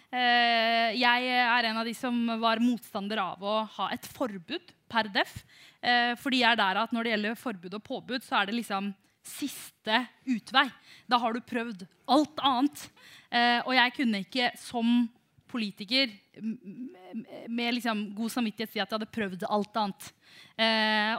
Eh, 0.07 0.95
jeg 0.95 1.31
er 1.43 1.67
en 1.67 1.81
av 1.81 1.87
de 1.87 1.91
som 1.97 2.15
var 2.39 2.61
motstander 2.63 3.19
av 3.19 3.41
å 3.43 3.57
ha 3.75 3.89
et 3.91 4.07
forbud 4.07 4.71
per 4.87 5.09
def. 5.11 5.41
Eh, 5.81 6.13
fordi 6.19 6.41
jeg 6.41 6.51
er 6.51 6.59
der 6.59 6.79
at 6.83 6.93
når 6.95 7.03
det 7.03 7.13
gjelder 7.13 7.39
forbud 7.41 7.77
og 7.77 7.83
påbud, 7.83 8.25
så 8.25 8.39
er 8.39 8.49
det 8.49 8.57
liksom 8.57 8.91
siste 9.27 9.99
utvei. 10.27 10.67
Da 11.09 11.19
har 11.19 11.35
du 11.35 11.43
prøvd 11.43 11.83
alt 12.07 12.39
annet. 12.47 12.89
og 13.67 13.73
jeg 13.75 13.93
kunne 13.97 14.21
ikke 14.23 14.51
som 14.55 15.09
politiker 15.51 16.13
med 17.51 17.75
liksom 17.75 18.05
god 18.15 18.31
samvittighet 18.31 18.71
si 18.71 18.79
at 18.79 18.87
jeg 18.87 18.95
hadde 18.95 19.11
prøvd 19.11 19.43
alt 19.43 19.75
annet. 19.75 20.07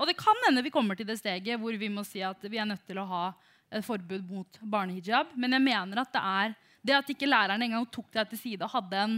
og 0.01 0.07
det 0.09 0.17
kan 0.17 0.41
hende 0.47 0.65
vi 0.65 0.73
kommer 0.73 0.97
til 0.97 1.05
det 1.05 1.19
steget 1.21 1.61
hvor 1.61 1.77
vi 1.77 1.91
må 1.93 2.01
si 2.01 2.25
at 2.25 2.41
vi 2.49 2.57
er 2.57 2.65
nødt 2.65 2.87
til 2.89 2.97
å 3.03 3.05
ha 3.13 3.23
et 3.71 3.85
forbud 3.85 4.25
mot 4.31 4.61
barnehijab. 4.63 5.35
Men 5.37 5.57
jeg 5.57 5.65
mener 5.65 6.03
at 6.03 6.13
det 6.15 6.25
er 6.25 6.57
det 6.89 6.97
at 6.97 7.13
ikke 7.13 7.29
læreren 7.29 7.65
engang 7.67 7.87
tok 7.93 8.11
deg 8.15 8.31
til 8.31 8.41
side 8.41 8.65
og 8.65 8.73
hadde 8.73 9.03
en 9.03 9.17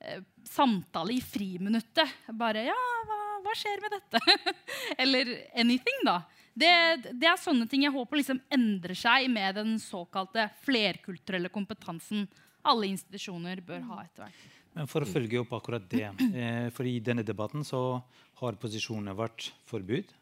eh, 0.00 0.22
samtale 0.48 1.16
i 1.16 1.22
friminuttet. 1.24 2.16
Bare 2.38 2.68
Ja, 2.68 2.78
hva, 3.08 3.20
hva 3.44 3.56
skjer 3.58 3.82
med 3.82 3.96
dette? 3.96 4.54
Eller 5.02 5.34
anything, 5.58 6.00
da. 6.06 6.22
Det, 6.52 6.72
det, 7.08 7.26
er 7.28 7.40
sånne 7.40 7.66
ting 7.68 7.86
jeg 7.86 7.94
håper 7.94 8.20
liksom 8.20 8.42
endrer 8.52 8.96
seg 8.98 9.28
med 9.32 9.56
den 9.56 9.76
såkalte 9.80 10.50
flerkulturelle 10.66 11.48
kompetansen 11.52 12.26
alle 12.68 12.90
institusjoner 12.92 13.62
bør 13.66 13.86
ha 13.88 14.02
etter 14.04 14.26
hvert. 14.26 14.42
Men 14.72 14.88
For 14.88 15.04
å 15.04 15.08
følge 15.08 15.40
opp 15.42 15.52
akkurat 15.56 15.84
det. 15.90 16.06
Eh, 16.32 16.68
for 16.72 16.88
I 16.88 16.98
denne 17.04 17.24
debatten 17.26 17.64
så 17.66 18.00
har 18.40 18.60
posisjonene 18.60 19.16
vært 19.16 19.50
forbud 19.68 20.12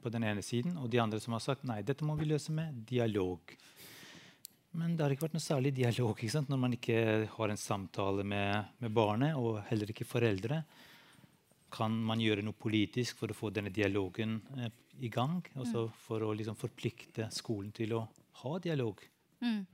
på 0.00 0.12
den 0.12 0.24
ene 0.24 0.42
siden, 0.44 0.76
og 0.80 0.88
de 0.92 1.00
andre 1.02 1.20
som 1.20 1.34
har 1.36 1.42
sagt 1.44 1.66
nei, 1.68 1.82
dette 1.84 2.06
må 2.06 2.14
vi 2.16 2.28
løse 2.30 2.52
med 2.54 2.80
dialog. 2.88 3.54
Men 4.78 4.94
det 4.94 5.04
har 5.04 5.12
ikke 5.12 5.26
vært 5.26 5.34
noe 5.34 5.44
særlig 5.44 5.72
dialog 5.74 6.22
når 6.46 6.60
man 6.62 6.76
ikke 6.76 7.00
har 7.34 7.50
en 7.50 7.60
samtale 7.60 8.24
med, 8.24 8.70
med, 8.78 8.92
barnet, 8.94 9.34
og 9.34 9.60
heller 9.68 9.90
ikke 9.90 10.06
foreldre. 10.06 10.62
Kan 11.70 11.96
man 12.06 12.22
gjøre 12.22 12.44
noe 12.46 12.56
politisk 12.58 13.20
for 13.20 13.30
å 13.30 13.36
få 13.36 13.52
denne 13.54 13.72
dialogen 13.74 14.40
eh, 14.58 14.72
i 15.00 15.10
gang? 15.12 15.40
Også 15.54 15.86
for 16.06 16.26
å 16.26 16.34
liksom, 16.36 16.58
forplikte 16.58 17.30
skolen 17.34 17.70
til 17.76 17.96
å 17.98 18.04
ha 18.42 18.58
dialog? 18.62 19.02
Mm. 19.40 19.64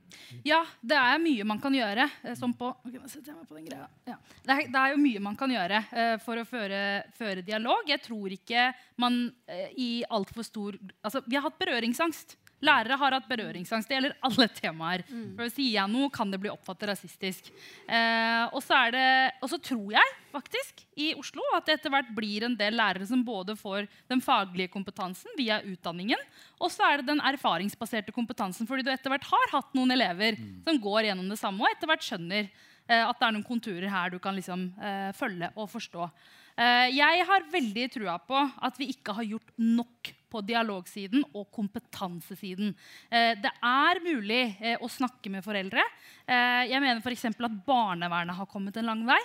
Ja, 0.47 0.61
det 0.79 0.95
er 0.95 1.19
mye 1.19 1.43
man 1.47 1.59
kan 1.59 1.75
gjøre. 1.75 2.07
Eh, 2.23 2.35
som 2.39 2.53
på, 2.55 2.69
okay, 2.87 3.01
på 3.03 3.59
ja. 3.67 3.87
det, 4.05 4.53
er, 4.53 4.61
det, 4.71 4.79
er, 4.79 4.93
jo 4.93 4.99
mye 5.01 5.23
man 5.23 5.35
kan 5.39 5.51
gjøre 5.51 5.81
eh, 5.91 6.15
for 6.23 6.39
å 6.39 6.45
føre, 6.47 6.81
føre, 7.17 7.43
dialog. 7.45 7.83
Jeg 7.91 8.03
tror 8.05 8.31
ikke 8.31 8.69
man 9.03 9.25
eh, 9.51 9.73
i 9.75 9.89
altfor 10.07 10.47
stor 10.47 10.77
altså, 11.01 11.23
Vi 11.27 11.35
har 11.35 11.43
hatt 11.49 11.59
berøringsangst. 11.59 12.37
Lærere 12.65 12.97
har 12.97 13.13
hatt 13.13 13.27
berøringsangst. 13.29 13.89
Det 13.89 13.97
gjelder 13.97 14.15
alle 14.25 14.47
temaer. 14.57 15.03
Mm. 15.05 15.25
For 15.37 15.53
Sier 15.53 15.75
jeg 15.75 15.91
noe, 15.93 16.09
kan 16.13 16.31
det 16.33 16.39
bli 16.41 16.49
oppfattet 16.49 16.89
rasistisk. 16.89 17.51
Eh, 17.85 18.45
og, 18.49 18.57
så 18.65 18.79
det, 18.93 19.05
og 19.45 19.51
så 19.51 19.59
tror 19.61 19.91
jeg 19.93 20.15
faktisk 20.33 20.81
i 20.97 21.11
Oslo 21.17 21.45
at 21.53 21.67
det 21.67 21.77
etter 21.77 21.93
hvert 21.93 22.09
blir 22.17 22.47
en 22.47 22.57
del 22.57 22.77
lærere 22.77 23.05
som 23.09 23.21
både 23.25 23.53
får 23.57 23.85
den 24.09 24.23
faglige 24.25 24.73
kompetansen 24.73 25.37
via 25.37 25.59
utdanningen, 25.65 26.19
og 26.57 26.73
så 26.73 26.89
er 26.89 27.01
det 27.01 27.11
den 27.11 27.21
erfaringsbaserte 27.29 28.15
kompetansen. 28.15 28.69
Fordi 28.69 28.85
du 28.85 28.91
etter 28.93 29.13
hvert 29.13 29.29
har 29.29 29.53
hatt 29.53 29.77
noen 29.77 29.93
elever 29.93 30.39
mm. 30.39 30.65
som 30.65 30.81
går 30.81 31.11
gjennom 31.11 31.29
det 31.29 31.39
samme, 31.41 31.61
og 31.61 31.69
etter 31.69 31.89
hvert 31.93 32.09
skjønner 32.09 32.49
eh, 32.49 33.03
at 33.03 33.21
det 33.21 33.29
er 33.29 33.37
noen 33.37 33.47
konturer 33.47 33.89
her 33.93 34.13
du 34.13 34.17
kan 34.23 34.37
liksom, 34.37 34.71
eh, 34.81 35.09
følge 35.17 35.53
og 35.53 35.69
forstå. 35.77 36.09
Eh, 36.57 36.87
jeg 36.97 37.25
har 37.29 37.51
veldig 37.53 37.89
trua 37.93 38.17
på 38.17 38.37
at 38.65 38.79
vi 38.81 38.89
ikke 38.95 39.13
har 39.13 39.29
gjort 39.35 39.53
nok 39.61 40.16
på 40.31 40.41
dialogsiden 40.45 41.23
og 41.33 41.47
kompetansesiden. 41.53 42.73
Eh, 43.09 43.33
det 43.39 43.51
er 43.63 44.01
mulig 44.03 44.41
eh, 44.59 44.77
å 44.81 44.89
snakke 44.91 45.31
med 45.33 45.45
foreldre. 45.45 45.83
Jeg 46.27 46.81
mener 46.83 46.99
f.eks. 46.99 47.21
at 47.31 47.53
barnevernet 47.63 48.35
har 48.35 48.47
kommet 48.51 48.75
en 48.75 48.89
lang 48.89 49.05
vei. 49.07 49.19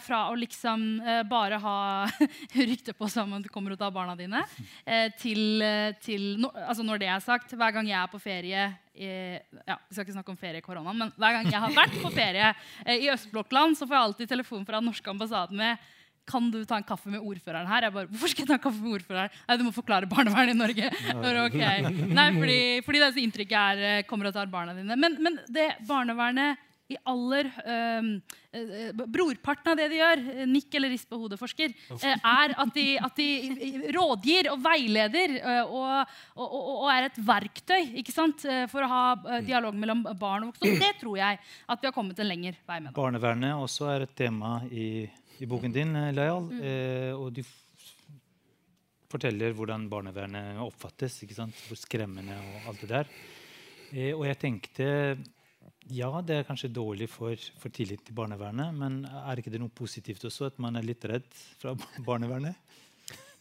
Fra 0.00 0.20
å 0.30 0.36
liksom 0.38 0.86
bare 1.28 1.58
ha 1.60 1.74
rykte 2.70 2.94
på 2.96 3.08
seg 3.12 3.26
om 3.26 3.34
at 3.36 3.44
du 3.44 3.50
kommer 3.52 3.74
ut 3.76 3.84
av 3.84 3.92
barna 3.92 4.14
dine, 4.16 4.40
til, 5.20 5.60
til 6.00 6.46
altså 6.46 6.86
Når 6.88 7.02
det 7.02 7.10
er 7.12 7.20
sagt, 7.20 7.52
hver 7.52 7.74
gang 7.76 7.90
jeg 7.90 7.98
er 8.00 8.08
på 8.08 8.22
ferie 8.22 8.64
ja, 8.96 9.76
Vi 9.76 9.92
skal 9.92 10.06
ikke 10.06 10.16
snakke 10.16 10.32
om 10.32 10.40
ferie 10.40 10.62
i 10.62 10.64
korona, 10.64 10.96
men 10.96 11.12
hver 11.20 11.36
gang 11.36 11.50
jeg 11.52 11.64
har 11.66 11.76
vært 11.82 12.00
på 12.00 12.14
ferie 12.16 12.54
i 12.96 13.12
østblokkland, 13.12 13.76
så 13.76 13.84
får 13.84 13.98
jeg 13.98 14.08
alltid 14.08 14.32
telefon 14.32 14.64
fra 14.64 14.80
den 14.80 14.88
norske 14.88 15.12
ambassaden 15.12 15.60
med 15.60 15.84
kan 16.26 16.50
du 16.50 16.60
ta 16.66 16.80
en 16.80 16.86
kaffe 16.86 17.10
med 17.12 17.22
ordføreren 17.22 17.68
her? 17.70 17.86
Jeg 17.86 17.94
bare, 17.94 18.10
Hvorfor 18.10 18.32
skal 18.32 18.44
jeg 18.44 18.50
ta 18.50 18.58
en 18.58 18.64
kaffe 18.66 18.82
med 18.82 18.98
ordføreren? 18.98 19.40
Nei, 19.48 19.56
Du 19.56 19.66
må 19.66 19.74
forklare 19.74 20.10
barnevernet 20.10 20.56
i 20.56 20.58
Norge. 20.58 20.92
okay. 21.46 21.90
Nei, 22.10 22.28
fordi, 22.36 22.60
fordi 22.86 23.02
det 23.02 23.26
inntrykket 23.26 23.58
er 23.62 23.84
eh, 23.90 24.06
kommer 24.08 24.30
og 24.30 24.36
tar 24.36 24.50
barna 24.50 24.74
dine. 24.76 24.98
Men, 24.98 25.20
men 25.22 25.38
det 25.52 25.74
barnevernet 25.86 26.62
i 26.86 26.94
aller 27.10 27.48
øh, 27.66 28.10
Brorparten 29.10 29.72
av 29.72 29.78
det 29.78 29.88
de 29.90 29.98
gjør, 29.98 30.20
nikk 30.46 30.76
eller 30.78 30.92
rist 30.94 31.08
på 31.10 31.18
hodet-forsker, 31.18 31.74
er 32.14 32.54
at 32.54 32.70
de, 32.76 32.84
at 33.02 33.18
de, 33.18 33.90
rådgir 33.96 34.48
og 34.52 34.62
veileder 34.62 35.34
og, 35.66 36.14
og, 36.38 36.54
og, 36.54 36.86
er 36.94 37.08
et 37.08 37.18
verktøy 37.26 37.98
ikke 38.00 38.14
sant, 38.14 38.46
for 38.70 38.86
å 38.86 38.92
ha 38.92 39.02
dialog 39.44 39.76
mellom 39.76 40.06
barn 40.14 40.46
og 40.46 40.54
voksne. 40.54 40.78
Det 40.78 40.94
tror 41.02 41.18
jeg 41.18 41.42
at 41.42 41.82
vi 41.82 41.90
har 41.90 41.96
kommet 41.96 42.22
en 42.22 42.30
lengre 42.30 42.54
vei 42.70 42.78
med. 42.78 42.94
Barnevernet 42.96 43.58
også 43.58 43.90
er 43.92 44.06
et 44.06 44.16
tema 44.22 44.60
i 44.70 44.88
i 45.38 45.46
boken 45.46 45.72
din, 45.72 45.96
eh, 45.96 46.12
Layal. 46.14 46.48
Mm. 46.48 46.60
Eh, 46.62 47.12
og 47.14 47.32
du 47.36 47.42
forteller 49.10 49.54
hvordan 49.56 49.88
barnevernet 49.88 50.60
oppfattes. 50.64 51.22
Hvor 51.68 51.78
skremmende 51.78 52.36
og 52.36 52.70
alt 52.70 52.84
det 52.84 52.92
der. 52.92 53.10
Eh, 53.92 54.12
og 54.14 54.26
jeg 54.26 54.38
tenkte 54.42 54.86
ja, 55.86 56.08
det 56.26 56.40
er 56.40 56.46
kanskje 56.46 56.72
dårlig 56.74 57.06
for, 57.10 57.38
for 57.60 57.70
tillit 57.70 58.02
til 58.02 58.14
barnevernet, 58.16 58.74
men 58.74 59.04
er 59.06 59.38
ikke 59.38 59.52
det 59.54 59.60
noe 59.62 59.70
positivt 59.70 60.24
også 60.26 60.48
at 60.48 60.58
man 60.58 60.74
er 60.74 60.82
litt 60.86 61.04
redd 61.06 61.28
fra 61.60 61.76
barnevernet? 62.08 62.58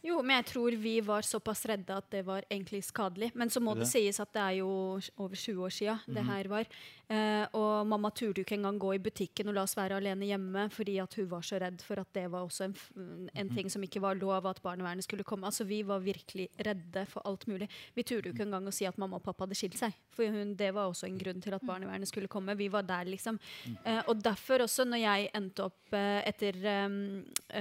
Jo, 0.06 0.20
men 0.22 0.38
jeg 0.38 0.46
tror 0.52 0.76
vi 0.78 1.00
var 1.02 1.26
såpass 1.26 1.64
redde 1.70 1.96
at 1.98 2.06
det 2.14 2.22
var 2.28 2.46
egentlig 2.46 2.84
skadelig. 2.86 3.32
Men 3.34 3.50
så 3.50 3.62
må 3.64 3.74
det, 3.74 3.86
det 3.86 3.92
sies 3.96 4.20
at 4.22 4.30
det 4.36 4.44
er 4.44 4.60
jo 4.60 4.70
over 5.18 5.34
20 5.34 5.66
år 5.66 5.74
sia 5.74 5.96
det 6.06 6.22
mhm. 6.22 6.30
her 6.30 6.50
var. 6.52 6.70
Eh, 7.06 7.46
og 7.58 7.86
mamma 7.86 8.10
turte 8.10 8.42
jo 8.42 8.46
ikke 8.46 8.56
engang 8.58 8.80
gå 8.82 8.96
i 8.96 9.02
butikken 9.02 9.52
og 9.52 9.54
la 9.54 9.64
oss 9.68 9.76
være 9.78 10.00
alene 10.00 10.26
hjemme 10.26 10.64
fordi 10.74 10.96
at 10.98 11.14
hun 11.20 11.28
var 11.30 11.44
så 11.46 11.60
redd 11.62 11.84
for 11.86 12.02
at 12.02 12.10
det 12.18 12.24
var 12.34 12.48
også 12.48 12.66
en, 12.66 12.74
en 12.98 13.30
mhm. 13.46 13.52
ting 13.54 13.70
som 13.70 13.84
ikke 13.86 14.02
var 14.02 14.18
lov, 14.18 14.46
at 14.50 14.62
barnevernet 14.66 15.06
skulle 15.06 15.26
komme. 15.26 15.50
Altså 15.50 15.66
Vi 15.66 15.82
var 15.86 16.06
virkelig 16.06 16.48
redde 16.66 17.06
for 17.10 17.26
alt 17.26 17.48
mulig. 17.50 17.70
Vi 17.98 18.06
turte 18.06 18.30
jo 18.30 18.36
ikke 18.36 18.46
engang 18.46 18.70
å 18.70 18.74
si 18.74 18.86
at 18.90 18.98
mamma 19.02 19.18
og 19.18 19.26
pappa 19.26 19.46
hadde 19.46 19.58
skilt 19.58 19.78
seg. 19.80 19.94
For 20.14 20.30
hun, 20.30 20.54
det 20.58 20.72
var 20.76 20.90
også 20.90 21.10
en 21.10 21.18
grunn 21.20 21.42
til 21.42 21.58
at 21.58 21.66
barnevernet 21.66 22.10
skulle 22.10 22.30
komme. 22.32 22.58
Vi 22.58 22.70
var 22.74 22.86
der, 22.86 23.10
liksom. 23.10 23.40
Mm. 23.66 23.78
Eh, 23.84 24.02
og 24.06 24.22
derfor 24.26 24.66
også, 24.66 24.86
når 24.90 25.02
jeg 25.02 25.30
endte 25.38 25.66
opp 25.66 25.98
eh, 25.98 26.22
etter 26.30 26.62
um, 26.86 27.00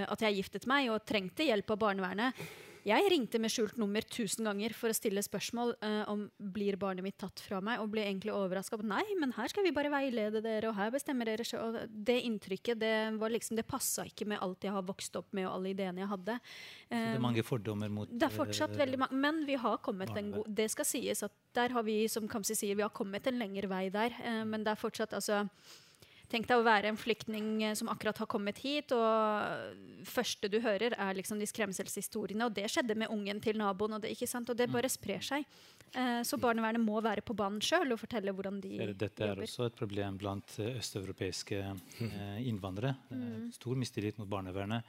at 0.04 0.22
jeg 0.24 0.40
giftet 0.40 0.68
meg 0.70 0.88
og 0.92 1.04
trengte 1.08 1.46
hjelp 1.46 1.72
av 1.74 1.80
barnevernet 1.80 2.33
jeg 2.84 3.08
ringte 3.08 3.38
med 3.40 3.52
skjult 3.52 3.78
nummer 3.80 4.04
tusen 4.04 4.44
ganger 4.44 4.74
for 4.76 4.92
å 4.92 4.96
stille 4.96 5.22
spørsmål 5.24 5.72
uh, 5.80 6.02
om 6.12 6.26
blir 6.36 6.76
barnet 6.80 7.04
mitt 7.06 7.16
tatt 7.20 7.40
fra 7.40 7.60
meg, 7.64 7.80
og 7.80 7.88
ble 7.94 8.04
egentlig 8.04 8.34
overraska 8.34 8.76
nei, 8.84 9.04
men 9.20 9.32
her 9.38 9.48
skal 9.48 9.64
vi 9.64 9.72
bare 9.72 9.92
veilede 9.92 10.42
dere, 10.44 10.68
og 10.68 10.76
her 10.76 10.92
bestemmer 10.92 11.30
dere 11.30 11.46
selv. 11.48 11.78
Og 11.78 11.94
det 12.08 12.18
inntrykket 12.28 12.80
det 12.82 12.92
var 13.20 13.32
liksom, 13.32 13.56
det 13.56 13.64
passa 13.68 14.04
ikke 14.08 14.28
med 14.28 14.42
alt 14.44 14.66
jeg 14.66 14.74
har 14.74 14.84
vokst 14.84 15.16
opp 15.16 15.30
med, 15.32 15.46
og 15.48 15.56
alle 15.56 15.72
ideene 15.72 16.04
jeg 16.04 16.10
hadde. 16.12 16.36
Så 16.90 16.98
det 16.98 17.14
er 17.14 17.24
mange 17.24 17.46
fordommer 17.46 17.94
mot 17.94 18.12
Det 18.12 18.28
er 18.28 18.36
fortsatt 18.36 18.76
uh, 18.76 18.80
veldig 18.82 19.00
mange, 19.06 19.22
men 19.24 19.40
vi 19.48 19.56
har 19.64 19.80
kommet 19.84 20.12
en 20.18 20.34
god 20.34 20.52
Det 20.60 20.68
skal 20.74 20.88
sies 20.88 21.24
at 21.24 21.32
der 21.56 21.72
har 21.72 21.86
vi, 21.86 22.02
som 22.12 22.28
Kamzy 22.28 22.58
sier, 22.58 22.76
vi 22.76 22.84
har 22.84 22.92
kommet 22.92 23.24
en 23.30 23.40
lengre 23.40 23.70
vei 23.70 23.86
der, 23.94 24.12
uh, 24.20 24.42
men 24.44 24.66
det 24.66 24.74
er 24.74 24.84
fortsatt 24.84 25.16
altså 25.16 25.46
Tenk 26.34 26.48
deg 26.50 26.58
å 26.58 26.66
være 26.66 26.90
en 26.90 26.98
flyktning 26.98 27.50
eh, 27.62 27.76
som 27.78 27.90
akkurat 27.92 28.18
har 28.18 28.26
kommet 28.30 28.58
hit, 28.64 28.90
og 28.96 30.02
første 30.10 30.50
du 30.50 30.58
hører, 30.64 30.96
er 30.98 31.14
liksom 31.14 31.38
de 31.38 31.46
skremselshistoriene. 31.46 32.48
Og 32.48 32.56
det 32.56 32.66
skjedde 32.72 32.96
med 32.98 33.12
ungen 33.14 33.38
til 33.44 33.60
naboen, 33.60 33.94
og 33.94 34.02
det, 34.02 34.10
ikke 34.16 34.26
sant? 34.30 34.50
og 34.50 34.58
det 34.58 34.66
bare 34.72 34.90
sprer 34.90 35.22
seg. 35.22 35.46
Eh, 35.94 36.20
så 36.26 36.38
barnevernet 36.42 36.82
må 36.82 36.98
være 37.04 37.22
på 37.22 37.36
banen 37.38 37.62
sjøl 37.62 37.94
og 37.94 38.00
fortelle 38.02 38.34
hvordan 38.34 38.58
de 38.64 38.72
Dette 38.98 39.22
er 39.22 39.30
jobber. 39.30 39.46
også 39.46 39.68
et 39.68 39.78
problem 39.78 40.18
blant 40.18 40.56
eh, 40.58 40.74
østeuropeiske 40.80 41.60
innvandrere. 42.42 42.96
Eh, 43.14 43.36
Stor 43.54 43.78
mistillit 43.78 44.18
mot 44.18 44.30
barnevernet. 44.30 44.82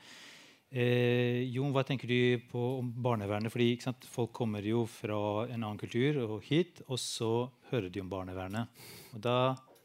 Eh, 0.74 1.46
Jon, 1.54 1.70
hva 1.76 1.86
tenker 1.86 2.10
du 2.10 2.42
på 2.50 2.64
om 2.80 2.90
barnevernet? 3.06 3.54
Fordi 3.54 3.70
sant, 3.84 4.10
Folk 4.10 4.34
kommer 4.36 4.66
jo 4.66 4.82
fra 4.90 5.46
en 5.46 5.62
annen 5.62 5.80
kultur 5.80 6.18
og 6.26 6.42
hit, 6.50 6.82
og 6.90 6.98
så 7.00 7.32
hører 7.70 7.92
de 7.94 8.02
om 8.02 8.10
barnevernet. 8.12 8.84
Og 9.14 9.22
da 9.24 9.38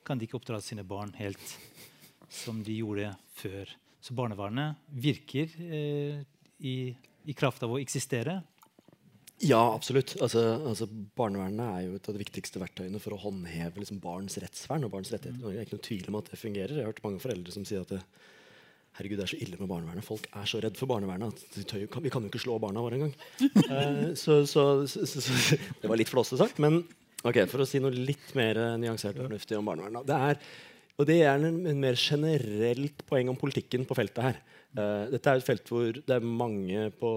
kan 0.07 0.19
de 0.19 0.27
ikke 0.27 0.39
oppdra 0.41 0.61
sine 0.65 0.85
barn 0.87 1.13
helt 1.19 1.57
som 2.31 2.63
de 2.65 2.79
gjorde 2.81 3.11
før. 3.37 3.71
Så 4.01 4.15
barnevernet 4.17 4.81
virker 5.03 5.51
eh, 5.61 6.23
i, 6.65 6.77
i 7.29 7.37
kraft 7.37 7.63
av 7.67 7.75
å 7.75 7.81
eksistere. 7.83 8.41
Ja, 9.41 9.61
absolutt. 9.73 10.15
Altså, 10.21 10.43
altså, 10.69 10.87
barnevernet 11.17 11.65
er 11.65 11.85
jo 11.87 11.95
et 11.97 12.09
av 12.11 12.17
de 12.17 12.21
viktigste 12.21 12.61
verktøyene 12.61 13.01
for 13.01 13.17
å 13.17 13.23
håndheve 13.23 13.81
liksom, 13.81 14.01
barns 14.03 14.37
rettsvern 14.43 14.85
og 14.85 14.93
barns 14.93 15.13
rettigheter. 15.15 15.41
Mm. 15.41 15.47
Det 15.47 15.55
er 15.55 15.65
ikke 15.65 15.79
noe 15.79 15.87
tvil 15.87 16.11
om 16.11 16.19
at 16.21 16.29
det 16.29 16.41
fungerer. 16.41 16.77
Jeg 16.77 16.85
har 16.85 16.93
hørt 16.93 17.03
mange 17.07 17.23
foreldre 17.23 17.55
som 17.55 17.65
sier 17.69 17.87
at 17.87 17.95
det, 17.95 18.03
herregud, 18.99 19.17
det 19.21 19.25
er 19.25 19.33
så 19.33 19.41
ille 19.41 19.61
med 19.61 19.71
barnevernet. 19.73 20.05
Folk 20.05 20.29
er 20.37 20.51
så 20.51 20.61
redd 20.61 20.77
for 20.81 20.93
barnevernet 20.93 21.41
at 21.41 21.75
vi 22.05 22.13
kan 22.13 22.27
jo 22.27 22.33
ikke 22.33 22.43
slå 22.43 22.59
barna 22.61 22.85
våre 22.85 23.01
engang. 23.01 23.17
Så, 24.21 24.43
så, 24.51 24.65
så, 24.91 25.07
så, 25.09 25.23
så 25.25 25.57
Det 25.81 25.89
var 25.89 26.01
litt 26.01 26.11
flåsete 26.11 26.41
sagt. 26.43 26.61
Men 26.61 26.83
ok, 27.25 27.43
for 27.51 27.63
å 27.63 27.69
si 27.69 27.81
noe 27.83 27.95
litt 27.95 28.35
mer 28.39 28.59
eh, 28.61 28.77
nyansert 28.81 29.19
og 29.19 29.29
fornuftig 29.29 29.59
om 29.59 29.71
barnevernet. 29.71 30.07
Det 30.09 30.21
er, 30.29 30.41
og 30.97 31.09
det 31.09 31.19
er 31.25 31.49
en, 31.49 31.61
en 31.73 31.83
mer 31.83 31.99
generelt 32.01 33.05
poeng 33.09 33.33
om 33.33 33.41
politikken 33.41 33.87
på 33.89 33.97
feltet 33.99 34.31
her. 34.31 34.41
Uh, 34.71 35.11
dette 35.11 35.27
er 35.27 35.41
et 35.41 35.47
felt 35.49 35.67
hvor 35.67 35.97
det 35.97 36.15
er 36.15 36.23
mange 36.23 36.85
på 37.01 37.11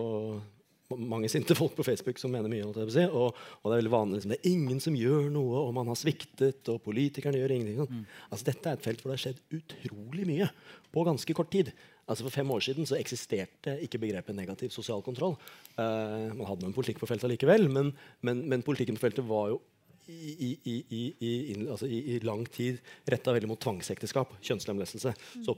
mange 0.99 1.30
sinte 1.32 1.56
folk 1.58 1.76
på 1.78 1.86
Facebook 1.86 2.20
som 2.22 2.32
mener 2.34 2.51
mye. 2.51 2.89
si, 2.91 3.06
og, 3.06 3.38
og 3.62 3.70
det 3.70 3.76
er 3.76 3.82
veldig 3.82 3.93
vanlig 3.93 4.20
liksom, 4.20 4.34
det 4.34 4.39
er 4.39 4.51
ingen 4.51 4.82
som 4.84 4.97
gjør 4.97 5.30
noe, 5.34 5.64
og 5.64 5.74
man 5.78 5.89
har 5.89 5.97
sviktet, 5.99 6.62
og 6.70 6.82
politikerne 6.86 7.39
gjør 7.39 7.56
ingenting. 7.56 7.80
sånn. 7.82 8.06
Altså, 8.30 8.47
dette 8.51 8.70
er 8.70 8.78
et 8.78 8.86
felt 8.86 9.01
hvor 9.01 9.12
det 9.12 9.18
har 9.18 9.24
skjedd 9.26 9.58
utrolig 9.58 10.28
mye 10.30 10.49
på 10.93 11.06
ganske 11.08 11.38
kort 11.38 11.51
tid. 11.54 11.74
Altså 12.04 12.26
For 12.28 12.36
fem 12.36 12.49
år 12.51 12.66
siden 12.66 12.88
så 12.89 12.97
eksisterte 12.99 13.78
ikke 13.86 14.01
begrepet 14.01 14.36
negativ 14.36 14.74
sosial 14.76 15.04
kontroll. 15.06 15.38
Uh, 15.78 16.34
man 16.36 16.47
hadde 16.49 16.68
en 16.68 16.76
politikk 16.76 16.99
på 17.01 17.10
feltet 17.10 17.32
likevel, 17.32 17.70
men, 17.72 17.93
men, 18.22 18.43
men 18.51 18.66
politikken 18.66 18.99
på 18.99 19.08
feltet 19.08 19.28
var 19.28 19.54
jo 19.54 19.62
i, 20.10 20.51
i, 20.68 20.76
i, 20.91 21.56
altså 21.68 21.88
i, 21.88 22.20
lang 22.26 22.43
tid 22.51 22.80
retta 23.10 23.34
veldig 23.36 23.49
mot 23.51 23.62
tvangsekteskap, 23.64 24.36
kjønnslemlestelse. 24.43 25.14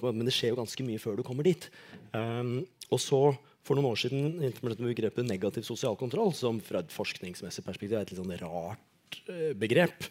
Men 0.06 0.26
det 0.28 0.36
skjer 0.36 0.54
jo 0.54 0.60
ganske 0.62 0.88
mye 0.88 1.02
før 1.02 1.20
du 1.20 1.26
kommer 1.26 1.48
dit. 1.48 1.68
Um, 2.14 2.60
og 2.94 3.02
så, 3.02 3.22
for 3.66 3.78
noen 3.78 3.90
år 3.92 4.02
siden, 4.04 4.38
med 4.38 4.82
begrepet 4.82 5.28
negativ 5.28 5.66
sosial 5.68 5.98
kontroll, 6.00 6.34
som 6.38 6.62
fra 6.64 6.84
et 6.84 6.94
forskningsmessig 6.94 7.66
perspektiv 7.66 7.98
er 7.98 8.06
et 8.06 8.14
litt 8.14 8.22
sånn 8.22 8.36
rart 8.44 9.20
eh, 9.26 9.52
begrep. 9.58 10.10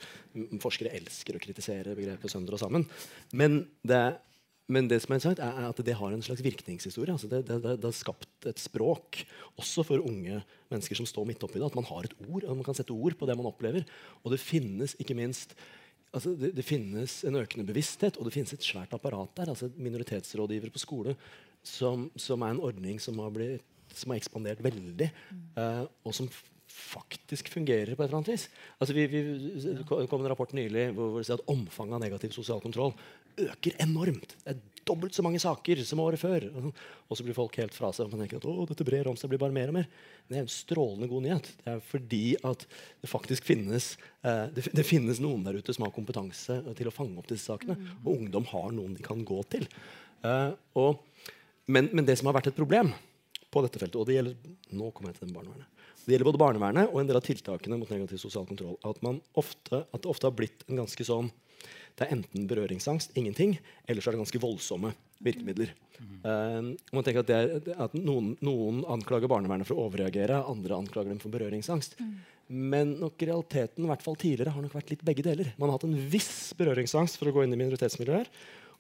Forskere 0.63 0.95
elsker 0.99 1.39
å 1.39 1.43
kritisere 1.43 1.95
begrepet 1.95 2.33
sønder 2.33 2.57
og 2.57 2.65
sammen. 2.65 2.89
Men 3.39 3.63
det, 3.87 4.03
men 4.73 4.89
det 4.89 4.97
som 5.03 5.13
er 5.13 5.19
interessant, 5.19 5.43
er 5.45 5.67
at 5.69 5.81
det 5.85 5.97
har 5.99 6.15
en 6.15 6.25
slags 6.25 6.41
virkningshistorie. 6.45 7.13
Altså 7.13 7.29
det, 7.29 7.43
det, 7.51 7.59
det, 7.63 7.85
har 7.85 7.97
skapt 7.97 8.49
et 8.49 8.61
språk, 8.63 9.21
også 9.61 9.85
for 9.85 10.01
unge 10.01 10.41
mennesker 10.73 10.97
som 10.97 11.09
står 11.09 11.27
midt 11.29 11.45
oppi 11.45 11.61
det. 11.61 11.69
At 11.69 11.77
man 11.77 11.89
har 11.91 12.09
et 12.09 12.15
ord, 12.25 12.47
og 12.47 12.57
man 12.57 12.65
kan 12.65 12.77
sette 12.79 12.97
ord 12.97 13.17
på 13.21 13.29
det 13.29 13.37
man 13.37 13.51
opplever. 13.51 13.85
Og 14.23 14.33
det 14.33 14.41
finnes 14.41 14.97
ikke 14.97 15.17
minst 15.19 15.53
altså 16.15 16.33
det, 16.39 16.53
det 16.55 16.65
finnes 16.65 17.19
en 17.27 17.37
økende 17.41 17.67
bevissthet, 17.69 18.17
og 18.17 18.29
det 18.29 18.37
finnes 18.37 18.55
et 18.55 18.65
svært 18.65 18.95
apparat 18.97 19.35
der. 19.37 19.51
altså 19.53 19.69
Minoritetsrådgivere 19.77 20.73
på 20.73 20.83
skole, 20.83 21.17
som, 21.65 22.09
som 22.17 22.45
er 22.45 22.55
en 22.55 22.65
ordning 22.65 23.01
som 23.03 23.19
har, 23.21 23.33
blitt, 23.35 23.65
som 23.93 24.15
har 24.15 24.23
ekspandert 24.23 24.63
veldig, 24.65 25.11
eh, 25.61 25.85
og 26.07 26.17
som 26.17 26.31
faktisk 26.75 27.51
fungerer 27.53 27.95
på 27.95 28.03
et 28.03 28.09
eller 28.09 28.21
annet 28.21 28.33
vis. 28.33 28.47
Altså 28.81 28.95
vi, 28.97 29.05
vi, 29.11 29.21
det 29.65 29.85
kom 29.89 30.23
en 30.23 30.31
rapport 30.31 30.55
nylig 30.57 30.89
hvor, 30.95 31.13
hvor 31.13 31.23
det 31.23 31.29
sier 31.29 31.39
at 31.39 31.53
omfanget 31.53 31.99
av 31.99 32.03
negativ 32.07 32.35
sosial 32.35 32.63
kontroll 32.65 32.95
øker 33.41 33.77
enormt. 33.83 34.37
Det 34.45 34.55
er 34.55 34.63
dobbelt 34.85 35.17
så 35.17 35.25
mange 35.25 35.41
saker 35.41 35.81
som 35.87 36.03
året 36.05 36.21
før. 36.21 36.47
Og 37.09 37.17
så 37.17 37.25
blir 37.25 37.37
folk 37.37 37.57
helt 37.61 37.75
fra 37.77 37.91
seg. 37.95 38.07
og 38.07 38.21
tenker 38.21 38.41
at 38.41 38.49
å, 38.49 38.67
dette 38.69 38.87
brer 38.87 39.09
om 39.11 39.17
seg, 39.19 39.31
blir 39.33 39.41
bare 39.41 39.55
mer 39.57 39.73
og 39.73 39.79
mer. 39.79 39.89
Det 40.29 40.39
er 40.39 40.45
en 40.45 40.53
strålende 40.53 41.09
god 41.11 41.25
nyhet. 41.27 41.51
Det 41.63 41.73
er 41.73 41.83
fordi 41.89 42.25
at 42.45 42.67
det 43.03 43.11
faktisk 43.11 43.49
finnes 43.49 43.95
eh, 44.23 44.47
det, 44.55 44.69
det 44.77 44.87
finnes 44.87 45.23
noen 45.25 45.45
der 45.47 45.59
ute 45.59 45.75
som 45.75 45.87
har 45.87 45.95
kompetanse 45.95 46.61
til 46.77 46.91
å 46.91 46.95
fange 46.95 47.19
opp 47.21 47.31
disse 47.31 47.49
sakene. 47.49 47.79
Og 48.03 48.15
ungdom 48.17 48.49
har 48.53 48.71
noen 48.77 48.97
de 48.97 49.05
kan 49.05 49.25
gå 49.27 49.41
til. 49.55 49.69
Eh, 50.25 50.51
og, 50.81 51.31
men, 51.67 51.91
men 51.93 52.07
det 52.07 52.19
som 52.21 52.31
har 52.31 52.39
vært 52.39 52.53
et 52.53 52.59
problem 52.59 52.93
på 53.55 53.63
dette 53.63 53.79
feltet, 53.79 54.01
og 54.01 54.09
det 54.09 54.19
gjelder 54.19 54.55
nå 54.75 54.91
kommer 54.91 55.13
jeg 55.13 55.21
til 55.21 55.29
den 55.29 55.37
barnevernet, 55.37 55.71
det 56.05 56.13
gjelder 56.13 56.29
både 56.29 56.41
barnevernet 56.43 56.91
og 56.91 56.99
en 57.01 57.09
del 57.09 57.17
av 57.17 57.25
tiltakene 57.25 57.79
mot 57.81 57.89
negativ 57.89 58.19
sosial 58.21 58.45
kontroll, 58.49 58.75
at, 58.85 58.99
man 59.05 59.23
ofte, 59.41 59.85
at 59.87 60.03
det 60.03 60.11
ofte 60.11 60.29
har 60.29 60.35
blitt 60.37 60.67
en 60.67 60.83
ganske 60.83 61.07
sånn 61.07 61.31
det 61.95 62.07
er 62.07 62.15
enten 62.17 62.47
berøringsangst, 62.51 63.13
ingenting, 63.19 63.57
eller 63.87 64.03
så 64.03 64.11
er 64.11 64.17
det 64.17 64.25
ganske 64.25 64.43
voldsomme 64.43 64.91
virkemidler. 65.23 65.71
Og 66.27 66.97
man 66.97 67.07
tenker 67.07 67.23
at, 67.23 67.31
er, 67.31 67.75
at 67.87 67.95
noen, 67.95 68.33
noen 68.45 68.81
anklager 68.91 69.31
barnevernet 69.31 69.69
for 69.69 69.79
å 69.79 69.87
overreagere, 69.87 70.41
andre 70.51 70.81
anklager 70.81 71.13
dem 71.13 71.21
for 71.23 71.35
berøringsangst. 71.35 71.95
Men 72.51 72.97
nok 73.01 73.23
realiteten 73.23 73.87
i 73.87 73.93
hvert 73.93 74.03
fall 74.05 74.19
tidligere 74.21 74.53
har 74.57 74.65
nok 74.65 74.75
vært 74.77 74.91
litt 74.93 75.05
begge 75.07 75.25
deler. 75.25 75.53
Man 75.57 75.71
har 75.71 75.79
hatt 75.79 75.87
en 75.87 75.97
viss 76.11 76.51
berøringsangst 76.59 77.21
for 77.21 77.31
å 77.31 77.37
gå 77.37 77.45
inn 77.45 77.55
i 77.55 77.61
minoritetsmiljøer. 77.63 78.29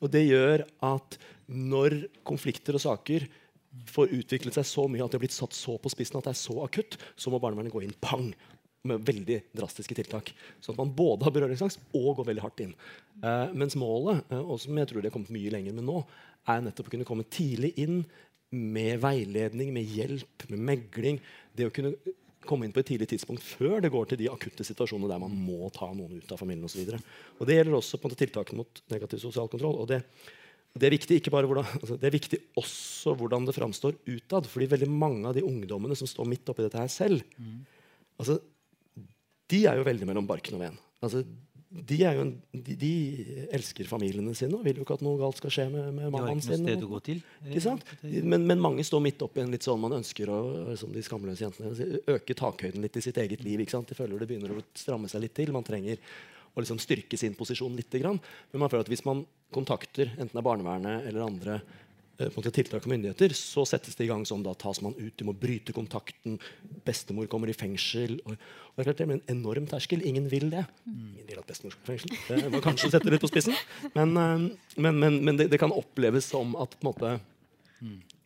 Og 0.02 0.10
det 0.12 0.26
gjør 0.26 0.66
at 0.84 1.16
når 1.46 2.02
konflikter 2.26 2.76
og 2.76 2.82
saker 2.82 3.28
får 3.90 4.12
utviklet 4.14 4.58
seg 4.58 4.66
så 4.68 4.84
mye 4.90 5.02
at 5.02 5.14
det 5.14 5.18
har 5.18 5.24
blitt 5.24 5.34
satt 5.34 5.54
så 5.56 5.78
på 5.82 5.90
spissen 5.90 6.18
at 6.18 6.28
det 6.28 6.34
er 6.34 6.42
så 6.42 6.58
akutt, 6.66 6.98
så 7.18 7.32
må 7.32 7.40
barnevernet 7.42 7.74
gå 7.74 7.82
inn 7.86 7.96
pang 8.04 8.28
med 8.88 9.04
veldig 9.06 9.38
drastiske 9.56 9.96
tiltak. 9.96 10.30
Sånn 10.60 10.74
at 10.74 10.82
man 10.82 10.92
både 10.96 11.26
har 11.26 11.32
berøringsangst 11.34 11.80
og 11.96 12.18
går 12.18 12.28
veldig 12.28 12.44
hardt 12.44 12.60
inn. 12.66 12.74
Eh, 13.22 13.54
mens 13.56 13.76
målet, 13.80 14.20
eh, 14.28 14.42
og 14.42 14.60
som 14.60 14.76
jeg 14.76 14.90
tror 14.90 15.00
de 15.00 15.08
har 15.08 15.14
kommet 15.14 15.32
mye 15.32 15.52
lenger 15.54 15.76
med 15.76 15.88
nå, 15.88 16.02
er 16.52 16.60
nettopp 16.66 16.90
å 16.90 16.92
kunne 16.92 17.08
komme 17.08 17.24
tidlig 17.32 17.72
inn 17.80 18.02
med 18.54 19.00
veiledning, 19.02 19.72
med 19.74 19.88
hjelp, 19.88 20.46
med 20.52 20.60
megling. 20.68 21.18
Det 21.56 21.70
å 21.70 21.72
kunne 21.74 21.94
komme 22.44 22.68
inn 22.68 22.74
på 22.76 22.82
et 22.82 22.90
tidlig 22.92 23.08
tidspunkt 23.08 23.42
før 23.42 23.80
det 23.80 23.90
går 23.92 24.10
til 24.10 24.20
de 24.20 24.28
akutte 24.28 24.66
situasjonene 24.68 25.08
der 25.08 25.22
man 25.22 25.32
må 25.32 25.70
ta 25.72 25.88
noen 25.96 26.20
ut 26.20 26.32
av 26.34 26.42
familien 26.42 26.68
osv. 26.68 26.84
Det 26.84 27.56
gjelder 27.56 27.78
også 27.78 27.96
på 27.96 28.04
en 28.04 28.12
måte 28.12 28.20
tiltakene 28.20 28.60
mot 28.60 28.82
negativ 28.92 29.22
sosial 29.24 29.48
kontroll. 29.48 29.80
og 29.80 29.88
det 29.88 30.04
det 30.74 30.88
er 30.88 30.94
viktig 30.96 31.20
ikke 31.20 31.30
bare 31.30 31.46
hvordan, 31.46 31.68
altså 31.78 31.96
det 32.02 32.08
er 32.08 32.14
viktig 32.16 32.38
også 32.58 33.12
hvordan 33.14 33.44
det 33.46 33.54
framstår 33.54 33.94
utad. 34.10 34.48
fordi 34.50 34.66
veldig 34.72 34.88
mange 34.90 35.28
av 35.28 35.36
de 35.36 35.44
ungdommene 35.46 35.94
som 35.94 36.08
står 36.10 36.26
midt 36.26 36.50
oppi 36.50 36.64
dette 36.66 36.80
her 36.80 36.90
selv, 36.90 37.22
altså, 38.18 38.40
de 39.52 39.64
er 39.68 39.80
jo 39.80 39.86
veldig 39.86 40.08
mellom 40.08 40.28
barken 40.28 40.56
og 40.56 40.64
veden. 40.64 40.78
Altså, 41.04 41.22
de, 41.74 41.96
er 42.06 42.16
jo 42.16 42.24
en, 42.24 42.32
de, 42.54 42.74
de 42.78 42.90
elsker 43.56 43.88
familiene 43.90 44.34
sine 44.38 44.54
og 44.56 44.62
vil 44.66 44.78
jo 44.78 44.84
ikke 44.86 44.96
at 44.98 45.02
noe 45.04 45.18
galt 45.18 45.40
skal 45.40 45.52
skje 45.56 45.64
med, 45.72 45.88
med 45.96 46.12
mannen 46.14 46.42
sin. 46.44 46.62
sted 46.62 46.84
å 46.86 46.90
gå 46.92 47.00
til. 47.08 47.22
Ikke 47.48 47.64
sant? 47.64 47.82
Men, 48.02 48.46
men 48.46 48.62
mange 48.62 48.84
står 48.86 49.02
midt 49.02 49.24
oppi 49.26 49.42
en 49.42 49.50
litt 49.52 49.66
sånn 49.66 49.82
man 49.82 49.96
ønsker 49.98 50.30
å 50.30 50.38
som 50.78 50.94
de 50.94 51.02
skamløse 51.04 51.44
jentene, 51.46 51.88
øke 52.14 52.36
takhøyden 52.38 52.84
litt 52.84 53.00
i 53.00 53.04
sitt 53.04 53.18
eget 53.20 53.42
liv. 53.44 53.64
De 53.64 53.98
føler 53.98 54.22
det 54.22 54.30
begynner 54.30 54.54
å 54.54 54.62
stramme 54.78 55.10
seg 55.10 55.26
litt 55.26 55.34
til. 55.36 55.52
Man 55.54 55.66
trenger 55.66 55.98
å 56.54 56.62
liksom 56.62 56.78
styrke 56.82 57.18
sin 57.18 57.34
posisjon 57.34 57.74
litt. 57.74 57.90
Grann. 57.94 58.20
Men 58.52 58.62
man 58.62 58.70
føler 58.70 58.86
at 58.86 58.92
hvis 58.92 59.04
man 59.06 59.24
kontakter 59.54 60.12
enten 60.14 60.32
det 60.32 60.40
er 60.40 60.46
barnevernet 60.46 61.08
eller 61.10 61.26
andre 61.26 61.58
eh, 62.18 62.50
tiltak 62.50 62.84
og 62.84 62.92
myndigheter, 62.92 63.34
så 63.36 63.64
settes 63.68 63.98
det 63.98 64.06
i 64.06 64.10
gang 64.10 64.24
sånn 64.28 64.44
da 64.46 64.54
tas 64.58 64.80
man 64.84 64.96
ut, 64.98 65.14
du 65.16 65.26
må 65.28 65.34
bryte 65.36 65.74
kontakten, 65.76 66.38
bestemor 66.86 67.28
kommer 67.30 67.50
i 67.50 67.56
fengsel. 67.56 68.18
Og, 68.24 68.34
og 68.34 68.74
det 68.76 68.84
er 68.84 68.90
klart 68.90 69.02
det 69.02 69.06
er 69.06 69.14
en 69.16 69.26
enorm 69.38 69.68
terskel. 69.70 70.04
Ingen 70.06 70.30
vil 70.32 70.48
det. 70.52 70.64
Ingen 70.90 71.28
vil 71.28 71.42
at 71.42 71.50
bestemor 71.50 71.76
skal 71.76 71.84
i 71.84 71.92
fengsel. 71.98 72.42
Det 72.44 72.54
må 72.54 72.62
kanskje 72.64 72.92
sette 72.92 73.08
det 73.08 73.16
litt 73.16 73.26
på 73.26 73.32
spissen. 73.32 73.58
Men, 73.96 74.16
eh, 74.16 74.48
men, 74.76 74.98
men, 75.02 75.20
men 75.24 75.40
det, 75.40 75.50
det 75.52 75.62
kan 75.62 75.74
oppleves 75.74 76.32
som 76.32 76.56
at 76.60 76.78
på 76.78 76.84
en 76.84 76.92
måte 76.92 77.14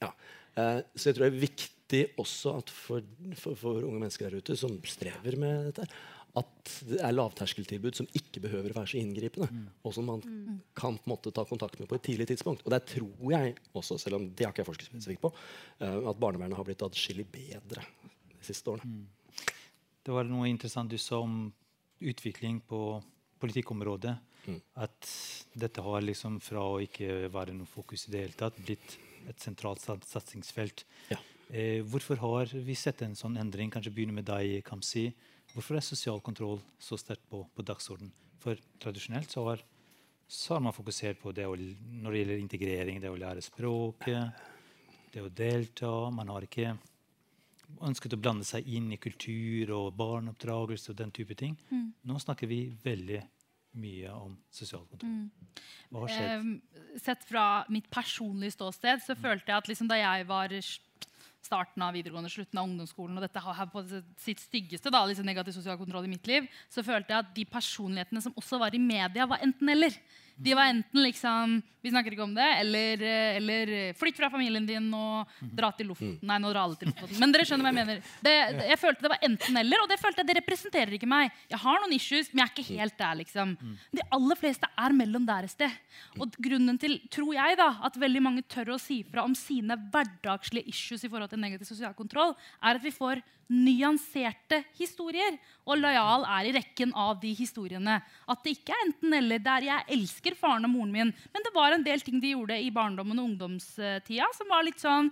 ja. 0.03 0.13
Eh, 0.59 0.79
så 0.95 1.11
jeg 1.11 1.19
tror 1.19 1.27
det 1.27 1.33
er 1.33 1.43
viktig 1.43 2.05
også 2.21 2.55
at 2.61 2.71
for, 2.73 3.05
for, 3.39 3.57
for 3.59 3.85
unge 3.87 4.03
mennesker 4.03 4.29
der 4.29 4.43
ute 4.43 4.57
som 4.59 4.77
strever 4.89 5.39
med 5.41 5.71
dette, 5.71 5.89
at 6.39 6.73
det 6.89 7.01
er 7.05 7.15
lavterskeltilbud 7.15 7.99
som 7.99 8.09
ikke 8.17 8.43
behøver 8.45 8.73
å 8.73 8.79
være 8.81 8.93
så 8.93 9.01
inngripende. 9.01 9.49
Og 9.87 9.95
som 9.97 10.09
man 10.09 10.23
kan 10.79 10.97
på 10.99 11.09
en 11.09 11.13
måte 11.13 11.33
ta 11.35 11.45
kontakt 11.49 11.79
med 11.81 11.89
på 11.91 11.99
et 11.99 12.07
tidlig 12.11 12.29
tidspunkt. 12.31 12.65
Og 12.65 12.75
der 12.75 12.85
tror 12.87 13.33
jeg 13.35 13.55
også, 13.73 13.99
selv 14.01 14.21
om 14.21 14.29
det 14.31 14.47
har 14.47 14.55
ikke 14.55 14.65
jeg 14.65 14.71
forsket 14.71 14.91
spesifikt 14.91 15.25
på, 15.25 15.33
eh, 15.81 15.99
at 16.11 16.21
barnevernet 16.21 16.59
har 16.59 16.67
blitt 16.69 16.85
adskillig 16.87 17.27
bedre 17.33 17.85
de 18.33 18.41
siste 18.47 18.73
årene. 18.73 19.07
Det 20.05 20.15
var 20.15 20.29
noe 20.29 20.49
interessant 20.49 20.91
du 20.91 20.99
sa 21.01 21.21
om 21.21 21.51
utvikling 21.99 22.61
på 22.65 22.83
politikkområdet. 23.43 24.15
Mm. 24.49 24.61
At 24.81 25.11
dette 25.59 25.83
har 25.85 26.05
liksom 26.05 26.39
fra 26.41 26.63
å 26.65 26.79
ikke 26.81 27.29
være 27.33 27.57
noe 27.57 27.69
fokus 27.69 28.07
i 28.07 28.15
det 28.15 28.23
hele 28.25 28.39
tatt, 28.39 28.57
blitt 28.65 28.97
et 29.29 29.43
sentralt 29.43 29.83
satsingsfelt. 29.85 30.87
Ja. 31.13 31.19
Eh, 31.49 31.81
hvorfor 31.85 32.21
har 32.21 32.53
vi 32.53 32.77
sett 32.77 33.03
en 33.05 33.17
sånn 33.17 33.39
endring? 33.41 33.73
Kanskje 33.73 33.93
begynne 33.95 34.17
med 34.17 34.29
deg, 34.29 34.63
Kamsi. 34.67 35.09
Hvorfor 35.59 35.75
er 35.75 35.83
sosial 35.83 36.23
kontroll 36.23 36.61
så 36.79 36.95
sterkt 37.01 37.27
på, 37.27 37.43
på 37.51 37.65
dagsorden? 37.67 38.13
For 38.39 38.61
tradisjonelt 38.79 39.33
så 39.35 39.43
har 39.49 39.65
så 40.29 40.55
har 40.55 40.61
man 40.61 40.77
fokusert 40.77 41.21
på 41.23 41.33
det 41.33 41.47
å, 41.49 41.55
når 41.57 42.13
det 42.13 42.21
gjelder 42.21 42.43
integrering, 42.43 43.01
det 43.01 43.09
å 43.09 43.17
lære 43.17 43.41
språket, 43.41 44.43
det 45.15 45.25
å 45.25 45.31
delta. 45.33 45.93
Man 46.13 46.29
har 46.29 46.45
ikke 46.45 46.75
ønsket 47.89 48.13
å 48.13 48.21
blande 48.21 48.45
seg 48.45 48.69
inn 48.69 48.91
i 48.93 49.01
kultur 49.01 49.73
og 49.73 49.97
barneoppdragelse 49.97 50.93
og 50.93 50.99
den 51.01 51.15
type 51.17 51.37
ting. 51.39 51.57
Mm. 51.73 51.89
Nå 52.11 52.21
snakker 52.21 52.51
vi 52.51 52.67
veldig 52.85 53.23
mye 53.81 54.13
om 54.13 54.37
sosial 54.53 54.85
kontroll. 54.91 55.17
Mm. 55.17 55.65
Hva 55.89 56.05
har 56.05 56.13
skjedd? 56.13 56.53
Eh, 56.93 57.01
sett 57.09 57.25
fra 57.25 57.47
mitt 57.73 57.89
personlige 57.93 58.59
ståsted 58.59 59.05
så 59.05 59.17
følte 59.17 59.49
jeg 59.49 59.63
at 59.63 59.73
liksom 59.73 59.89
da 59.89 59.97
jeg 60.01 60.29
var 60.29 60.53
starten 61.47 61.83
av 61.85 61.95
videregående, 61.97 62.31
slutten 62.33 62.61
av 62.61 62.69
ungdomsskolen, 62.69 63.19
og 63.19 63.25
dette 63.25 63.43
her 63.43 63.69
på 63.73 63.83
sitt 64.21 64.43
styggeste, 64.43 64.93
da, 64.93 65.05
liksom 65.09 65.27
negativ 65.29 65.57
sosial 65.57 65.79
kontroll 65.81 66.09
i 66.09 66.13
mitt 66.13 66.27
liv, 66.29 66.49
så 66.73 66.85
følte 66.87 67.15
jeg 67.15 67.25
at 67.25 67.35
de 67.37 67.45
personlighetene 67.49 68.23
som 68.25 68.35
også 68.39 68.61
var 68.61 68.75
i 68.75 68.83
media, 68.83 69.29
var 69.29 69.45
enten-eller. 69.45 69.97
De 70.39 70.55
var 70.55 70.69
enten 70.71 71.03
liksom 71.03 71.59
Vi 71.83 71.91
snakker 71.93 72.13
ikke 72.15 72.25
om 72.25 72.33
det. 72.35 72.47
Eller, 72.61 73.01
eh, 73.07 73.37
eller 73.39 73.71
eh, 73.73 73.93
flytt 73.97 74.17
fra 74.19 74.29
familien 74.31 74.65
din 74.67 74.89
og 74.95 75.31
dra 75.57 75.71
til 75.73 75.87
Lofoten. 75.89 76.19
Nei, 76.27 76.37
nå 76.43 76.51
drar 76.51 76.65
alle 76.67 76.77
til 76.81 76.91
Lofoten. 76.91 77.19
Men 77.23 77.33
dere 77.33 77.47
skjønner 77.47 77.65
hva 77.65 77.71
jeg 77.73 77.79
mener. 77.79 78.01
Det, 78.27 78.35
det- 78.59 78.67
jeg 78.73 78.79
følte 78.83 79.05
det 79.07 79.13
var 79.13 79.23
enten-eller, 79.29 79.85
og 79.85 79.89
det 79.93 79.99
følte 80.03 80.21
jeg 80.25 80.29
det 80.31 80.37
representerer 80.41 80.97
ikke 80.99 81.09
meg. 81.09 81.31
Jeg 81.49 81.61
har 81.63 81.79
noen 81.85 81.95
issues, 81.95 82.33
men 82.35 82.43
jeg 82.43 82.49
er 82.51 82.55
ikke 82.57 82.79
helt 82.83 82.99
der, 82.99 83.15
liksom. 83.23 83.55
De 83.95 84.03
aller 84.19 84.41
fleste 84.43 84.67
er 84.77 84.97
mellom 84.99 85.25
der 85.31 85.47
et 85.49 85.55
sted. 85.55 85.79
Og 86.19 86.35
grunnen 86.43 86.79
til, 86.83 86.99
tror 87.15 87.33
jeg, 87.39 87.57
da, 87.63 87.71
at 87.87 87.97
veldig 88.03 88.23
mange 88.27 88.43
tør 88.51 88.75
å 88.75 88.81
si 88.83 89.01
fra 89.07 89.23
om 89.25 89.35
sine 89.39 89.79
hverdagslige 89.95 90.69
issues 90.75 91.05
i 91.07 91.09
forhold 91.09 91.31
til 91.31 91.39
negativ 91.43 91.71
sosial 91.71 91.95
kontroll, 91.95 92.35
er 92.63 92.75
at 92.77 92.83
vi 92.85 92.91
får 92.95 93.23
nyanserte 93.49 94.63
historier. 94.79 95.39
Og 95.69 95.81
lojal 95.81 96.27
er 96.39 96.49
i 96.49 96.55
rekken 96.59 96.93
av 96.97 97.17
de 97.23 97.33
historiene. 97.37 97.99
At 98.29 98.45
det 98.45 98.59
ikke 98.59 98.75
er 98.77 98.85
enten-eller. 98.87 99.43
Der 99.45 99.69
jeg 99.69 99.99
elsker 99.99 100.37
faren 100.39 100.69
og 100.69 100.75
moren 100.75 100.93
min, 100.95 101.15
men 101.33 101.47
det 101.47 101.55
var 101.55 101.75
en 101.75 101.87
del 101.87 102.05
ting 102.05 102.21
de 102.21 102.35
gjorde 102.35 102.61
i 102.61 102.71
barndommen 102.75 103.19
og 103.19 103.33
ungdomstida 103.33 104.31
som 104.37 104.53
var 104.53 104.67
litt 104.67 104.81
sånn 104.83 105.11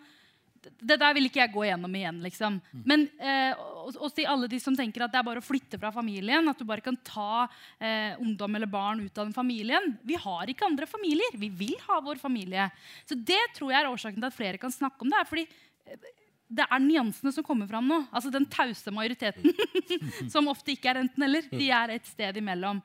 det 0.66 0.96
der 1.00 1.14
vil 1.16 1.28
ikke 1.28 1.40
jeg 1.42 1.52
gå 1.54 1.64
gjennom 1.68 1.94
igjen. 1.94 2.18
liksom. 2.24 2.58
Men 2.88 3.06
eh, 3.22 3.52
og, 3.54 3.96
og 4.00 4.12
til 4.16 4.28
alle 4.30 4.48
de 4.50 4.58
som 4.62 4.76
tenker 4.76 5.04
at 5.04 5.12
det 5.12 5.20
er 5.20 5.28
bare 5.28 5.42
å 5.42 5.46
flytte 5.46 5.78
fra 5.80 5.92
familien, 5.94 6.48
at 6.50 6.58
du 6.58 6.66
bare 6.68 6.84
kan 6.84 6.98
ta 7.06 7.46
eh, 7.78 8.16
ungdom 8.22 8.58
eller 8.58 8.70
barn 8.70 9.04
ut 9.04 9.18
av 9.18 9.28
den 9.28 9.36
familien. 9.36 9.94
Vi 10.06 10.18
har 10.20 10.50
ikke 10.50 10.66
andre 10.68 10.88
familier. 10.90 11.38
Vi 11.38 11.50
vil 11.62 11.76
ha 11.86 12.00
vår 12.04 12.20
familie. 12.22 12.68
Så 13.08 13.18
det 13.18 13.42
tror 13.56 13.72
jeg 13.72 13.82
er 13.82 13.90
årsaken 13.92 14.20
til 14.20 14.30
at 14.30 14.38
flere 14.38 14.62
kan 14.62 14.74
snakke 14.74 15.04
om 15.04 15.12
det. 15.12 15.22
her, 15.22 15.30
fordi 15.30 15.46
eh, 15.86 16.25
det 16.46 16.66
er 16.66 16.82
nyansene 16.82 17.32
som 17.34 17.44
kommer 17.46 17.68
fram 17.70 17.88
nå. 17.90 18.00
Altså 18.14 18.30
Den 18.34 18.46
tause 18.50 18.92
majoriteten, 18.94 19.50
som 20.32 20.50
ofte 20.52 20.74
ikke 20.74 20.92
er 20.92 21.02
enten-eller. 21.02 21.48
De 21.50 21.70
er 21.74 21.96
et 21.96 22.06
sted 22.06 22.38
imellom. 22.38 22.80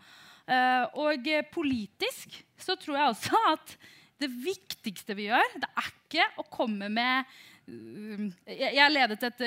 Eh, 0.49 0.85
og 0.99 1.29
eh, 1.29 1.45
politisk 1.53 2.39
så 2.59 2.75
tror 2.79 2.97
jeg 2.97 3.13
også 3.13 3.41
at 3.53 3.75
det 4.21 4.29
viktigste 4.29 5.15
vi 5.17 5.29
gjør, 5.29 5.55
det 5.61 5.69
er 5.69 5.89
ikke 5.93 6.27
å 6.41 6.45
komme 6.51 6.89
med 6.93 7.39
jeg, 7.71 8.71
jeg 8.73 8.91
ledet 8.91 9.21
et, 9.23 9.41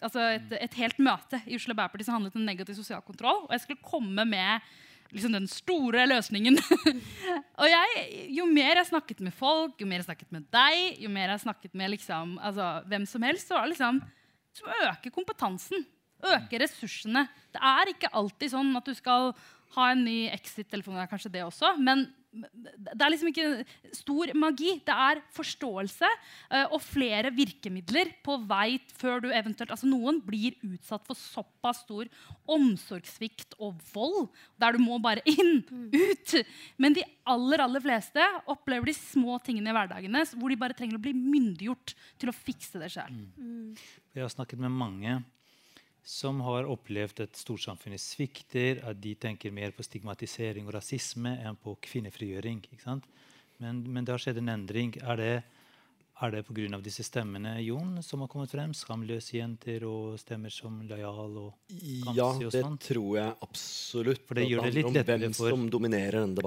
altså 0.00 0.22
et, 0.32 0.54
et 0.64 0.76
helt 0.80 0.98
møte 0.98 1.38
i 1.44 1.54
Oslo 1.54 1.74
Arbeiderparti 1.74 2.06
som 2.08 2.16
handlet 2.16 2.38
om 2.40 2.46
negativ 2.46 2.74
sosial 2.74 3.02
kontroll. 3.04 3.44
Og 3.44 3.52
jeg 3.54 3.62
skulle 3.62 3.84
komme 3.84 4.24
med 4.26 4.64
liksom 5.14 5.34
den 5.34 5.48
store 5.50 6.06
løsningen. 6.08 6.58
og 7.60 7.66
jeg, 7.70 8.08
jo 8.36 8.46
mer 8.50 8.80
jeg 8.80 8.90
snakket 8.90 9.22
med 9.26 9.34
folk, 9.36 9.76
jo 9.80 9.88
mer 9.88 10.02
jeg 10.02 10.08
snakket 10.10 10.34
med 10.34 10.46
deg, 10.54 11.00
jo 11.02 11.12
mer 11.12 11.34
jeg 11.34 11.44
snakket 11.44 11.76
med 11.78 11.94
liksom, 11.96 12.36
altså, 12.38 12.68
hvem 12.90 13.06
som 13.08 13.26
helst, 13.26 13.48
så 13.48 13.58
var 13.58 13.66
det 13.66 13.74
liksom 13.74 14.02
som 14.56 14.70
øker 14.88 15.14
kompetansen. 15.14 15.84
Øker 16.20 16.60
ressursene. 16.60 17.24
Det 17.54 17.60
er 17.64 17.92
ikke 17.92 18.10
alltid 18.12 18.52
sånn 18.52 18.74
at 18.76 18.88
du 18.88 18.96
skal 18.96 19.30
ha 19.76 19.90
en 19.92 20.02
ny 20.04 20.24
Exit-telefon. 20.34 20.98
det 20.98 21.04
er 21.06 21.12
Kanskje 21.12 21.32
det 21.32 21.44
også, 21.46 21.76
men 21.78 22.08
det 22.30 23.02
er 23.02 23.10
liksom 23.10 23.30
ikke 23.32 23.64
stor 23.96 24.30
magi. 24.38 24.76
Det 24.86 24.94
er 24.94 25.20
forståelse 25.34 26.06
eh, 26.06 26.66
og 26.70 26.78
flere 26.84 27.32
virkemidler 27.34 28.12
på 28.24 28.36
vei 28.50 28.78
før 29.00 29.24
du 29.24 29.28
eventuelt 29.34 29.72
Altså 29.74 29.88
noen 29.90 30.20
blir 30.22 30.54
utsatt 30.66 31.06
for 31.08 31.18
såpass 31.18 31.82
stor 31.84 32.06
omsorgssvikt 32.50 33.56
og 33.58 33.80
vold 33.94 34.28
der 34.60 34.76
du 34.76 34.82
må 34.82 35.00
bare 35.02 35.24
inn, 35.28 35.64
ut. 35.66 36.36
Men 36.80 36.94
de 36.96 37.04
aller 37.30 37.64
aller 37.64 37.82
fleste 37.82 38.24
opplever 38.50 38.90
de 38.90 38.96
små 38.96 39.40
tingene 39.44 39.72
i 39.72 39.76
hverdagene 39.76 40.24
hvor 40.36 40.52
de 40.52 40.60
bare 40.60 40.76
trenger 40.78 41.00
å 41.00 41.02
bli 41.02 41.14
myndiggjort 41.16 41.94
til 42.20 42.30
å 42.30 42.36
fikse 42.36 42.80
det 42.82 42.92
sjøl. 42.94 43.20
Vi 44.14 44.22
har 44.22 44.30
snakket 44.32 44.62
med 44.62 44.74
mange 44.74 45.20
som 46.02 46.40
har 46.46 46.68
opplevd 46.70 47.24
at 47.26 47.38
storsamfunnet 47.38 48.00
svikter, 48.00 48.80
at 48.88 49.00
de 49.00 49.14
tenker 49.20 49.52
mer 49.54 49.74
på 49.76 49.84
stigmatisering 49.84 50.68
og 50.68 50.74
rasisme 50.78 51.36
enn 51.44 51.58
på 51.60 51.76
kvinnefrigjøring. 51.84 52.62
ikke 52.72 52.84
sant? 52.84 53.08
Men, 53.60 53.82
men 53.84 54.06
det 54.06 54.14
har 54.14 54.22
skjedd 54.22 54.40
en 54.40 54.52
endring. 54.54 54.94
Er 55.04 55.20
det, 55.20 55.32
er 56.20 56.32
det 56.32 56.42
pga. 56.48 56.80
disse 56.80 57.04
stemmene 57.04 57.58
Jon, 57.62 58.00
som 58.02 58.24
har 58.24 58.30
kommet 58.32 58.52
frem? 58.52 58.72
Skamløse 58.76 59.36
jenter 59.36 59.84
og 59.88 60.18
stemmer 60.20 60.52
som 60.52 60.80
Lojal 60.88 61.36
og 61.36 61.52
Ja, 61.68 62.32
sånt? 62.32 62.42
Ja, 62.42 62.50
det 62.56 62.64
tror 62.88 63.16
jeg 63.18 63.34
absolutt. 63.48 64.24
For 64.26 64.40
det 64.40 64.48
gjør 64.48 64.64
det 64.68 64.74
litt 64.78 64.92
lettere 64.96 65.32
for. 65.36 65.52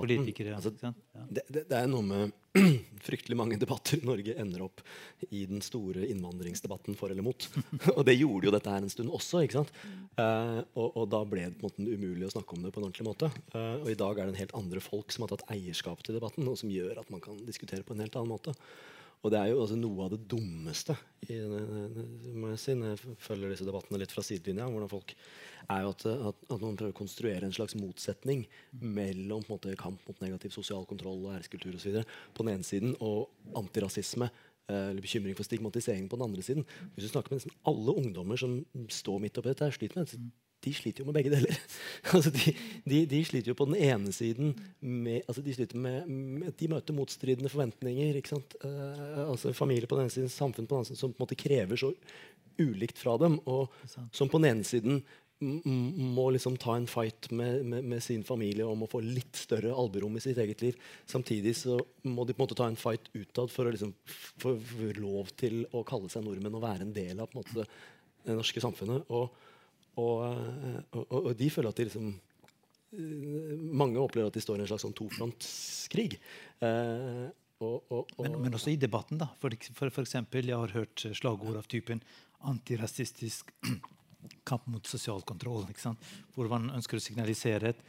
Politikere. 0.01 0.57
Altså? 0.57 0.73
Ja. 0.81 0.93
det, 1.29 1.45
det, 1.49 1.67
det 1.69 1.83
er 1.83 1.91
noe 1.93 2.09
med 2.09 2.39
fryktelig 3.03 3.37
mange 3.37 3.57
debatter 3.57 3.97
i 3.97 4.05
Norge 4.05 4.35
ender 4.39 4.61
opp 4.65 4.81
i 5.29 5.43
den 5.49 5.61
store 5.65 6.05
innvandringsdebatten 6.07 6.97
for 6.97 7.11
eller 7.11 7.25
mot. 7.25 7.47
og 7.95 8.03
det 8.07 8.15
gjorde 8.19 8.47
jo 8.47 8.53
dette 8.53 8.73
her 8.73 8.83
en 8.83 8.93
stund 8.93 9.13
også. 9.13 9.43
ikke 9.43 9.61
sant? 9.61 9.73
Eh, 10.21 10.59
og, 10.77 10.89
og 10.91 11.07
da 11.11 11.23
ble 11.27 11.47
det 11.49 11.57
på 11.57 11.67
en 11.67 11.69
måte 11.71 11.97
umulig 11.97 12.29
å 12.29 12.33
snakke 12.35 12.55
om 12.55 12.65
det 12.65 12.73
på 12.73 12.81
en 12.81 12.87
ordentlig 12.87 13.07
måte. 13.09 13.31
Eh, 13.53 13.75
og 13.81 13.89
i 13.91 13.99
dag 13.99 14.19
er 14.19 14.29
det 14.29 14.35
en 14.35 14.41
helt 14.43 14.57
andre 14.61 14.83
folk 14.85 15.13
som 15.13 15.25
har 15.25 15.33
tatt 15.33 15.47
eierskap 15.55 16.05
til 16.05 16.19
debatten, 16.19 16.47
og 16.49 16.59
som 16.59 16.71
gjør 16.73 17.01
at 17.01 17.13
man 17.13 17.23
kan 17.23 17.41
diskutere 17.47 17.85
på 17.85 17.97
en 17.97 18.05
helt 18.05 18.19
annen 18.19 18.35
måte. 18.35 18.55
Og 19.23 19.31
det 19.31 19.39
er 19.39 19.53
jo 19.53 19.61
altså 19.63 19.77
noe 19.79 20.03
av 20.03 20.11
det 20.11 20.25
dummeste 20.31 20.95
i, 21.31 21.37
må 22.35 22.49
jeg 22.51 22.59
si, 22.59 22.73
når 22.75 22.89
jeg 22.91 23.17
følger 23.23 23.53
disse 23.53 23.67
debattene 23.67 24.01
litt 24.01 24.11
fra 24.11 24.23
sidelinja. 24.25 24.67
hvordan 24.67 24.91
folk 24.91 25.13
er 25.71 25.85
jo 25.85 25.93
at, 25.93 26.05
at, 26.11 26.41
at 26.51 26.65
man 26.65 26.75
prøver 26.79 26.91
å 26.91 26.97
konstruere 26.97 27.47
en 27.47 27.55
slags 27.55 27.77
motsetning 27.79 28.43
mellom 28.83 29.45
på 29.45 29.53
en 29.53 29.55
måte, 29.55 29.77
kamp 29.79 30.03
mot 30.09 30.19
negativ 30.23 30.51
sosial 30.55 30.83
kontroll 30.89 31.23
og 31.23 31.37
æreskultur 31.37 31.71
videre, 31.77 32.03
på 32.35 32.43
den 32.43 32.57
ene 32.57 32.67
siden 32.67 32.97
og 32.99 33.31
antirasisme 33.55 34.27
eh, 34.27 34.89
eller 34.91 35.03
bekymring 35.05 35.39
for 35.39 35.47
stigmatisering 35.47 36.11
på 36.11 36.19
den 36.19 36.27
andre 36.27 36.43
siden. 36.43 36.67
Hvis 36.93 37.07
du 37.07 37.13
snakker 37.13 37.31
med 37.31 37.39
nesten 37.39 37.55
alle 37.71 37.95
ungdommer 38.03 38.43
som 38.43 38.59
står 38.91 39.23
midt 39.23 39.39
oppi 39.39 39.53
dette, 39.53 39.71
sliter 39.77 40.03
med 40.03 40.11
de 40.63 40.73
sliter 40.75 41.03
jo 41.03 41.09
med 41.09 41.17
begge 41.17 41.33
deler. 41.33 41.57
altså 42.15 42.31
de, 42.33 42.53
de, 42.89 43.01
de 43.09 43.23
sliter 43.27 43.53
jo 43.53 43.57
på 43.59 43.67
den 43.69 43.79
ene 43.79 44.13
siden 44.15 44.53
med, 44.79 45.23
altså 45.27 45.43
de, 45.45 45.55
sliter 45.55 45.79
med, 45.79 46.07
med 46.09 46.55
de 46.59 46.69
møter 46.71 46.97
motstridende 46.97 47.51
forventninger. 47.51 48.19
ikke 48.19 48.35
sant? 48.35 48.57
Eh, 48.63 49.23
altså 49.27 49.55
Familie 49.57 49.89
på 49.89 49.99
den 49.99 50.07
ene 50.07 50.15
siden, 50.15 50.31
samfunn 50.31 50.67
på 50.67 50.75
den 50.75 50.83
andre 50.83 50.91
siden, 50.91 51.01
som 51.01 51.13
på 51.13 51.21
en 51.21 51.27
måte 51.27 51.39
krever 51.39 51.79
så 51.79 51.93
ulikt 52.61 53.01
fra 53.01 53.17
dem. 53.21 53.39
Og 53.49 53.71
som 54.15 54.31
på 54.31 54.41
den 54.41 54.51
ene 54.53 54.67
siden 54.67 55.03
må 55.43 56.29
liksom 56.31 56.55
ta 56.61 56.75
en 56.77 56.87
fight 56.87 57.29
med, 57.31 57.65
med, 57.65 57.83
med 57.83 58.03
sin 58.03 58.23
familie 58.23 58.65
om 58.67 58.85
å 58.85 58.89
få 58.89 59.01
litt 59.03 59.35
større 59.35 59.73
alberom 59.75 60.15
i 60.17 60.23
sitt 60.23 60.39
eget 60.39 60.61
liv. 60.63 60.77
Samtidig 61.09 61.55
så 61.59 61.77
må 62.07 62.25
de 62.25 62.35
på 62.35 62.41
en 62.41 62.45
måte 62.45 62.57
ta 62.59 62.67
en 62.69 62.79
fight 62.79 63.09
utad 63.13 63.51
for 63.51 63.67
å 63.67 63.73
liksom 63.73 63.93
få 64.07 64.55
få 64.55 64.91
lov 64.99 65.33
til 65.39 65.63
å 65.73 65.83
kalle 65.87 66.11
seg 66.11 66.25
nordmenn 66.25 66.59
og 66.59 66.63
være 66.63 66.87
en 66.87 66.95
del 66.95 67.19
av 67.19 67.31
på 67.31 67.39
en 67.39 67.43
måte, 67.43 67.67
det 68.23 68.37
norske 68.37 68.63
samfunnet. 68.63 69.09
Og, 69.11 69.42
eh, 69.99 70.79
og, 70.93 71.03
og, 71.03 71.19
og 71.19 71.33
de 71.37 71.49
føler 71.53 71.69
at 71.69 71.79
de 71.79 71.85
liksom 71.87 72.09
eh, 72.09 73.55
Mange 73.83 74.01
opplever 74.01 74.31
at 74.31 74.37
de 74.37 74.43
står 74.43 74.59
i 74.59 74.65
en 74.65 74.71
slags 74.71 74.85
sånn 74.87 74.97
tofrontskrig. 74.97 76.17
Eh, 76.65 77.25
og, 77.63 77.75
og, 77.87 77.99
og, 78.17 78.21
Men, 78.25 78.39
men 78.43 78.57
også 78.57 78.73
i 78.73 78.79
debatten, 78.79 79.21
da. 79.21 79.29
For, 79.39 79.53
for, 79.77 79.93
for 79.93 80.03
eksempel, 80.03 80.49
jeg 80.49 80.59
har 80.59 80.75
hørt 80.75 81.05
slagord 81.15 81.59
av 81.59 81.69
typen 81.71 82.03
antirasistisk 82.43 83.53
kamp 84.49 84.65
mot 84.71 84.87
sosial 84.89 85.23
kontroll. 85.27 85.65
Hvor 86.35 86.49
man 86.51 86.71
ønsker 86.73 86.99
å 86.99 87.03
signalisere 87.03 87.73
at 87.75 87.85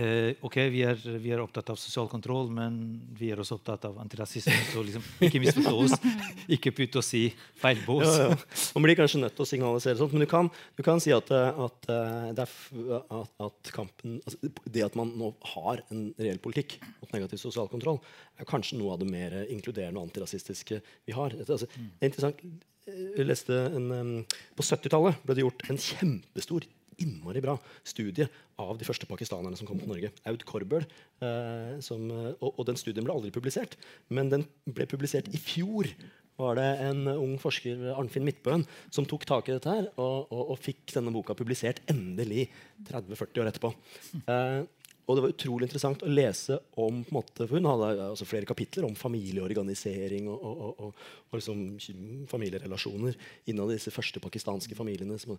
eh, 0.00 0.34
ok, 0.44 0.56
vi 0.72 0.82
er, 0.86 0.98
vi 1.22 1.32
er 1.34 1.40
opptatt 1.42 1.70
av 1.72 1.78
sosial 1.80 2.08
kontroll, 2.10 2.50
men 2.52 2.76
vi 3.16 3.30
er 3.32 3.40
også 3.40 3.58
opptatt 3.58 3.86
av 3.88 3.96
antirasisme. 4.02 4.54
Så 4.70 4.82
liksom, 4.86 5.06
ikke 5.26 5.40
misforstå 5.42 5.74
oss. 5.84 5.94
Ikke 6.54 6.74
putt 6.76 6.98
oss 7.00 7.08
i 7.16 7.22
feil 7.60 7.78
bås. 7.86 8.04
ja, 8.04 8.26
ja. 8.28 8.36
Man 8.76 8.84
blir 8.84 8.98
kanskje 8.98 9.22
nødt 9.22 9.36
til 9.36 9.46
å 9.46 9.48
signalisere 9.48 9.96
sånt, 9.96 10.12
men 10.12 10.24
du 10.24 10.28
kan, 10.28 10.50
du 10.76 10.82
kan 10.84 11.00
si 11.02 11.14
at, 11.14 11.30
eh, 11.32 11.62
at, 11.66 11.88
eh, 11.94 12.42
at, 12.42 13.32
at 13.46 13.72
kampen 13.74 14.18
altså, 14.20 14.52
Det 14.68 14.84
at 14.84 14.98
man 14.98 15.14
nå 15.16 15.32
har 15.54 15.80
en 15.88 16.06
reell 16.18 16.42
politikk 16.44 16.76
mot 17.00 17.16
negativ 17.16 17.40
sosial 17.40 17.70
kontroll, 17.72 18.02
er 18.36 18.48
kanskje 18.48 18.78
noe 18.80 18.94
av 18.94 19.02
det 19.02 19.08
mer 19.08 19.40
inkluderende 19.46 20.00
og 20.00 20.10
antirasistiske 20.10 20.80
vi 20.82 21.16
har. 21.16 21.36
Altså, 21.46 21.66
det 21.66 22.02
er 22.02 22.12
interessant 22.12 22.44
Jeg 22.84 23.24
leste 23.24 23.56
en, 23.72 24.24
På 24.58 24.64
70-tallet 24.66 25.22
ble 25.24 25.38
det 25.38 25.46
gjort 25.46 25.68
en 25.72 25.80
kjempestor 25.80 26.66
innmari 27.02 27.42
bra 27.44 27.56
studie 27.86 28.26
av 28.60 28.76
de 28.78 28.86
første 28.86 29.08
pakistanerne 29.10 29.58
som 29.58 29.68
kom 29.68 29.80
til 29.80 29.90
Norge. 29.90 30.12
Aud 30.30 30.44
Korbøl. 30.48 30.84
Eh, 31.24 31.72
som, 31.84 32.04
og, 32.10 32.50
og 32.52 32.66
den 32.68 32.78
studien 32.80 33.06
ble 33.06 33.14
aldri 33.14 33.32
publisert, 33.34 33.78
men 34.14 34.30
den 34.32 34.46
ble 34.66 34.86
publisert 34.90 35.30
i 35.32 35.40
fjor. 35.40 35.90
var 36.34 36.56
det 36.58 36.70
en 36.82 37.06
ung 37.12 37.36
forsker, 37.38 37.92
Arnfinn 37.94 38.24
Midtbøen, 38.26 38.64
som 38.90 39.06
tok 39.06 39.22
tak 39.28 39.48
i 39.48 39.54
dette 39.54 39.70
her 39.70 39.84
og, 39.94 40.32
og, 40.34 40.48
og 40.50 40.58
fikk 40.58 40.96
denne 40.96 41.12
boka 41.14 41.36
publisert 41.38 41.78
endelig 41.86 42.48
30-40 42.88 43.42
år 43.42 43.50
etterpå. 43.52 43.70
Eh, 44.26 44.64
og 45.04 45.16
det 45.16 45.24
var 45.24 45.34
utrolig 45.34 45.66
interessant 45.68 46.02
å 46.04 46.10
lese 46.10 46.56
om 46.80 47.02
på 47.04 47.12
en 47.12 47.18
måte, 47.18 47.44
for 47.44 47.58
Hun 47.58 47.68
hadde 47.68 48.06
altså 48.06 48.26
flere 48.28 48.48
kapitler 48.48 48.86
om 48.88 48.96
familieorganisering 48.96 50.30
og, 50.32 50.46
og, 50.48 50.80
og, 50.86 51.02
og 51.28 51.38
liksom 51.38 52.24
familierelasjoner 52.30 53.18
innad 53.52 53.72
i 53.72 53.76
disse 53.76 53.92
første 53.92 54.22
pakistanske 54.24 54.78
familiene. 54.78 55.18
Som, 55.20 55.36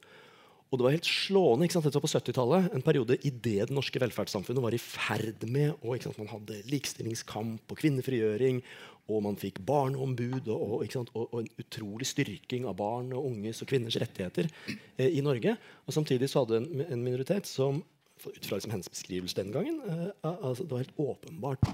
og 0.76 0.82
det 0.82 0.86
var 0.86 0.96
helt 0.98 1.08
slående. 1.08 1.66
ikke 1.66 1.78
sant? 1.78 1.86
Dette 1.88 2.00
var 2.02 2.04
på 2.04 2.12
70-tallet. 2.12 2.68
En 2.76 2.84
periode 2.84 3.16
idet 3.24 3.70
det 3.70 3.76
norske 3.76 4.02
velferdssamfunnet 4.04 4.64
var 4.66 4.76
i 4.76 4.82
ferd 4.82 5.46
med 5.48 5.72
og 5.80 6.04
sant? 6.04 6.20
Man 6.20 6.34
hadde 6.34 6.60
likestillingskamp 6.68 7.72
og 7.72 7.80
kvinnefrigjøring. 7.80 8.60
Og 9.06 9.22
man 9.22 9.38
fikk 9.38 9.62
barneombud 9.64 10.50
og, 10.50 10.62
og, 10.82 10.86
sant? 10.92 11.12
og, 11.14 11.30
og 11.30 11.44
en 11.44 11.50
utrolig 11.62 12.08
styrking 12.10 12.66
av 12.68 12.76
barn 12.80 13.14
og 13.16 13.30
unges 13.30 13.62
og 13.64 13.70
kvinners 13.70 14.00
rettigheter 14.02 14.50
eh, 14.68 15.12
i 15.12 15.24
Norge. 15.24 15.56
Og 15.86 15.96
samtidig 15.96 16.30
så 16.32 16.44
hadde 16.44 16.64
en, 16.64 16.86
en 16.90 17.04
minoritet 17.06 17.48
som 17.50 17.84
ut 18.26 18.48
fra 18.48 18.58
liksom 18.58 18.74
hennes 18.74 18.90
beskrivelse 18.90 19.38
den 19.38 19.52
gangen 19.54 19.82
eh, 19.86 20.08
altså, 20.24 20.64
Det 20.64 20.72
var 20.72 20.84
helt 20.86 21.00
åpenbart 21.00 21.68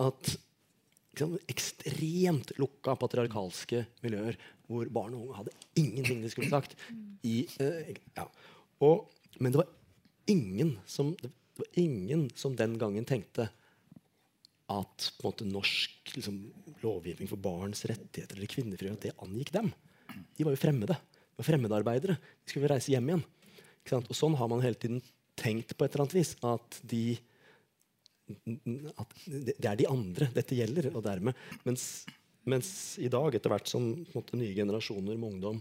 at 0.00 0.36
ekstremt 1.50 2.54
lukka 2.56 2.94
patriarkalske 2.96 3.82
miljøer 4.00 4.38
hvor 4.70 4.90
barn 4.94 5.16
og 5.16 5.26
unge 5.26 5.38
hadde 5.40 5.54
ingenting 5.80 6.22
de 6.22 6.30
skulle 6.32 6.50
sagt. 6.52 6.76
I, 7.26 7.42
eh, 7.62 7.94
ja. 8.16 8.26
og, 8.86 9.10
men 9.42 9.52
det 9.52 9.62
var 9.62 9.76
som, 10.86 11.16
det 11.18 11.32
var 11.58 11.80
ingen 11.82 12.28
som 12.38 12.54
den 12.56 12.76
gangen 12.78 13.04
tenkte 13.08 13.48
at 14.70 15.06
måte, 15.24 15.46
norsk 15.48 16.12
liksom, 16.14 16.36
lovgivning 16.84 17.28
for 17.30 17.42
barns 17.42 17.82
rettigheter 17.90 18.38
eller 18.38 18.50
kvinnefrihet 18.50 19.08
det 19.08 19.16
angikk 19.24 19.50
dem. 19.56 19.72
De 20.36 20.46
var 20.46 20.54
jo 20.54 20.60
fremmede. 20.62 20.94
De 20.94 21.42
var 21.42 21.48
fremmedarbeidere. 21.48 22.14
De 22.14 22.52
skulle 22.52 22.70
reise 22.70 22.92
hjem 22.92 23.10
igjen. 23.10 23.24
Og 23.98 24.14
sånn 24.14 24.36
har 24.38 24.50
man 24.52 24.62
hele 24.62 24.78
tiden 24.78 25.02
tenkt 25.40 25.74
på 25.74 25.86
et 25.86 25.94
eller 25.94 26.06
annet 26.06 26.18
vis. 26.20 26.32
At, 26.46 26.78
de, 26.86 27.18
at 28.94 29.18
det 29.26 29.66
er 29.72 29.80
de 29.80 29.90
andre 29.90 30.30
dette 30.36 30.58
gjelder. 30.58 30.92
og 30.94 31.02
dermed, 31.06 31.38
mens, 31.66 32.04
mens 32.50 32.70
i 33.02 33.10
dag, 33.12 33.34
etter 33.34 33.52
hvert 33.52 33.68
som 33.70 33.90
måte, 34.14 34.38
nye 34.38 34.54
generasjoner 34.56 35.16
med 35.16 35.34
ungdom 35.34 35.60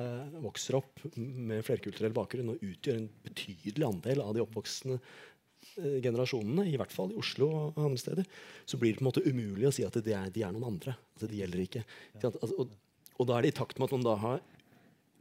eh, 0.00 0.38
vokser 0.44 0.78
opp 0.78 1.02
med 1.16 1.64
flerkulturell 1.66 2.14
bakgrunn 2.16 2.54
og 2.54 2.62
utgjør 2.66 3.00
en 3.00 3.10
betydelig 3.26 3.86
andel 3.86 4.22
av 4.24 4.36
de 4.36 4.44
oppvoksende 4.44 4.98
eh, 4.98 5.98
generasjonene, 6.04 6.68
i 6.70 6.78
hvert 6.80 6.94
fall 6.94 7.12
i 7.14 7.18
Oslo 7.20 7.50
og 7.50 7.82
andre 7.82 8.02
steder, 8.02 8.30
så 8.64 8.80
blir 8.80 8.94
det 8.94 9.00
på 9.00 9.06
en 9.06 9.10
måte 9.10 9.26
umulig 9.26 9.68
å 9.68 9.74
si 9.74 9.86
at 9.86 9.98
de 9.98 10.16
er, 10.16 10.32
de 10.34 10.46
er 10.46 10.54
noen 10.56 10.70
andre. 10.72 10.96
Altså, 11.16 11.30
de 11.30 11.42
gjelder 11.42 11.66
ikke. 11.66 11.84
Ja. 12.16 12.30
Altså, 12.30 12.54
og, 12.56 12.74
og, 13.16 13.28
da 13.28 13.36
er 13.36 13.46
det 13.46 13.54
i 13.54 13.58
takt 13.60 13.78
med 13.78 13.90
at 13.90 13.98
man 13.98 14.08
da 14.08 14.16
har 14.24 14.42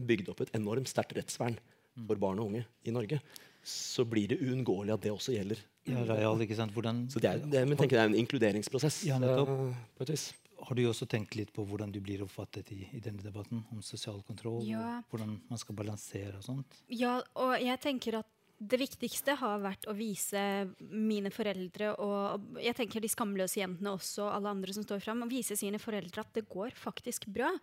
bygd 0.10 0.32
opp 0.32 0.46
et 0.46 0.56
enormt 0.56 0.88
sterkt 0.88 1.18
rettsvern 1.18 1.60
for 2.00 2.20
barn 2.22 2.40
og 2.40 2.54
unge 2.54 2.64
i 2.88 2.96
Norge 2.96 3.20
så 3.64 4.06
blir 4.08 4.30
det 4.32 4.40
uunngåelig 4.42 4.94
at 4.96 5.04
det 5.04 5.12
også 5.14 5.34
gjelder. 5.36 5.62
Ja, 5.90 6.04
real? 6.08 6.40
Hvordan, 6.74 7.04
så 7.12 7.22
det 7.22 7.30
er, 7.30 7.42
det, 7.44 7.64
men 7.68 7.78
tenker 7.78 7.98
det 7.98 8.04
er 8.04 8.12
en 8.12 8.20
inkluderingsprosess. 8.22 9.02
Ja, 9.10 9.20
på 9.20 10.06
et 10.06 10.14
vis. 10.14 10.30
Har 10.60 10.76
du 10.76 10.84
også 10.90 11.08
tenkt 11.10 11.38
litt 11.40 11.54
på 11.56 11.64
hvordan 11.68 11.94
du 11.94 12.02
blir 12.04 12.24
oppfattet 12.26 12.72
i, 12.76 12.82
i 12.96 13.04
denne 13.04 13.24
debatten 13.24 13.64
om 13.74 13.84
sosial 13.86 14.20
kontroll? 14.28 14.62
Ja. 14.68 15.00
Hvordan 15.12 15.40
man 15.50 15.62
skal 15.62 15.78
balansere 15.80 16.36
og 16.38 16.46
sånt? 16.46 16.82
Ja, 16.92 17.20
og 17.40 17.56
jeg 17.64 17.80
tenker 17.84 18.20
at 18.22 18.36
det 18.60 18.76
viktigste 18.82 19.38
har 19.40 19.62
vært 19.64 19.86
å 19.88 19.94
vise 19.96 20.42
mine 20.92 21.32
foreldre 21.32 21.94
og 22.04 22.58
jeg 22.60 22.76
tenker 22.76 23.00
de 23.00 23.12
skamløse 23.12 23.62
jentene 23.62 23.94
også, 23.96 24.26
alle 24.28 24.52
andre 24.52 24.76
som 24.76 24.84
står 24.84 25.00
fram, 25.04 25.24
vise 25.32 25.56
sine 25.56 25.80
foreldre 25.80 26.26
at 26.26 26.34
det 26.36 26.44
går 26.52 26.76
faktisk 26.76 27.30
bra. 27.32 27.54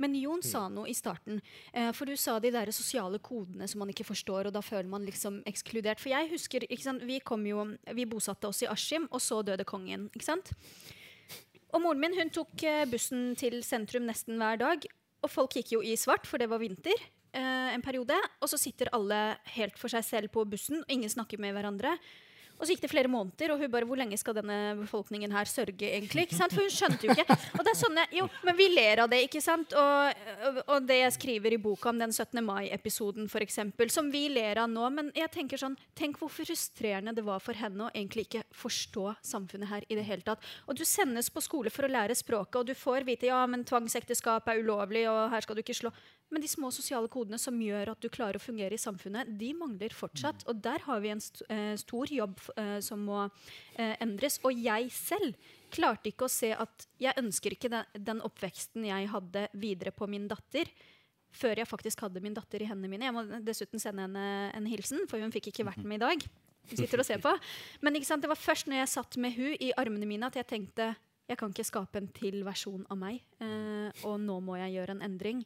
Men 0.00 0.16
Jon 0.16 0.40
mm. 0.40 0.48
sa 0.48 0.64
noe 0.72 0.88
i 0.88 0.96
starten. 0.96 1.42
Eh, 1.76 1.90
for 1.96 2.08
du 2.08 2.16
sa 2.16 2.38
de 2.40 2.54
der 2.54 2.72
sosiale 2.72 3.20
kodene 3.20 3.68
som 3.68 3.84
man 3.84 3.92
ikke 3.92 4.08
forstår, 4.08 4.48
og 4.48 4.56
da 4.56 4.64
føler 4.64 4.88
man 4.88 5.04
liksom 5.04 5.42
ekskludert. 5.48 6.00
For 6.00 6.14
jeg 6.14 6.32
husker, 6.32 6.64
vi, 7.04 7.20
jo, 7.50 7.66
vi 8.00 8.08
bosatte 8.08 8.48
oss 8.48 8.64
i 8.64 8.70
Askim, 8.72 9.10
og 9.12 9.20
så 9.20 9.42
døde 9.44 9.68
kongen. 9.68 10.08
ikke 10.16 10.30
sant? 10.30 10.54
Og 11.74 11.82
moren 11.82 12.02
min 12.02 12.14
hun 12.16 12.30
tok 12.32 12.62
eh, 12.66 12.84
bussen 12.90 13.34
til 13.38 13.58
sentrum 13.66 14.06
nesten 14.06 14.38
hver 14.40 14.60
dag. 14.60 14.86
Og 15.24 15.32
folk 15.32 15.56
gikk 15.58 15.74
jo 15.76 15.82
i 15.82 15.96
svart, 15.98 16.28
for 16.28 16.38
det 16.38 16.50
var 16.52 16.62
vinter 16.62 16.94
eh, 17.34 17.72
en 17.74 17.84
periode. 17.84 18.16
Og 18.40 18.52
så 18.52 18.60
sitter 18.60 18.92
alle 18.96 19.38
helt 19.56 19.78
for 19.80 19.92
seg 19.92 20.06
selv 20.06 20.32
på 20.34 20.46
bussen, 20.48 20.84
og 20.84 20.92
ingen 20.92 21.12
snakker 21.12 21.42
med 21.42 21.56
hverandre. 21.56 21.96
Og 22.56 22.64
så 22.64 22.72
gikk 22.72 22.84
det 22.86 22.90
flere 22.92 23.10
måneder, 23.12 23.52
og 23.52 23.60
hun 23.60 23.70
bare 23.72 23.86
Hvor 23.86 23.98
lenge 24.00 24.18
skal 24.18 24.36
denne 24.38 24.74
befolkningen 24.80 25.32
her 25.32 25.48
sørge, 25.50 25.90
egentlig? 25.90 26.26
ikke 26.26 26.38
sant? 26.38 26.54
For 26.54 26.64
hun 26.64 26.72
skjønte 26.72 27.06
jo 27.06 27.14
ikke. 27.14 27.36
Og 27.58 27.64
det 27.64 27.72
er 27.72 27.78
sånne, 27.78 28.06
jo, 28.16 28.28
Men 28.46 28.56
vi 28.58 28.68
ler 28.72 29.02
av 29.04 29.10
det, 29.12 29.22
ikke 29.26 29.42
sant? 29.44 29.74
Og, 29.76 30.62
og 30.64 30.88
det 30.88 30.98
jeg 31.02 31.16
skriver 31.18 31.56
i 31.56 31.60
boka 31.60 31.90
om 31.92 32.00
den 32.00 32.12
17. 32.12 32.42
mai-episoden, 32.44 33.28
f.eks., 33.30 33.60
som 33.92 34.10
vi 34.12 34.26
ler 34.32 34.62
av 34.62 34.70
nå. 34.72 34.88
Men 34.96 35.12
jeg 35.16 35.32
tenker 35.34 35.60
sånn, 35.60 35.76
tenk 35.98 36.20
hvor 36.20 36.32
frustrerende 36.32 37.14
det 37.16 37.24
var 37.26 37.42
for 37.44 37.58
henne 37.58 37.86
å 37.86 37.92
egentlig 37.92 38.26
ikke 38.26 38.44
forstå 38.56 39.16
samfunnet 39.26 39.70
her 39.70 39.86
i 39.88 39.98
det 39.98 40.06
hele 40.08 40.24
tatt. 40.26 40.44
Og 40.66 40.78
du 40.78 40.84
sendes 40.88 41.30
på 41.32 41.44
skole 41.44 41.72
for 41.72 41.86
å 41.86 41.92
lære 41.92 42.16
språket, 42.16 42.60
og 42.60 42.70
du 42.70 42.74
får 42.76 43.06
vite 43.06 43.30
ja, 43.30 43.42
men 43.50 43.66
tvangsekteskap 43.68 44.48
er 44.48 44.62
ulovlig, 44.64 45.06
og 45.10 45.26
her 45.32 45.44
skal 45.44 45.58
du 45.58 45.64
ikke 45.64 45.76
slå. 45.76 45.92
Men 46.34 46.42
de 46.42 46.48
små 46.50 46.72
sosiale 46.74 47.06
kodene 47.12 47.38
som 47.38 47.58
gjør 47.62 47.92
at 47.92 48.02
du 48.02 48.08
klarer 48.10 48.40
å 48.40 48.42
fungere 48.42 48.74
i 48.74 48.82
samfunnet, 48.82 49.28
de 49.38 49.52
mangler 49.54 49.94
fortsatt. 49.94 50.42
Og 50.50 50.58
der 50.64 50.82
har 50.82 51.02
vi 51.04 51.12
en 51.14 51.22
st 51.22 51.44
eh, 51.52 51.76
stor 51.78 52.10
jobb 52.10 52.40
uh, 52.56 52.78
som 52.82 53.04
må 53.06 53.20
uh, 53.28 53.94
endres. 54.02 54.40
Og 54.42 54.58
jeg 54.58 54.90
selv 54.94 55.38
klarte 55.70 56.10
ikke 56.10 56.26
å 56.26 56.32
se 56.32 56.50
at 56.56 56.88
jeg 57.02 57.14
ønsker 57.22 57.54
ikke 57.54 57.70
den, 57.70 57.86
den, 57.94 58.24
oppveksten 58.26 58.88
jeg 58.88 59.12
hadde, 59.12 59.46
videre 59.54 59.94
på 59.94 60.10
min 60.10 60.26
datter. 60.30 60.72
Før 61.36 61.62
jeg 61.62 61.70
faktisk 61.70 62.02
hadde 62.02 62.22
min 62.24 62.34
datter 62.34 62.64
i 62.64 62.66
hendene 62.66 62.90
mine. 62.90 63.06
Jeg 63.06 63.14
må 63.14 63.24
dessuten 63.46 63.82
sende 63.82 64.08
henne 64.08 64.26
en 64.56 64.68
hilsen, 64.70 65.06
for 65.10 65.22
hun 65.22 65.34
fikk 65.34 65.52
ikke 65.52 65.68
vært 65.68 65.86
med 65.86 66.00
i 66.00 66.06
dag. 66.06 66.28
Hun 66.66 66.80
sitter 66.80 67.02
og 67.02 67.06
ser 67.06 67.22
på. 67.22 67.30
Men 67.86 67.94
det 67.94 68.30
var 68.30 68.40
først 68.40 68.66
når 68.66 68.82
jeg 68.82 68.94
satt 68.96 69.18
med 69.22 69.36
hun 69.36 69.54
i 69.62 69.70
armene 69.78 70.08
mine, 70.08 70.26
at 70.26 70.38
jeg 70.40 70.48
tenkte 70.50 70.94
jeg 71.26 71.38
kan 71.40 71.50
ikke 71.50 71.66
skape 71.66 71.98
en 71.98 72.06
til 72.14 72.42
versjon 72.46 72.84
av 72.90 72.98
meg. 73.00 73.18
Eh, 73.42 74.04
og 74.06 74.20
nå 74.22 74.38
må 74.46 74.58
jeg 74.60 74.76
gjøre 74.76 74.94
en 74.94 75.02
endring. 75.08 75.40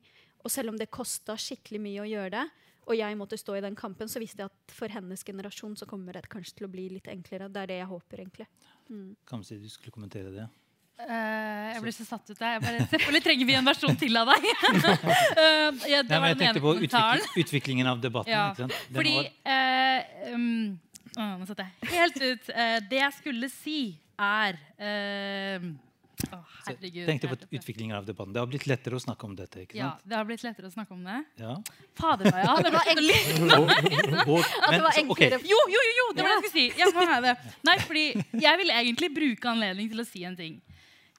Og 0.45 0.53
selv 0.53 0.72
om 0.72 0.78
det 0.80 0.91
kosta 0.93 1.36
skikkelig 1.38 1.80
mye 1.82 2.05
å 2.05 2.09
gjøre 2.09 2.32
det, 2.38 2.47
og 2.91 2.97
jeg 2.99 3.18
måtte 3.18 3.38
stå 3.38 3.59
i 3.59 3.62
den 3.62 3.76
kampen, 3.78 4.09
så 4.11 4.22
visste 4.22 4.43
jeg 4.43 4.51
at 4.51 4.74
for 4.74 4.91
hennes 4.91 5.22
generasjon 5.26 5.76
så 5.78 5.86
kommer 5.86 6.16
det 6.16 6.24
kanskje 6.32 6.59
til 6.59 6.66
å 6.66 6.72
bli 6.72 6.88
litt 6.97 7.11
enklere. 7.12 7.51
Det 7.53 7.62
er 7.62 7.70
det 7.70 7.76
jeg 7.82 7.91
håper, 7.91 8.24
egentlig. 8.24 8.49
Mm. 8.88 9.12
Kanskje 9.30 9.61
du 9.61 9.68
skulle 9.70 9.95
kommentere 9.95 10.32
det? 10.34 10.49
Uh, 11.01 11.70
jeg 11.72 11.82
ble 11.84 11.93
så 11.97 12.05
satt 12.05 12.26
ut. 12.28 12.36
Jeg 12.36 12.62
bare, 12.64 12.86
Selvfølgelig 12.93 13.22
trenger 13.24 13.49
vi 13.49 13.57
en 13.57 13.70
versjon 13.70 13.99
til 14.01 14.20
av 14.20 14.32
deg. 14.32 14.49
uh, 14.51 15.86
ja, 15.93 16.03
det 16.03 16.11
Nei, 16.12 16.32
jeg 16.32 16.41
tenkte 16.43 16.64
på 16.64 16.74
utvikling, 16.76 17.28
utviklingen 17.45 17.93
av 17.93 18.03
debatten. 18.03 18.34
Ja, 18.34 18.70
fordi 18.97 19.16
uh, 19.49 20.34
um, 20.34 20.78
Nå 21.16 21.47
satt 21.49 21.62
jeg 21.64 21.91
helt 21.91 22.20
ut. 22.22 22.51
det 22.86 22.99
jeg 23.01 23.14
skulle 23.16 23.49
si, 23.51 23.78
er 24.14 24.61
Oh, 26.32 26.44
herregud, 26.66 27.06
tenkte 27.08 27.28
på 27.30 27.36
utviklingen 27.50 27.96
av 27.96 28.06
debatten. 28.06 28.32
Det 28.34 28.40
har 28.42 28.48
blitt 28.50 28.66
lettere 28.70 28.98
å 28.98 29.02
snakke 29.02 29.26
om 29.28 29.36
dette? 29.38 29.64
ikke 29.64 29.76
sant? 29.76 29.80
Ja, 29.80 30.08
det 30.10 30.18
har 30.18 30.26
blitt 30.28 30.44
lettere 30.46 30.70
å 30.70 30.74
snakke 30.74 30.96
om 30.96 31.04
det. 31.06 31.18
Ja. 31.40 31.54
Fader 31.98 32.30
ja. 32.30 32.56
Det 32.64 32.72
var 32.74 32.84
enklere. 35.02 35.40
Jo, 35.44 35.60
jo, 35.74 35.84
jo, 35.86 35.92
jo, 36.00 36.08
det 36.16 36.26
var 36.26 36.30
det 36.30 36.36
jeg 36.36 36.42
skulle 36.44 36.56
si. 36.56 36.66
Ja, 36.80 37.20
det. 37.24 37.36
Nei, 37.66 37.76
fordi 37.84 38.04
jeg 38.46 38.60
vil 38.62 38.74
egentlig 38.74 39.10
bruke 39.16 39.52
anledning 39.52 39.90
til 39.92 40.02
å 40.02 40.08
si 40.08 40.24
en 40.28 40.38
ting. 40.38 40.60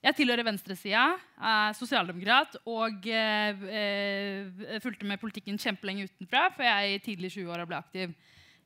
Jeg 0.02 0.16
tilhører 0.18 0.42
venstresida, 0.42 1.02
er 1.38 1.74
sosialdemokrat 1.78 2.56
og 2.66 3.04
eh, 3.06 3.66
eh, 3.78 4.78
fulgte 4.82 5.06
med 5.06 5.20
politikken 5.22 5.60
kjempelenge 5.62 6.08
utenfra 6.08 6.48
før 6.56 6.66
jeg 6.66 6.96
i 6.96 7.02
tidlig 7.04 7.30
20-åra 7.36 7.66
ble 7.70 7.78
aktiv. 7.78 8.16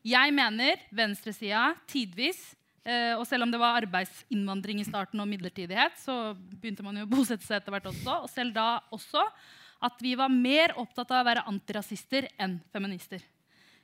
Jeg 0.07 0.32
mener 0.32 0.80
venstresida 0.97 1.74
tidvis 1.91 2.41
og 2.87 3.24
selv 3.26 3.43
om 3.43 3.51
det 3.51 3.59
var 3.59 3.80
arbeidsinnvandring 3.80 4.78
i 4.78 4.84
starten 4.87 5.18
og 5.18 5.26
midlertidighet, 5.26 5.97
så 5.99 6.37
begynte 6.37 6.84
man 6.87 7.01
jo 7.01 7.07
å 7.07 7.11
bosette 7.11 7.43
seg 7.43 7.59
etter 7.59 7.74
hvert 7.74 7.89
også. 7.91 8.18
Og 8.22 8.28
selv 8.30 8.55
da 8.55 8.66
også 8.95 9.24
at 9.87 9.99
vi 10.01 10.14
var 10.18 10.30
mer 10.32 10.76
opptatt 10.78 11.11
av 11.11 11.24
å 11.24 11.26
være 11.26 11.45
antirasister 11.51 12.28
enn 12.39 12.61
feminister. 12.72 13.24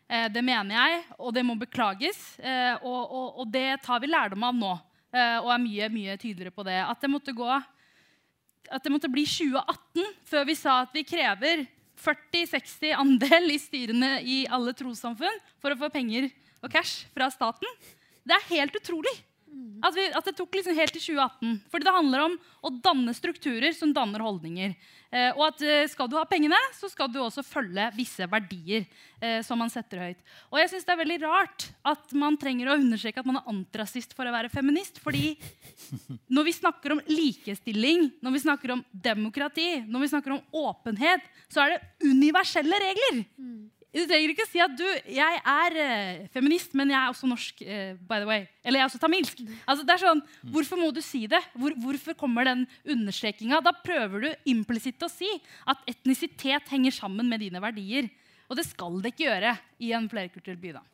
Eh, 0.08 0.28
det 0.32 0.42
mener 0.44 0.76
jeg, 0.76 1.02
og 1.18 1.34
det 1.34 1.44
må 1.46 1.56
beklages. 1.58 2.20
Eh, 2.38 2.74
og, 2.80 3.02
og, 3.02 3.28
og, 3.42 3.46
det 3.52 3.80
tar 3.84 4.02
vi 4.02 4.10
lærdom 4.10 4.44
av 4.48 4.58
nå, 4.58 4.72
eh, 5.12 5.38
og 5.40 5.52
er 5.54 5.62
mye, 5.62 5.92
mye 5.92 6.18
tydeligere 6.20 6.54
på 6.54 6.66
det. 6.68 6.80
At 6.84 7.00
det 7.02 7.12
måtte 7.12 7.36
gå 7.36 7.50
at 8.72 8.84
det 8.84 8.92
måtte 8.94 9.10
bli 9.10 9.24
2018 9.26 10.12
før 10.30 10.44
vi 10.48 10.54
sa 10.56 10.76
at 10.84 10.92
vi 10.94 11.02
krever 11.04 11.64
40-60 12.00 12.94
andel 12.96 13.50
i 13.52 13.58
styrene 13.60 14.12
i 14.22 14.36
alle 14.48 14.72
trossamfunn 14.76 15.40
for 15.60 15.74
å 15.74 15.78
få 15.80 15.90
penger 15.92 16.30
og 16.62 16.70
cash 16.72 17.10
fra 17.12 17.28
staten. 17.34 17.68
Det 18.22 18.38
er 18.38 18.50
helt 18.52 18.76
utrolig. 18.78 19.14
At, 19.82 19.96
vi, 19.96 20.04
at, 20.14 20.24
det 20.24 20.36
tok 20.38 20.54
liksom 20.54 20.76
helt 20.78 20.94
til 20.94 21.02
2018. 21.02 21.56
Fordi 21.72 21.86
det 21.86 21.92
handler 21.92 22.24
om 22.24 22.34
å 22.64 22.70
danne 22.84 23.12
strukturer 23.16 23.74
som 23.74 23.90
danner 23.92 24.22
holdninger. 24.24 24.76
Eh, 25.10 25.28
og 25.34 25.42
at 25.48 25.64
eh, 25.66 25.82
skal 25.90 26.08
du 26.08 26.14
ha 26.16 26.22
pengene, 26.28 26.56
så 26.78 26.88
skal 26.88 27.10
du 27.12 27.18
også 27.20 27.42
følge 27.44 27.88
visse 27.96 28.28
verdier 28.30 28.86
eh, 29.18 29.40
som 29.44 29.58
man 29.60 29.72
setter 29.72 30.04
høyt. 30.06 30.22
Og 30.52 30.60
jeg 30.62 30.70
synes 30.70 30.86
det 30.86 30.94
er 30.94 31.00
veldig 31.02 31.18
rart 31.26 31.66
at 31.92 32.14
man 32.16 32.38
trenger 32.40 32.70
å 32.70 32.78
understreke 32.78 33.20
at 33.20 33.28
man 33.28 33.42
er 33.42 33.50
antirasist 33.52 34.14
for 34.16 34.28
å 34.28 34.34
være 34.34 34.52
feminist. 34.54 35.02
fordi 35.02 35.34
når 36.32 36.48
vi 36.48 36.56
snakker 36.56 36.96
om 36.96 37.04
likestilling, 37.10 38.08
når 38.22 38.38
vi 38.38 38.44
snakker 38.46 38.76
om 38.76 38.86
demokrati, 38.94 39.68
når 39.84 40.06
vi 40.06 40.12
snakker 40.14 40.38
om 40.38 40.62
åpenhet, 40.62 41.26
så 41.52 41.66
er 41.66 41.74
det 41.74 42.08
universelle 42.08 42.82
regler. 42.86 43.24
Du 43.92 44.06
trenger 44.08 44.32
ikke 44.32 44.46
si 44.48 44.60
at 44.64 44.72
du, 44.72 44.86
jeg 45.12 45.40
er 45.52 45.74
eh, 45.82 46.22
feminist, 46.32 46.72
men 46.78 46.88
jeg 46.94 46.96
er 46.96 47.12
også 47.12 47.28
norsk. 47.28 47.60
eh, 47.60 47.92
by 48.08 48.22
the 48.22 48.28
way. 48.28 48.46
Eller 48.64 48.80
jeg 48.80 48.86
er 48.86 48.88
også 48.88 49.00
tamilsk. 49.02 49.42
Altså, 49.68 49.84
det 49.84 49.94
er 49.94 50.02
sånn, 50.06 50.22
Hvorfor 50.54 50.80
må 50.80 50.88
du 50.96 51.02
si 51.04 51.26
det? 51.28 51.42
Hvor, 51.52 51.76
hvorfor 51.82 52.16
kommer 52.16 52.48
den 52.48 52.64
understrekinga? 52.88 53.60
Da 53.60 53.74
prøver 53.76 54.24
du 54.24 54.30
implisitt 54.48 55.04
å 55.04 55.10
si 55.12 55.28
at 55.68 55.84
etnisitet 55.92 56.72
henger 56.72 56.96
sammen 56.96 57.28
med 57.28 57.44
dine 57.44 57.60
verdier. 57.60 58.08
Og 58.48 58.56
det 58.56 58.64
skal 58.68 58.96
det 59.04 59.12
ikke 59.12 59.28
gjøre 59.28 59.52
i 59.84 59.92
en 59.96 60.08
flerkulturell 60.08 60.60
by. 60.64 60.72
da. 60.80 60.86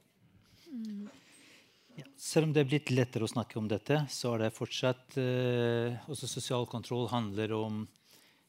Selv 2.18 2.48
om 2.48 2.52
det 2.54 2.64
er 2.64 2.70
blitt 2.74 2.90
lettere 2.90 3.26
å 3.26 3.30
snakke 3.30 3.62
om 3.62 3.70
dette, 3.70 4.02
så 4.10 4.34
er 4.34 4.48
det 4.48 4.56
fortsatt 4.58 5.16
eh, 5.22 6.02
også 6.10 6.28
Sosial 6.30 6.66
kontroll 6.70 7.06
handler 7.14 7.54
om 7.54 7.80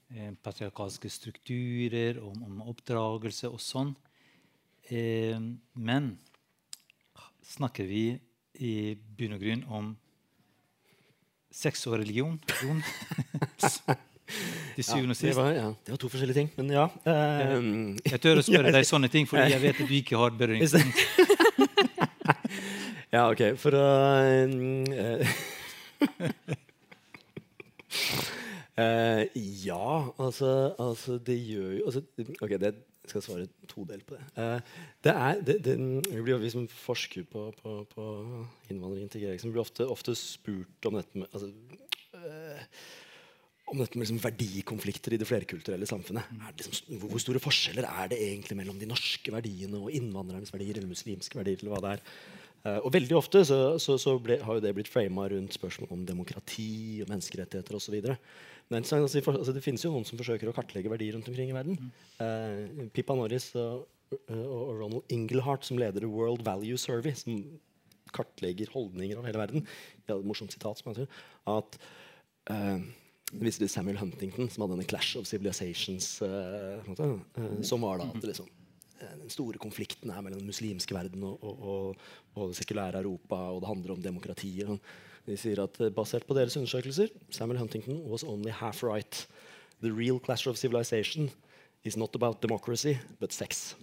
eh, 0.09 0.33
patriarkalske 0.41 1.09
strukturer, 1.09 2.17
om, 2.21 2.45
om 2.49 2.61
oppdragelse 2.73 3.49
og 3.49 3.61
sånn. 3.61 3.93
Eh, 4.89 5.37
men 5.77 6.11
snakker 7.45 7.85
vi 7.85 8.03
i 8.59 8.73
bunn 8.97 9.35
og 9.37 9.41
grunn 9.43 9.63
om 9.69 9.91
sex 11.53 11.85
og 11.89 11.99
religion? 12.01 12.39
Til 14.75 14.85
syvende 14.85 15.13
og 15.13 15.17
det, 15.17 15.17
sist. 15.17 15.37
det 15.85 15.93
var 15.93 16.01
to 16.01 16.09
forskjellige 16.09 16.37
ting, 16.37 16.49
men 16.57 16.73
ja. 16.73 16.85
eh, 17.05 17.55
Jeg 18.05 18.21
tør 18.21 18.41
å 18.41 18.45
spørre 18.45 18.73
deg 18.77 18.87
sånne 18.87 19.09
ting, 19.13 19.29
fordi 19.29 19.53
jeg 19.53 19.61
vet 19.63 19.81
at 19.81 19.89
du 19.89 19.95
ikke 19.99 20.21
har 20.21 20.35
berøringspunkt. 20.37 20.97
Ja, 23.09 23.23
OK. 23.31 23.39
For 23.57 23.73
å 23.73 23.85
uh, 24.21 24.45
uh, 24.93 25.25
Ja, 29.65 30.13
altså, 30.21 30.75
altså 30.77 31.17
Det 31.17 31.35
gjør 31.41 31.71
jo 31.79 31.87
altså, 31.89 32.03
OK, 32.37 32.53
det 32.61 32.69
jeg 33.09 33.25
skal 33.25 33.25
svare 33.25 33.67
todelt 33.71 34.05
på 34.07 34.15
det. 34.17 34.23
Eh, 34.39 34.71
det 35.05 35.13
er, 35.15 35.43
det, 35.49 35.57
det, 35.65 35.75
vi, 36.07 36.21
blir, 36.21 36.39
vi 36.41 36.53
som 36.53 36.69
forsker 36.69 37.27
på, 37.29 37.49
på, 37.59 37.75
på 37.91 38.07
innvandring 38.69 39.03
og 39.03 39.07
integrering, 39.07 39.53
blir 39.53 39.65
ofte, 39.65 39.87
ofte 39.89 40.15
spurt 40.17 40.89
om 40.89 40.99
dette 40.99 41.21
med 41.21 41.29
altså, 41.33 41.51
eh, 42.19 42.65
om 43.69 43.77
dette 43.77 43.97
med 43.97 44.05
liksom 44.05 44.21
verdikonflikter 44.23 45.13
i 45.13 45.19
det 45.21 45.27
flerkulturelle 45.29 45.87
samfunnet. 45.89 46.29
Er 46.41 46.53
det 46.57 46.65
liksom, 46.65 47.01
hvor 47.03 47.21
store 47.21 47.41
forskjeller 47.43 47.85
er 47.89 48.11
det 48.11 48.21
egentlig 48.29 48.57
mellom 48.57 48.79
de 48.81 48.89
norske 48.89 49.33
verdiene 49.33 49.77
og 49.77 49.93
innvandrernes 49.93 50.53
verdier 50.53 50.79
eller 50.79 50.89
muslimske 50.89 51.37
verdier? 51.37 51.61
eller 51.61 51.75
hva 51.75 51.81
det 51.85 51.91
er? 51.97 52.05
Eh, 52.59 52.79
og 52.83 52.91
veldig 52.91 53.15
ofte 53.19 53.43
så, 53.47 53.59
så, 53.79 53.95
så 54.01 54.17
ble, 54.21 54.39
har 54.43 54.57
jo 54.57 54.63
det 54.63 54.73
blitt 54.75 54.91
frama 54.91 55.29
rundt 55.31 55.55
spørsmål 55.55 55.93
om 55.95 56.05
demokrati 56.07 57.03
og 57.03 57.11
menneskerettigheter 57.11 57.77
osv. 57.77 57.99
så, 58.69 58.99
altså, 59.01 59.53
det 59.55 59.63
finnes 59.65 59.81
jo 59.81 59.89
noen 59.93 60.05
som 60.05 60.19
forsøker 60.19 60.49
å 60.49 60.53
kartlegge 60.53 60.91
verdier 60.91 61.15
rundt 61.17 61.29
omkring 61.31 61.49
i 61.49 61.55
verden. 61.55 61.89
Uh, 62.21 62.85
Pippa 62.93 63.15
Norris 63.17 63.49
og, 63.57 63.87
og 64.29 64.75
Ronald 64.77 65.13
Inglehart, 65.13 65.65
som 65.65 65.79
leder 65.81 66.05
World 66.05 66.45
Value 66.45 66.77
Survey, 66.77 67.15
som 67.17 67.41
kartlegger 68.13 68.69
holdninger 68.73 69.17
over 69.17 69.29
hele 69.29 69.41
verden, 69.41 69.65
de 69.65 70.13
hadde 70.13 70.21
et 70.21 70.29
morsomt 70.29 70.53
sitat 70.53 70.79
som 70.79 70.91
heter 70.91 71.09
at 71.49 71.79
uh, 72.53 72.77
det 73.29 73.43
viste 73.45 73.61
til 73.61 73.73
Samuel 73.73 73.99
Huntington, 74.01 74.49
som 74.53 74.65
hadde 74.65 74.77
denne 74.77 74.89
Clash 74.89 75.17
of 75.17 75.27
Civilizations. 75.29 76.15
Uh, 76.21 76.85
som 77.65 77.85
var 77.85 78.01
da 78.01 78.09
at 78.13 78.29
liksom, 78.29 78.49
den 78.99 79.33
store 79.33 79.61
konflikten 79.61 80.13
er 80.13 80.21
mellom 80.21 80.43
den 80.43 80.49
muslimske 80.49 80.93
verden 80.93 81.25
og, 81.25 81.41
og, 81.41 81.61
og, 81.73 82.09
og 82.35 82.49
det 82.51 82.61
sekulære 82.61 83.01
Europa, 83.01 83.47
og 83.49 83.63
det 83.63 83.69
handler 83.73 83.97
om 83.97 84.09
demokrati. 84.11 84.59
Og 84.61 84.75
sånn. 84.75 84.83
De 85.29 85.37
sier 85.37 85.61
at 85.63 85.77
eh, 85.81 85.91
Basert 85.93 86.25
på 86.27 86.37
deres 86.37 86.57
undersøkelser 86.57 87.11
Samuel 87.33 87.61
Huntington 87.61 88.01
was 88.09 88.23
only 88.23 88.51
half 88.51 88.83
right. 88.83 89.27
The 89.83 89.91
real 89.93 90.19
clash 90.19 90.47
of 90.49 90.57
civilization 90.57 91.29
is 91.83 91.95
not 91.95 92.15
about 92.15 92.41
democracy, 92.41 92.95
but 93.19 93.33
sex. 93.33 93.75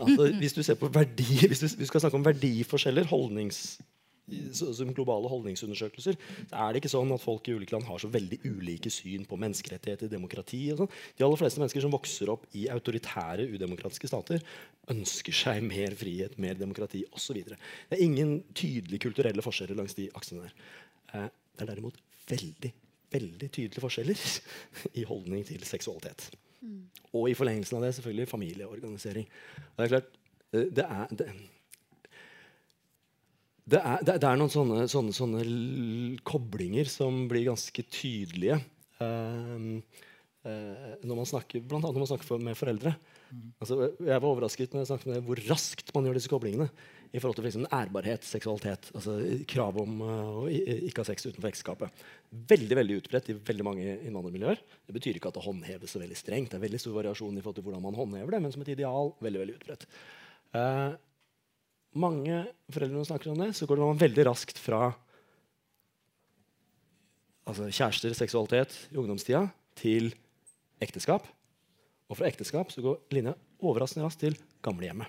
Altså, 0.00 0.32
hvis 0.38 0.52
du 0.52 0.62
ser 0.62 0.74
på 0.74 0.88
verdi, 0.88 1.26
hvis 1.48 1.60
du, 1.60 1.66
hvis 1.66 1.76
du 1.76 1.86
skal 1.86 2.00
snakke 2.00 2.16
om 2.16 2.24
verdiforskjeller, 2.24 3.04
holdnings, 3.04 3.78
som 4.56 4.90
globale 4.94 5.28
holdningsundersøkelser, 5.30 6.16
så 6.50 6.62
er 6.62 6.72
det 6.72 6.80
ikke 6.80 6.90
sånn 6.90 7.12
at 7.14 7.22
folk 7.22 7.46
i 7.46 7.54
ulike 7.54 7.76
land 7.76 7.86
har 7.86 8.00
så 8.02 8.10
veldig 8.10 8.40
ulike 8.48 8.90
syn 8.90 9.26
på 9.28 9.38
menneskerettigheter, 9.38 10.10
demokrati 10.10 10.64
og 10.74 10.82
sånn. 10.82 10.94
De 11.18 11.26
aller 11.26 11.40
fleste 11.40 11.62
mennesker 11.62 11.84
som 11.84 11.94
vokser 11.94 12.32
opp 12.32 12.48
i 12.58 12.66
autoritære, 12.72 13.46
udemokratiske 13.54 14.10
stater, 14.10 14.42
ønsker 14.92 15.34
seg 15.34 15.62
mer 15.66 15.94
frihet, 15.98 16.34
mer 16.42 16.58
demokrati 16.58 17.04
osv. 17.14 17.38
Det 17.46 17.58
er 17.94 18.02
ingen 18.02 18.40
tydelige 18.54 19.06
kulturelle 19.06 19.44
forskjeller 19.46 19.78
langs 19.78 19.94
de 19.98 20.08
aksene 20.18 20.48
der. 20.48 20.56
Eh, 21.12 21.30
det 21.56 21.64
er 21.64 21.72
derimot 21.72 22.02
veldig, 22.26 22.72
veldig 23.14 23.50
tydelige 23.50 23.84
forskjeller 23.84 24.26
i 25.00 25.06
holdning 25.06 25.46
til 25.46 25.62
seksualitet. 25.66 26.32
Og 27.14 27.30
i 27.30 27.36
forlengelsen 27.38 27.78
av 27.78 27.86
det 27.86 27.94
selvfølgelig 27.96 28.30
familieorganisering. 28.30 29.28
Det 29.76 29.84
er 29.84 29.92
klart, 29.94 30.16
eh, 30.52 30.66
det 30.74 30.86
er, 30.86 31.14
det, 31.14 31.28
det 33.66 33.80
er, 33.82 34.02
det, 34.06 34.16
er 34.22 34.38
noen 34.38 34.52
sånne, 34.52 34.84
sånne, 34.90 35.12
sånne 35.14 35.44
koblinger 36.26 36.86
som 36.90 37.24
blir 37.30 37.48
ganske 37.48 37.82
tydelige 37.90 38.60
ehm, 39.02 39.80
eh, 40.46 40.92
når 41.02 41.18
man 41.18 41.26
snakker, 41.26 41.64
blant 41.66 41.82
annet 41.82 41.96
når 41.98 42.04
man 42.04 42.10
snakker 42.12 42.44
med 42.46 42.58
foreldre. 42.58 42.92
Altså, 43.58 43.88
jeg 43.98 44.22
var 44.22 44.28
overrasket 44.28 44.70
når 44.70 44.84
jeg 44.84 44.90
snakket 44.92 45.10
med 45.10 45.24
hvor 45.26 45.42
raskt 45.48 45.90
man 45.96 46.06
gjør 46.06 46.18
disse 46.20 46.30
koblingene 46.30 46.68
i 47.10 47.18
forhold 47.18 47.34
til 47.38 47.42
for 47.42 47.50
eksempel 47.50 47.74
ærbarhet, 47.74 48.28
seksualitet. 48.28 48.90
altså 48.94 49.16
Krav 49.50 49.80
om 49.82 49.98
eh, 50.04 50.36
å 50.44 50.44
ikke 50.86 51.02
ha 51.02 51.08
sex 51.08 51.26
utenfor 51.26 51.50
ekteskapet. 51.50 52.04
Veldig 52.54 52.78
veldig 52.78 53.00
utbredt 53.00 53.32
i 53.32 53.36
veldig 53.50 53.66
mange 53.66 53.96
innvandrermiljøer. 53.96 54.62
Det 54.86 54.94
betyr 54.94 55.18
ikke 55.18 55.32
at 55.32 55.40
det 55.40 55.46
håndheves 55.48 55.96
så 55.96 56.02
veldig 56.02 56.20
strengt. 56.22 56.52
Det 56.54 56.60
er 56.60 56.66
veldig 56.68 56.82
stor 56.84 56.94
variasjon 57.00 57.34
i 57.34 57.42
forhold 57.42 57.58
til 57.58 57.66
hvordan 57.66 57.82
man 57.88 57.98
håndhever 57.98 58.36
det, 58.36 58.42
men 58.46 58.54
som 58.54 58.62
et 58.62 58.72
ideal 58.76 59.10
veldig 59.26 59.42
veldig 59.42 59.58
utbredt. 59.58 59.88
Eh, 60.54 60.94
mange 61.96 62.44
foreldre 62.72 63.00
de 63.00 63.08
snakker 63.08 63.32
om 63.32 63.42
det, 63.42 63.50
så 63.56 63.68
går 63.68 63.82
man 63.82 64.00
veldig 64.00 64.26
raskt 64.28 64.60
fra 64.60 64.90
altså 67.46 67.68
kjærester, 67.70 68.14
seksualitet 68.16 68.74
i 68.92 68.98
ungdomstida 69.00 69.46
til 69.78 70.10
ekteskap. 70.82 71.26
Og 72.10 72.18
fra 72.18 72.28
ekteskap 72.28 72.72
så 72.74 72.82
går 72.84 72.98
linja 73.14 73.36
overraskende 73.62 74.06
raskt 74.06 74.22
til 74.24 74.36
gamlehjemmet. 74.64 75.08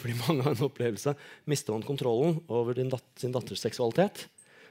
Fordi 0.00 0.16
mange 0.18 0.42
har 0.42 0.56
en 0.56 0.66
opplevelse 0.66 1.12
Mister 1.46 1.76
man 1.76 1.86
kontrollen 1.86 2.40
over 2.50 2.74
dat 2.74 3.04
sin 3.22 3.30
datters 3.30 3.62
seksualitet, 3.62 4.24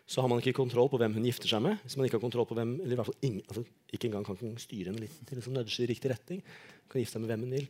så 0.09 0.21
har 0.21 0.27
man 0.27 0.41
ikke 0.41 0.57
kontroll 0.57 0.89
på 0.91 0.97
hvem 0.99 1.13
hun 1.15 1.27
gifter 1.27 1.47
seg 1.51 1.61
med. 1.63 1.77
Hvis 1.85 1.95
man 1.95 2.07
ikke 2.07 2.17
har 2.17 2.23
kontroll 2.25 2.47
på 2.49 2.57
hvem, 2.57 2.79
eller 2.81 2.95
i 2.95 2.97
hvert 2.97 3.07
fall 3.11 3.27
ingen, 3.27 3.43
altså, 3.45 3.63
ikke 3.93 4.09
engang 4.09 4.25
kan 4.25 4.57
styre 4.59 4.89
henne 4.89 5.03
litt 5.03 5.19
til 5.29 5.37
liksom, 5.37 5.59
i 5.59 5.89
riktig 5.91 6.11
retning, 6.11 6.41
kan 6.89 6.99
gifte 6.99 7.15
seg 7.15 7.23
med 7.23 7.31
hvem 7.31 7.45
hun 7.45 7.53
vil, 7.53 7.67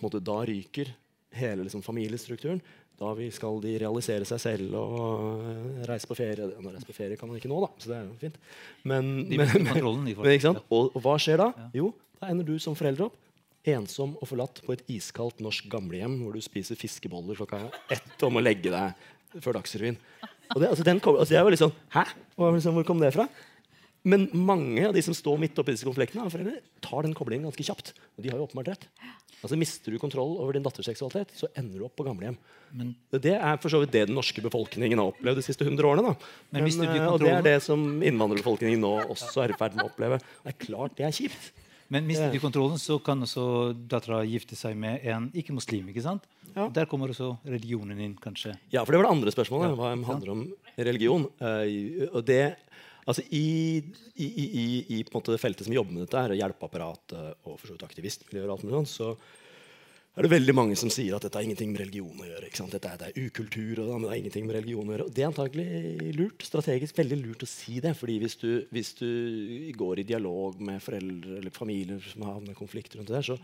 måte, 0.00 0.22
da 0.24 0.38
ryker 0.46 0.92
hele 1.38 1.66
liksom, 1.66 1.82
familiestrukturen. 1.84 2.60
Da 3.00 3.14
vi 3.16 3.30
skal 3.32 3.62
de 3.64 3.78
realisere 3.80 4.26
seg 4.28 4.42
selv 4.42 4.74
og 4.76 5.40
øh, 5.48 5.80
reise 5.88 6.08
på 6.08 6.16
ferie. 6.18 6.50
Nå, 6.60 6.74
reise 6.74 6.88
på 6.88 6.96
ferie 6.96 7.16
kan 7.16 7.30
man 7.30 7.40
ikke 7.40 7.48
nå, 7.48 7.62
da, 7.64 7.70
så 7.80 7.92
det 7.92 7.96
er 7.96 8.04
jo 8.04 8.18
fint. 8.20 8.36
Men, 8.84 9.08
men, 9.30 9.46
men, 9.56 10.04
men? 10.04 10.60
Og, 10.68 10.90
og 10.92 11.00
hva 11.00 11.16
skjer 11.20 11.40
da? 11.40 11.50
Jo, 11.76 11.94
da 12.20 12.28
ender 12.34 12.44
du 12.44 12.58
som 12.60 12.76
forelder 12.76 13.08
opp 13.08 13.16
ensom 13.68 14.14
og 14.16 14.28
forlatt 14.28 14.62
på 14.64 14.72
et 14.72 14.84
iskaldt 14.88 15.40
norsk 15.44 15.66
gamlehjem 15.72 16.16
hvor 16.22 16.36
du 16.36 16.44
spiser 16.44 16.78
fiskeboller 16.80 17.36
klokka 17.36 17.66
ett 17.92 18.24
om 18.24 18.38
å 18.40 18.42
legge 18.44 18.72
deg 18.72 19.40
før 19.40 19.58
Dagsrevyen. 19.58 19.98
Og 20.50 20.62
det, 20.62 20.70
altså, 20.72 20.84
den 20.86 21.00
kom, 21.02 21.18
altså, 21.20 21.36
jeg 21.36 21.46
var 21.46 21.54
litt 21.54 21.62
sånn 21.62 21.74
Hæ? 21.94 22.02
Liksom, 22.40 22.74
hvor 22.78 22.86
kom 22.88 23.02
det 23.02 23.12
fra? 23.14 23.28
Men 24.04 24.28
mange 24.32 24.86
av 24.88 24.94
de 24.96 25.02
som 25.04 25.12
står 25.14 25.38
midt 25.38 25.58
oppi 25.60 25.74
disse 25.74 25.84
konfliktene, 25.84 26.24
tar 26.80 27.02
den 27.04 27.12
koblingen 27.14 27.44
ganske 27.50 27.64
kjapt. 27.66 27.92
Og 28.16 28.24
de 28.24 28.30
har 28.30 28.38
jo 28.40 28.46
åpenbart 28.46 28.70
rett. 28.72 28.86
Altså, 29.42 29.56
Mister 29.56 29.92
du 29.92 29.98
kontroll 30.00 30.36
over 30.40 30.52
din 30.56 30.62
datters 30.64 30.86
seksualitet, 30.88 31.32
så 31.36 31.48
ender 31.56 31.78
du 31.80 31.84
opp 31.84 31.96
på 31.96 32.04
gamlehjem. 32.04 32.36
Men- 32.72 32.94
det 33.12 33.34
er 33.36 33.56
for 33.58 33.68
så 33.68 33.80
vidt 33.80 33.90
det 33.92 34.06
den 34.08 34.16
norske 34.16 34.40
befolkningen 34.40 34.96
har 34.98 35.12
opplevd 35.12 35.36
de 35.36 35.42
siste 35.42 35.64
100 35.64 35.84
årene. 35.84 36.02
da. 36.02 36.14
Men 36.52 36.64
men, 36.64 36.88
eh, 36.88 37.06
og 37.08 37.20
det 37.20 37.28
er 37.28 37.42
det 37.42 37.62
som 37.62 38.00
innvandrerbefolkningen 38.02 38.78
nå 38.80 39.08
også 39.08 39.44
er 39.44 39.50
i 39.50 39.56
ferd 39.56 39.74
med 39.76 39.84
å 39.86 39.90
oppleve. 39.90 40.20
Det 40.44 40.54
er 40.54 40.66
klart 40.66 40.96
det 40.96 41.04
er 41.06 41.10
kjipt. 41.12 41.52
Men 41.90 42.06
mister 42.06 42.30
du 42.30 42.38
kontrollen, 42.38 42.78
så 42.78 43.02
kan 43.02 43.20
også 43.20 43.74
dattera 43.88 44.22
gifte 44.24 44.54
seg 44.54 44.76
med 44.76 45.04
en 45.04 45.30
ikke-muslim. 45.34 45.88
ikke 45.90 46.02
sant? 46.02 46.22
Ja. 46.54 46.68
Der 46.68 46.86
kommer 46.86 47.08
også 47.08 47.38
religionen 47.44 47.98
inn, 48.00 48.14
kanskje. 48.14 48.56
Ja, 48.70 48.84
for 48.84 48.92
det 48.92 49.00
var 49.02 49.10
det 49.10 49.16
andre 49.18 49.30
spørsmålet. 49.34 49.70
Ja, 49.70 49.74
Hva 49.74 50.04
handler 50.06 50.30
om 50.30 50.52
religion. 50.78 51.24
Eh, 51.40 52.06
og 52.14 52.24
det, 52.26 52.56
altså 53.04 53.24
i, 53.36 53.44
i, 54.14 54.26
i, 54.26 54.64
i, 54.96 55.02
på 55.04 55.14
en 55.14 55.20
måte 55.20 55.34
det 55.34 55.42
feltet 55.42 55.68
som 55.68 55.76
jobber 55.76 55.96
med 55.96 56.04
dette, 56.06 56.24
her, 56.24 56.36
hjelpeapparatet 56.40 57.46
og 57.48 57.60
for 57.60 57.86
aktivistmiljøer, 57.86 58.48
og 58.48 58.56
alt 58.58 58.66
mulig 58.66 58.80
sånt, 58.80 58.92
så 58.94 59.12
er 60.18 60.26
det 60.26 60.32
veldig 60.32 60.54
mange 60.58 60.76
som 60.76 60.90
sier 60.92 61.14
at 61.14 61.24
dette 61.24 61.38
har 61.38 61.46
ingenting 61.46 61.70
med 61.72 61.84
religion 61.84 62.18
å 62.18 62.26
gjøre. 62.26 62.48
Dette 62.72 62.90
er, 62.90 62.98
det 62.98 63.10
er 63.10 63.28
ukultur, 63.28 63.78
og 63.78 63.90
det 63.92 64.10
har 64.10 64.18
ingenting 64.18 64.48
med 64.48 64.56
religion 64.58 64.88
å 64.88 64.94
gjøre. 64.96 65.06
Og 65.06 65.14
det 65.16 65.22
er 65.22 65.30
antagelig 65.30 66.14
lurt, 66.18 66.44
strategisk 66.44 66.98
veldig 66.98 67.18
lurt 67.20 67.44
å 67.46 67.48
si 67.48 67.78
det. 67.80 67.94
fordi 67.96 68.18
hvis 68.24 68.36
du, 68.42 68.48
hvis 68.74 68.90
du 68.98 69.10
går 69.78 70.02
i 70.02 70.08
dialog 70.10 70.58
med 70.60 70.82
foreldre 70.82 71.38
eller 71.38 71.54
familier 71.54 72.02
som 72.10 72.26
har 72.26 72.36
havnet 72.36 72.56
i 72.56 72.58
konflikt 72.58 72.98
rundt 72.98 73.08
det 73.08 73.20
der, 73.20 73.28
så, 73.30 73.38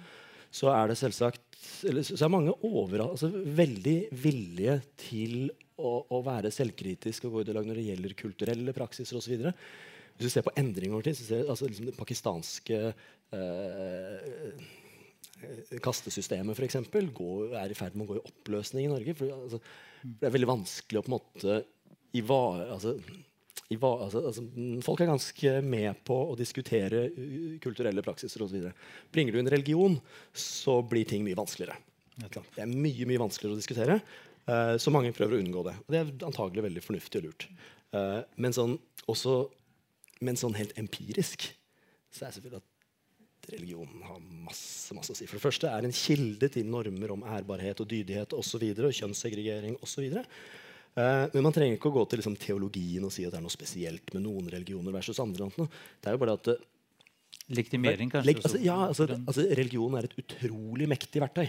så 0.57 0.70
er 0.72 0.90
det 0.90 0.98
selvsagt 1.00 1.42
eller, 1.88 2.07
så 2.07 2.24
er 2.24 2.32
mange 2.32 2.54
over, 2.64 3.02
altså, 3.11 3.28
veldig 3.30 3.96
villige 4.22 4.78
til 5.00 5.50
å, 5.76 5.98
å 6.14 6.22
være 6.24 6.52
selvkritisk 6.54 7.26
og 7.26 7.36
gå 7.36 7.42
i 7.42 7.48
dialog 7.50 7.68
når 7.68 7.80
det 7.80 7.86
gjelder 7.90 8.16
kulturelle 8.18 8.74
praksiser 8.76 9.18
osv. 9.18 9.46
Hvis 10.16 10.30
du 10.30 10.32
ser 10.32 10.46
på 10.46 10.54
endring 10.57 10.94
over 10.94 11.04
tid, 11.04 11.18
så 11.18 11.26
ser 11.26 11.44
du 11.44 11.52
altså, 11.52 11.68
liksom, 11.68 11.90
det 11.90 11.96
pakistanske 11.98 12.80
eh, 12.86 14.16
eh, 15.36 15.80
kastesystemet 15.84 16.57
eksempel, 16.64 17.11
er 17.61 17.72
i 17.72 17.76
ferd 17.76 17.96
med 17.96 18.07
å 18.07 18.14
gå 18.14 18.20
i 18.20 18.26
oppløsning 18.30 18.86
i 18.86 18.92
Norge. 18.94 19.16
For, 19.18 19.34
altså, 19.36 19.61
det 20.07 20.28
er 20.28 20.36
veldig 20.38 20.52
vanskelig 20.54 21.02
å 21.02 21.04
på 21.04 21.12
en 21.12 21.18
måte 21.18 21.59
iva- 22.16 22.70
altså, 22.70 22.96
altså, 23.70 24.22
altså, 24.30 24.44
Folk 24.84 25.00
er 25.00 25.11
ganske 25.11 25.52
med 25.62 26.04
på 26.07 26.16
å 26.30 26.36
diskutere 26.38 27.09
kulturelle 27.62 28.04
praksiser 28.04 28.44
osv. 28.44 28.68
Bringer 29.12 29.32
du 29.32 29.40
inn 29.40 29.50
religion, 29.50 29.98
så 30.32 30.82
blir 30.82 31.04
ting 31.09 31.24
mye 31.24 31.38
vanskeligere. 31.38 31.78
Det 32.16 32.62
er 32.62 32.70
mye 32.70 33.09
mye 33.09 33.20
vanskeligere 33.20 33.57
å 33.57 33.61
diskutere, 33.61 33.98
uh, 34.48 34.76
så 34.80 34.92
mange 34.94 35.12
prøver 35.16 35.36
å 35.36 35.42
unngå 35.42 35.66
det. 35.66 35.74
Og 35.84 35.92
det 35.92 36.00
er 36.00 36.14
antagelig 36.28 36.64
veldig 36.70 36.84
fornuftig 36.84 37.20
og 37.20 37.28
lurt. 37.28 37.48
Uh, 37.92 38.22
men, 38.40 38.54
sånn, 38.57 38.78
også, 39.11 39.42
men 40.24 40.38
sånn 40.40 40.57
helt 40.57 40.76
empirisk 40.80 41.50
så 42.09 42.24
er 42.24 42.30
det 42.30 42.38
selvfølgelig 42.38 42.62
at 42.62 43.50
religion 43.52 44.04
har 44.07 44.22
masse, 44.46 44.94
masse 44.96 45.12
å 45.12 45.18
si. 45.18 45.26
For 45.28 45.38
det 45.38 45.44
første 45.44 45.68
er 45.70 45.84
en 45.86 45.94
kilde 45.94 46.48
til 46.50 46.70
normer 46.70 47.12
om 47.14 47.26
ærbarhet 47.28 47.82
og 47.82 47.90
dydighet 47.90 48.32
osv. 48.32 48.40
Og, 48.40 48.48
så 48.48 48.62
videre, 48.62 48.88
og 48.88 48.96
kjønnssegregering 48.96 49.76
osv. 49.84 50.07
Uh, 50.16 50.24
men 50.97 51.44
man 51.44 51.53
trenger 51.53 51.76
ikke 51.76 51.90
å 51.90 51.97
gå 51.99 52.07
til 52.09 52.22
liksom, 52.22 52.38
teologien 52.40 53.05
og 53.05 53.12
si 53.12 53.26
at 53.26 53.34
det 53.34 53.40
er 53.40 53.44
noe 53.44 53.53
spesielt 53.53 54.14
med 54.16 54.24
noen 54.24 54.49
religioner 54.53 54.94
versus 54.94 55.20
andre. 55.20 55.51
Det 55.53 56.09
er 56.09 56.16
jo 56.16 56.22
bare 56.22 56.36
at 56.38 56.49
uh, 56.55 56.64
Legitimering, 57.47 58.11
kanskje? 58.11 58.26
Leg, 58.26 58.40
altså, 58.42 58.59
ja, 58.59 58.76
altså, 58.88 59.07
altså, 59.14 59.44
religion 59.55 59.94
er 59.94 60.09
et 60.09 60.16
utrolig 60.18 60.88
mektig 60.90 61.22
verktøy. 61.22 61.47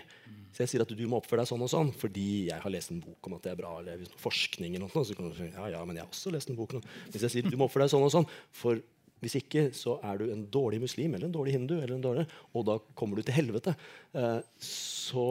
Så 0.54 0.64
jeg 0.64 0.72
sier 0.72 0.84
at 0.84 0.92
du 0.94 1.02
må 1.10 1.18
oppføre 1.18 1.42
deg 1.42 1.50
sånn 1.50 1.64
og 1.66 1.72
sånn 1.72 1.90
fordi 1.98 2.28
jeg 2.52 2.62
har 2.62 2.74
lest 2.74 2.94
en 2.94 3.02
bok 3.02 3.30
om 3.30 3.38
at 3.38 3.48
det 3.48 3.52
er 3.54 3.58
bra. 3.60 3.72
eller 3.82 3.98
hvis 4.02 4.14
forskning 4.22 4.76
eller 4.76 4.86
noe, 4.86 5.06
så 5.06 5.18
kan 5.18 5.30
du 5.30 5.38
si 5.38 5.50
ja, 5.50 5.66
ja, 5.74 5.82
men 5.86 5.98
jeg 5.98 6.06
har 6.06 6.14
også 6.14 6.34
lest 6.34 6.54
en 6.54 6.60
bok 6.60 6.76
nå. 6.78 6.84
Hvis 7.14 7.26
jeg 7.26 7.34
sier 7.34 7.50
du 7.50 7.58
må 7.58 7.68
oppføre 7.68 7.88
deg 7.88 7.94
sånn 7.94 8.06
og 8.06 8.14
sånn, 8.14 8.30
for 8.54 8.82
hvis 9.26 9.40
ikke 9.40 9.68
så 9.74 9.98
er 10.06 10.22
du 10.22 10.28
en 10.30 10.46
dårlig 10.54 10.80
muslim 10.84 11.16
eller 11.18 11.30
en 11.30 11.34
dårlig 11.34 11.56
hindu, 11.58 11.76
eller 11.80 11.96
en 11.96 12.06
dårlig, 12.06 12.28
og 12.54 12.68
da 12.70 12.78
kommer 12.98 13.18
du 13.18 13.26
til 13.26 13.38
helvete, 13.40 13.74
eh, 14.14 14.40
så 14.62 15.28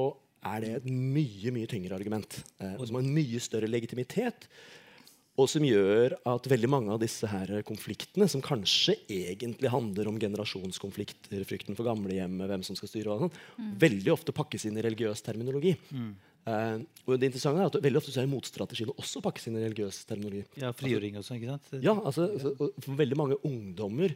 er 0.47 0.65
det 0.65 0.73
et 0.79 0.89
mye 0.91 1.53
mye 1.55 1.71
tyngre 1.71 1.97
argument. 1.99 2.41
Eh, 2.61 2.77
som 2.83 2.99
har 2.99 3.05
en 3.05 3.15
mye 3.17 3.43
større 3.43 3.71
legitimitet. 3.71 4.49
Og 5.37 5.51
som 5.53 5.65
gjør 5.67 6.15
at 6.33 6.47
veldig 6.49 6.69
mange 6.73 6.93
av 6.95 7.01
disse 7.03 7.29
her 7.29 7.51
konfliktene, 7.69 8.25
som 8.33 8.41
kanskje 8.45 8.95
egentlig 9.13 9.69
handler 9.69 10.09
om 10.09 10.21
generasjonskonflikter, 10.21 11.43
frykten 11.45 11.77
for 11.77 11.85
gamlehjemmet, 11.85 12.49
hvem 12.49 12.65
som 12.65 12.79
skal 12.79 12.89
styre, 12.89 13.13
og 13.13 13.27
sånn, 13.27 13.75
veldig 13.83 14.15
ofte 14.15 14.33
pakkes 14.37 14.65
inn 14.71 14.81
i 14.81 14.87
religiøs 14.87 15.21
terminologi. 15.27 15.75
Eh, 16.47 16.79
og 17.05 17.19
det 17.19 17.29
interessante 17.29 17.59
er 17.59 17.69
at 17.69 17.77
Veldig 17.83 17.99
ofte 17.99 18.13
så 18.15 18.23
er 18.23 18.31
motstrategiene 18.31 18.95
også 19.03 19.21
pakkes 19.25 19.49
inn 19.51 19.59
i 19.59 19.65
religiøs 19.67 20.05
terminologi. 20.09 20.45
Ja, 20.63 20.73
frigjøring 20.77 21.19
og 21.19 21.27
sånn, 21.27 21.41
ikke 21.41 21.57
sant? 21.57 21.71
Ja, 21.83 21.97
altså, 21.99 22.31
altså, 22.31 22.73
For 22.85 22.99
veldig 23.03 23.19
mange 23.19 23.41
ungdommer 23.47 24.15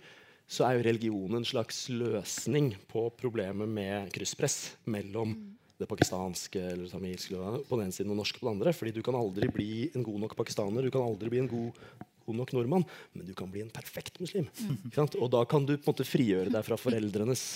så 0.50 0.66
er 0.66 0.78
jo 0.78 0.86
religion 0.86 1.36
en 1.38 1.46
slags 1.46 1.84
løsning 1.92 2.72
på 2.90 3.04
problemet 3.18 3.70
med 3.70 4.08
krysspress 4.14 4.76
mellom 4.90 5.36
det 5.80 5.88
pakistanske 5.88 6.60
eller 6.74 6.90
tamilske 6.92 7.40
på 7.66 7.78
den 7.78 7.86
ene 7.86 7.96
siden 7.96 8.12
og 8.12 8.20
norske 8.20 8.40
på 8.40 8.46
den 8.46 8.58
andre. 8.58 8.74
fordi 8.76 8.94
du 8.94 9.02
kan 9.06 9.18
aldri 9.18 9.48
bli 9.52 9.72
en 9.94 10.06
god 10.06 10.20
nok 10.26 10.36
pakistaner, 10.38 10.84
du 10.84 10.92
kan 10.92 11.04
aldri 11.04 11.32
bli 11.32 11.42
en 11.42 11.50
god, 11.50 11.78
god 12.26 12.40
nok 12.42 12.52
nordmann, 12.56 12.84
men 13.14 13.26
du 13.26 13.32
kan 13.34 13.50
bli 13.50 13.64
en 13.64 13.72
perfekt 13.72 14.20
muslim. 14.20 14.48
Ikke 14.84 14.98
sant? 14.98 15.16
Og 15.16 15.30
da 15.32 15.44
kan 15.48 15.64
du 15.64 15.76
på 15.76 15.82
en 15.82 15.92
måte 15.92 16.08
frigjøre 16.08 16.52
deg 16.52 16.66
fra 16.66 16.78
foreldrenes 16.80 17.46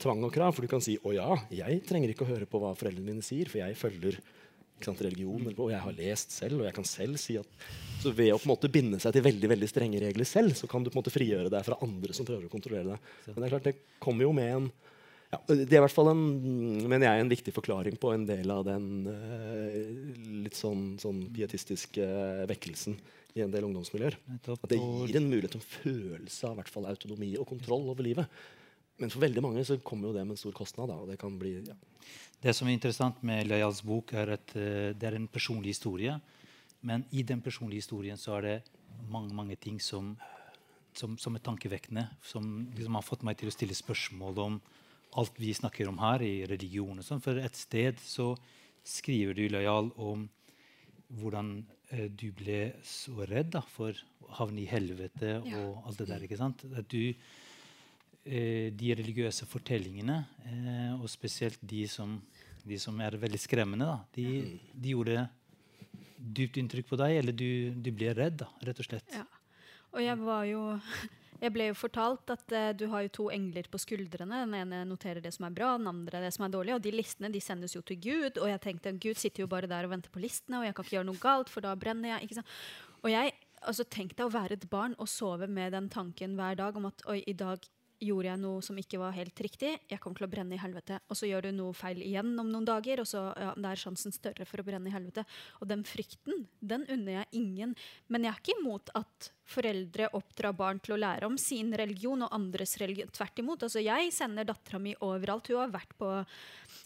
tvang 0.00 0.22
og 0.26 0.34
krav. 0.34 0.54
For 0.54 0.64
du 0.64 0.70
kan 0.72 0.84
si 0.84 0.98
å 1.02 1.14
ja, 1.16 1.32
jeg 1.54 1.82
trenger 1.88 2.12
ikke 2.12 2.26
å 2.26 2.30
høre 2.30 2.48
på 2.48 2.60
hva 2.62 2.74
foreldrene 2.78 3.16
mine 3.16 3.26
sier, 3.26 3.50
for 3.50 3.62
jeg 3.62 3.78
følger 3.80 4.20
ikke 4.80 4.88
sant, 4.88 5.02
religion, 5.04 5.48
og 5.50 5.66
jeg 5.68 5.80
har 5.84 5.96
lest 5.98 6.32
selv, 6.32 6.62
og 6.62 6.68
jeg 6.68 6.76
kan 6.78 6.86
selv 6.88 7.20
si 7.20 7.36
at 7.36 7.64
Så 8.00 8.14
ved 8.16 8.32
å 8.32 8.38
på 8.40 8.46
en 8.48 8.54
måte 8.54 8.70
binde 8.72 8.96
seg 9.02 9.12
til 9.12 9.26
veldig 9.26 9.48
veldig 9.52 9.68
strenge 9.68 9.98
regler 10.00 10.24
selv, 10.24 10.54
så 10.56 10.64
kan 10.70 10.80
du 10.80 10.88
på 10.88 10.96
en 10.96 11.02
måte 11.02 11.12
frigjøre 11.12 11.52
deg 11.52 11.66
fra 11.66 11.76
andre 11.84 12.16
som 12.16 12.24
prøver 12.24 12.46
å 12.48 12.52
kontrollere 12.52 12.94
deg. 12.94 13.10
Men 13.26 13.36
det 13.36 13.44
er 13.44 13.52
klart, 13.52 13.68
det 13.68 13.98
kommer 14.00 14.24
jo 14.24 14.32
med 14.32 14.54
en 14.54 14.70
ja, 15.30 15.38
Det 15.46 15.68
er 15.70 15.78
i 15.78 15.84
hvert 15.84 15.94
fall 15.94 16.10
en, 16.10 16.22
mener 16.90 17.06
jeg, 17.06 17.22
en 17.22 17.30
viktig 17.30 17.54
forklaring 17.54 17.98
på 18.02 18.10
en 18.14 18.26
del 18.26 18.50
av 18.50 18.64
den 18.66 18.86
uh, 19.06 19.76
litt 20.44 20.58
sånn, 20.58 20.96
sånn 20.98 21.22
pietistiske 21.34 22.06
vekkelsen 22.50 22.96
i 23.38 23.44
en 23.44 23.52
del 23.52 23.68
ungdomsmiljøer. 23.68 24.16
At 24.40 24.64
det 24.72 24.80
gir 24.80 25.20
en 25.20 25.28
mulighet 25.30 25.54
til 25.54 25.62
en 25.62 25.68
følelse 25.76 26.48
av 26.48 26.56
hvert 26.58 26.72
fall 26.72 26.88
autonomi 26.90 27.36
og 27.38 27.46
kontroll 27.52 27.86
over 27.92 28.02
livet. 28.02 28.40
Men 29.00 29.12
for 29.12 29.22
veldig 29.22 29.44
mange 29.44 29.62
så 29.64 29.78
kommer 29.86 30.10
jo 30.10 30.16
det 30.16 30.26
med 30.26 30.34
en 30.34 30.42
stor 30.42 30.56
kostnad. 30.56 30.90
Da, 30.90 30.98
og 30.98 31.12
det 31.12 31.20
kan 31.20 31.38
bli 31.38 31.60
ja. 31.62 31.78
Det 32.40 32.56
som 32.56 32.66
er 32.66 32.74
interessant 32.74 33.22
med 33.26 33.46
Løyals 33.46 33.84
bok, 33.86 34.16
er 34.16 34.34
at 34.34 34.56
uh, 34.56 34.90
det 34.96 35.06
er 35.12 35.20
en 35.20 35.30
personlig 35.30 35.76
historie. 35.76 36.18
Men 36.82 37.06
i 37.14 37.22
den 37.22 37.42
personlige 37.44 37.84
historien 37.84 38.18
så 38.18 38.38
er 38.40 38.48
det 38.48 38.58
mange, 39.12 39.30
mange 39.36 39.54
ting 39.60 39.78
som, 39.78 40.16
som, 40.96 41.14
som 41.20 41.38
er 41.38 41.46
tankevekkende. 41.46 42.08
Som 42.26 42.66
liksom 42.74 42.98
har 42.98 43.06
fått 43.06 43.22
meg 43.28 43.38
til 43.38 43.52
å 43.52 43.54
stille 43.54 43.78
spørsmål 43.78 44.42
om 44.48 44.60
alt 45.18 45.38
vi 45.40 45.52
snakker 45.54 45.88
om 45.90 45.98
her, 45.98 46.22
i 46.22 46.44
religion 46.46 46.98
og 46.98 47.04
sånn. 47.06 47.22
For 47.24 47.38
et 47.42 47.56
sted 47.58 47.98
så 48.04 48.32
skriver 48.86 49.34
du 49.34 49.48
Lojal 49.50 49.90
om 50.00 50.28
hvordan 51.18 51.54
eh, 51.90 52.06
du 52.08 52.28
ble 52.36 52.72
så 52.86 53.26
redd 53.26 53.50
da, 53.56 53.62
for 53.66 53.90
å 54.22 54.30
havne 54.38 54.62
i 54.62 54.68
helvete 54.70 55.40
Ja. 55.48 55.58
og 55.64 55.86
alt 55.90 55.98
det 55.98 56.06
der. 56.12 56.22
ikke 56.28 56.38
sant? 56.38 56.62
At 56.78 56.86
du 56.92 57.02
eh, 58.24 58.70
de 58.70 58.94
religiøse 58.94 59.46
fortellingene, 59.50 60.20
eh, 60.46 60.94
og 61.00 61.08
spesielt 61.10 61.58
de 61.62 61.86
som, 61.90 62.20
de 62.64 62.78
som 62.78 62.98
er 63.02 63.18
veldig 63.18 63.40
skremmende, 63.42 63.88
da, 63.90 63.98
de, 64.14 64.60
de 64.74 64.94
gjorde 64.94 65.26
dypt 66.20 66.58
inntrykk 66.60 66.86
på 66.92 66.98
deg, 67.00 67.16
eller 67.22 67.32
du, 67.34 67.48
du 67.80 67.90
ble 67.96 68.12
redd, 68.14 68.38
da, 68.44 68.50
rett 68.68 68.78
og 68.82 68.86
slett. 68.86 69.10
Ja. 69.16 69.24
Og 69.90 70.02
jeg 70.04 70.18
var 70.22 70.44
jo 70.46 70.60
Jeg 71.40 71.54
ble 71.54 71.70
jo 71.70 71.76
fortalt 71.78 72.30
at 72.32 72.52
uh, 72.52 72.70
du 72.76 72.86
har 72.92 73.06
jo 73.06 73.12
to 73.16 73.26
engler 73.32 73.68
på 73.70 73.80
skuldrene. 73.80 74.42
Den 74.44 74.56
ene 74.58 74.82
noterer 74.88 75.22
det 75.24 75.32
som 75.36 75.46
er 75.48 75.54
bra, 75.56 75.72
den 75.78 75.88
andre 75.90 76.22
det 76.26 76.32
som 76.36 76.46
er 76.46 76.54
dårlig. 76.54 76.76
Og 76.76 76.84
de 76.84 76.92
listene 76.94 77.32
de 77.32 77.40
sendes 77.42 77.76
jo 77.76 77.82
til 77.86 78.00
Gud. 78.04 78.40
Og 78.40 78.50
jeg 78.50 78.62
tenkte 78.66 78.92
Gud 79.00 79.20
sitter 79.20 79.46
jo 79.46 79.50
bare 79.50 79.70
der 79.70 79.88
og 79.88 79.94
venter 79.94 80.12
på 80.12 80.22
listene, 80.22 80.60
og 80.60 80.68
jeg 80.68 80.76
kan 80.76 80.86
ikke 80.86 80.98
gjøre 80.98 81.10
noe 81.10 81.22
galt, 81.22 81.52
for 81.52 81.64
da 81.64 81.76
brenner 81.80 82.14
jeg. 82.14 82.28
ikke 82.28 82.40
sant? 82.40 82.56
Og 83.00 83.12
jeg 83.12 83.34
altså, 83.60 83.86
Tenk 83.88 84.16
deg 84.16 84.28
å 84.28 84.34
være 84.34 84.56
et 84.58 84.70
barn 84.72 84.96
og 85.00 85.08
sove 85.10 85.48
med 85.50 85.74
den 85.76 85.88
tanken 85.92 86.36
hver 86.38 86.58
dag 86.60 86.76
om 86.76 86.88
at 86.90 87.04
oi, 87.10 87.20
i 87.26 87.36
dag 87.36 87.64
gjorde 88.00 88.30
jeg 88.30 88.40
noe 88.40 88.62
som 88.64 88.78
ikke 88.80 89.00
var 89.00 89.14
helt 89.16 89.40
riktig. 89.44 89.74
Jeg 89.90 90.00
kommer 90.00 90.20
til 90.20 90.26
å 90.26 90.32
brenne 90.32 90.56
i 90.56 90.60
helvete. 90.60 91.00
Og 91.12 91.18
så 91.18 91.28
gjør 91.28 91.48
du 91.48 91.50
noe 91.56 91.76
feil 91.76 92.00
igjen 92.04 92.32
om 92.40 92.48
noen 92.48 92.68
dager, 92.68 93.02
og 93.02 93.08
så 93.08 93.26
ja, 93.36 93.52
er 93.52 93.80
sjansen 93.80 94.14
større 94.14 94.46
for 94.48 94.62
å 94.62 94.66
brenne 94.66 94.90
i 94.90 94.94
helvete. 94.94 95.26
Og 95.60 95.68
den 95.70 95.84
frykten, 95.88 96.46
den 96.60 96.86
unner 96.88 97.20
jeg 97.20 97.42
ingen. 97.42 97.76
Men 98.08 98.26
jeg 98.26 98.32
er 98.32 98.42
ikke 98.42 98.58
imot 98.60 98.92
at 98.98 99.30
foreldre 99.50 100.10
oppdrar 100.16 100.54
barn 100.56 100.80
til 100.82 100.94
å 100.94 101.00
lære 101.00 101.28
om 101.28 101.36
sin 101.40 101.72
religion 101.76 102.24
og 102.24 102.34
andres 102.34 102.76
religion. 102.80 103.10
Tvert 103.12 103.42
imot. 103.42 103.66
Altså, 103.66 103.82
jeg 103.84 104.12
sender 104.14 104.48
dattera 104.48 104.80
mi 104.82 104.94
overalt. 105.04 105.50
Hun 105.50 105.64
har 105.64 105.74
vært 105.74 105.96
på 106.00 106.12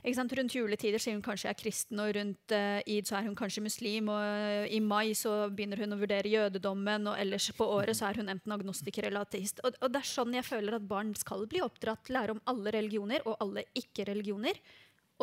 Rundt 0.04 0.52
juletider 0.52 1.00
sier 1.00 1.14
hun 1.16 1.24
kanskje 1.24 1.48
er 1.48 1.56
kristen, 1.56 1.96
og 2.02 2.10
rundt 2.12 2.52
uh, 2.52 2.80
id 2.84 3.08
så 3.08 3.16
er 3.16 3.24
hun 3.24 3.36
kanskje 3.38 3.62
muslim. 3.64 4.10
Og 4.12 4.20
uh, 4.20 4.66
i 4.68 4.80
mai 4.84 5.14
så 5.16 5.48
begynner 5.48 5.80
hun 5.80 5.96
å 5.96 6.00
vurdere 6.00 6.28
jødedommen, 6.28 7.08
og 7.08 7.16
ellers 7.16 7.46
på 7.56 7.64
året 7.64 7.96
så 7.96 8.10
er 8.10 8.20
hun 8.20 8.28
enten 8.28 8.52
agnostiker 8.52 9.08
eller 9.08 9.24
ateist. 9.24 9.62
Og, 9.64 9.78
og 9.80 9.94
det 9.94 10.02
er 10.02 10.10
sånn 10.10 10.36
jeg 10.36 10.44
føler 10.44 10.76
at 10.76 10.84
barn 10.90 11.14
skal 11.16 11.46
bli 11.48 11.62
oppdratt. 11.64 12.12
Lære 12.12 12.36
om 12.36 12.42
alle 12.52 12.74
religioner 12.76 13.24
og 13.24 13.38
alle 13.40 13.64
ikke-religioner. 13.80 14.60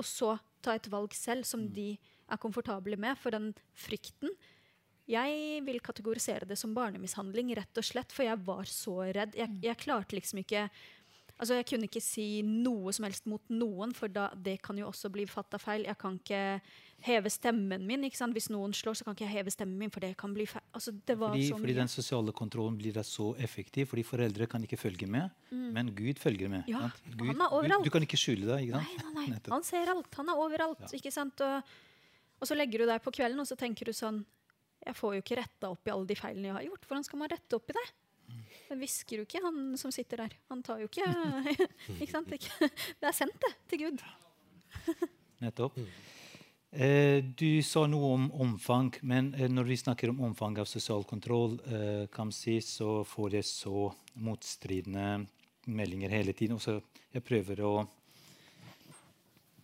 Og 0.02 0.08
så 0.08 0.34
ta 0.66 0.74
et 0.74 0.90
valg 0.90 1.14
selv 1.14 1.46
som 1.46 1.68
de 1.70 1.92
er 2.32 2.42
komfortable 2.42 2.98
med. 2.98 3.20
For 3.22 3.38
den 3.38 3.52
frykten 3.78 4.34
Jeg 5.12 5.62
vil 5.66 5.82
kategorisere 5.84 6.48
det 6.48 6.58
som 6.58 6.74
barnemishandling, 6.74 7.54
rett 7.58 7.78
og 7.78 7.86
slett. 7.86 8.14
For 8.16 8.26
jeg 8.26 8.42
var 8.50 8.66
så 8.66 8.98
redd. 9.14 9.38
Jeg, 9.38 9.60
jeg 9.62 9.78
klarte 9.78 10.18
liksom 10.18 10.42
ikke 10.42 10.70
Altså, 11.42 11.56
jeg 11.58 11.66
kunne 11.72 11.88
ikke 11.90 12.04
si 12.06 12.26
noe 12.46 12.92
som 12.94 13.08
helst 13.08 13.26
mot 13.26 13.42
noen, 13.50 13.96
for 13.98 14.12
da, 14.14 14.28
det 14.38 14.60
kan 14.62 14.78
jo 14.78 14.86
også 14.92 15.10
bli 15.10 15.24
fatta 15.26 15.58
feil. 15.58 15.88
Jeg 15.90 15.98
kan 15.98 16.20
ikke 16.20 16.42
heve 17.02 17.32
stemmen 17.34 17.82
min. 17.90 18.04
ikke 18.06 18.20
sant? 18.20 18.36
Hvis 18.38 18.52
noen 18.54 18.76
slår, 18.78 19.00
så 19.00 19.08
kan 19.08 19.16
ikke 19.16 19.26
jeg 19.26 19.34
heve 19.40 19.54
stemmen 19.54 19.80
min, 19.80 19.90
for 19.90 20.06
det 20.06 20.12
kan 20.22 20.36
bli 20.36 20.46
feil. 20.46 20.62
Altså, 20.78 20.94
det 20.94 21.16
var 21.18 21.34
Fordi, 21.34 21.48
så 21.50 21.58
fordi 21.64 21.76
den 21.80 21.90
sosiale 21.90 22.36
kontrollen 22.38 22.78
blir 22.78 22.94
da 22.94 23.02
så 23.08 23.32
effektiv, 23.42 23.90
fordi 23.90 24.04
foreldre 24.06 24.46
kan 24.52 24.68
ikke 24.68 24.78
følge 24.78 25.10
med, 25.10 25.34
men 25.50 25.90
Gud 25.98 26.22
følger 26.22 26.52
med. 26.52 26.68
Mm. 26.68 26.76
Ja, 26.76 26.84
sant? 26.92 27.10
Gud, 27.16 27.32
han 27.32 27.42
er 27.42 27.58
overalt. 27.58 27.88
Du, 27.88 27.90
du 27.90 27.96
kan 27.98 28.06
ikke 28.06 28.22
skjule 28.22 28.46
deg. 28.52 28.68
ikke 28.68 28.84
sant? 28.84 29.02
nei, 29.02 29.26
nei. 29.26 29.26
nei. 29.34 29.42
Han 29.56 29.66
ser 29.66 29.90
alt. 29.96 30.14
Han 30.22 30.30
er 30.30 30.44
overalt. 30.46 30.86
ikke 30.94 31.16
sant? 31.16 31.42
Og, 31.42 31.74
og 32.38 32.52
så 32.52 32.58
legger 32.58 32.86
du 32.86 32.92
deg 32.94 33.02
på 33.02 33.16
kvelden, 33.18 33.42
og 33.42 33.50
så 33.50 33.58
tenker 33.58 33.90
du 33.90 33.98
sånn 33.98 34.22
Jeg 34.86 34.98
får 34.98 35.18
jo 35.18 35.26
ikke 35.26 35.42
retta 35.42 35.74
opp 35.74 35.90
i 35.90 35.92
alle 35.94 36.06
de 36.10 36.22
feilene 36.22 36.52
jeg 36.52 36.60
har 36.60 36.70
gjort. 36.70 36.86
Hvordan 36.86 37.10
skal 37.10 37.22
man 37.26 37.34
rette 37.34 37.58
opp 37.58 37.74
i 37.74 37.80
det? 37.82 37.88
Det 38.72 38.78
hvisker 38.80 39.20
jo 39.20 39.26
ikke, 39.28 39.42
han 39.44 39.74
som 39.76 39.92
sitter 39.92 40.24
der. 40.24 40.34
Han 40.48 40.62
tar 40.64 40.80
jo 40.80 40.88
ikke 40.88 41.04
Ikke 41.98 42.14
sant? 42.14 42.30
Det 42.32 43.08
er 43.10 43.16
sendt, 43.16 43.36
det, 43.44 43.52
til 43.68 43.82
Gud. 43.82 44.04
Nettopp. 45.44 45.76
Eh, 46.72 47.20
du 47.20 47.60
sa 47.68 47.82
noe 47.92 48.14
om 48.16 48.30
omfang, 48.46 48.94
men 49.04 49.34
eh, 49.36 49.50
når 49.52 49.68
vi 49.68 49.76
snakker 49.82 50.14
om 50.14 50.22
omfang 50.30 50.56
av 50.64 50.70
sosial 50.72 51.04
kontroll, 51.04 51.58
eh, 51.68 52.06
kan 52.16 52.32
si, 52.32 52.62
så 52.64 53.02
får 53.04 53.36
jeg 53.42 53.48
så 53.50 53.90
motstridende 54.24 55.26
meldinger 55.68 56.14
hele 56.16 56.32
tiden. 56.32 56.56
Og 56.56 56.64
så 56.64 56.78
jeg 57.12 57.28
prøver 57.28 57.66
å 57.68 57.74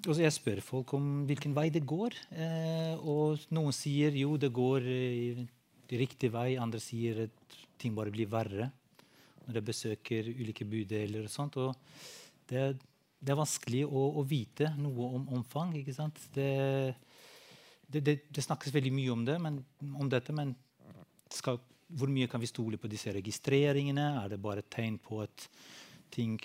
Jeg 0.08 0.32
spør 0.36 0.60
folk 0.62 0.92
om 0.94 1.08
hvilken 1.28 1.56
vei 1.56 1.70
det 1.72 1.86
går. 1.88 2.14
Eh, 2.36 3.00
og 3.00 3.40
noen 3.56 3.72
sier 3.76 4.12
jo 4.20 4.36
det 4.36 4.52
går 4.52 4.84
eh, 4.84 5.48
i 5.96 6.02
riktig 6.04 6.34
vei, 6.36 6.58
andre 6.60 6.84
sier 6.84 7.24
at 7.30 7.58
ting 7.80 7.96
bare 7.96 8.12
blir 8.12 8.28
verre 8.28 8.68
når 9.48 9.60
jeg 9.60 9.68
besøker 9.72 10.30
ulike 10.36 10.68
bydeler 10.68 11.26
og 11.26 11.32
sånt. 11.32 11.58
Og 11.62 11.74
det, 12.50 12.68
det 13.20 13.34
er 13.34 13.40
vanskelig 13.40 13.86
å, 13.88 14.04
å, 14.20 14.26
vite 14.28 14.74
noe 14.78 15.10
om 15.18 15.28
omfang. 15.40 15.74
ikke 15.80 15.96
sant? 15.96 16.20
Det, 16.36 16.52
det, 17.88 18.04
det, 18.04 18.44
snakkes 18.44 18.76
veldig 18.76 18.94
mye 18.94 19.16
om, 19.16 19.26
det, 19.28 19.40
men, 19.44 19.62
om 19.96 20.12
dette, 20.12 20.36
men 20.36 20.54
skal, 21.34 21.60
hvor 21.88 22.12
mye 22.12 22.30
kan 22.32 22.44
vi 22.44 22.52
stole 22.52 22.80
på 22.80 22.92
disse 22.92 23.14
registreringene? 23.16 24.10
Er 24.22 24.36
det 24.36 24.42
bare 24.44 24.64
et 24.64 24.72
tegn 24.74 25.00
på 25.02 25.22
at 25.24 25.48
ting, 26.14 26.38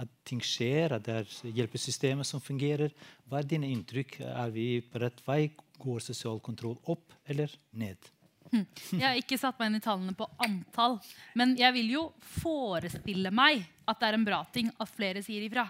at 0.00 0.12
ting 0.28 0.40
skjer, 0.44 0.96
at 0.96 1.08
det 1.08 1.18
er 1.22 1.56
hjelpesystemet 1.60 2.28
som 2.28 2.44
fungerer? 2.44 2.92
Hva 3.24 3.40
er 3.40 3.48
dine 3.48 3.72
inntrykk? 3.72 4.20
Er 4.28 4.54
vi 4.54 4.70
på 4.84 5.02
rett 5.02 5.24
vei? 5.26 5.42
Går 5.80 6.04
sosial 6.04 6.42
kontroll 6.44 6.76
opp 6.92 7.16
eller 7.24 7.52
ned? 7.72 8.12
Hm. 8.50 8.64
Jeg 8.96 9.04
har 9.04 9.18
ikke 9.18 9.38
satt 9.38 9.58
meg 9.60 9.70
inn 9.70 9.78
i 9.78 9.84
tallene 9.84 10.14
på 10.18 10.26
antall. 10.42 10.98
Men 11.38 11.54
jeg 11.58 11.74
vil 11.76 11.92
jo 11.94 12.06
forestille 12.40 13.32
meg 13.34 13.62
at 13.88 14.00
det 14.00 14.08
er 14.08 14.18
en 14.18 14.26
bra 14.26 14.40
ting 14.54 14.72
at 14.76 14.90
flere 14.90 15.22
sier 15.24 15.46
ifra. 15.46 15.68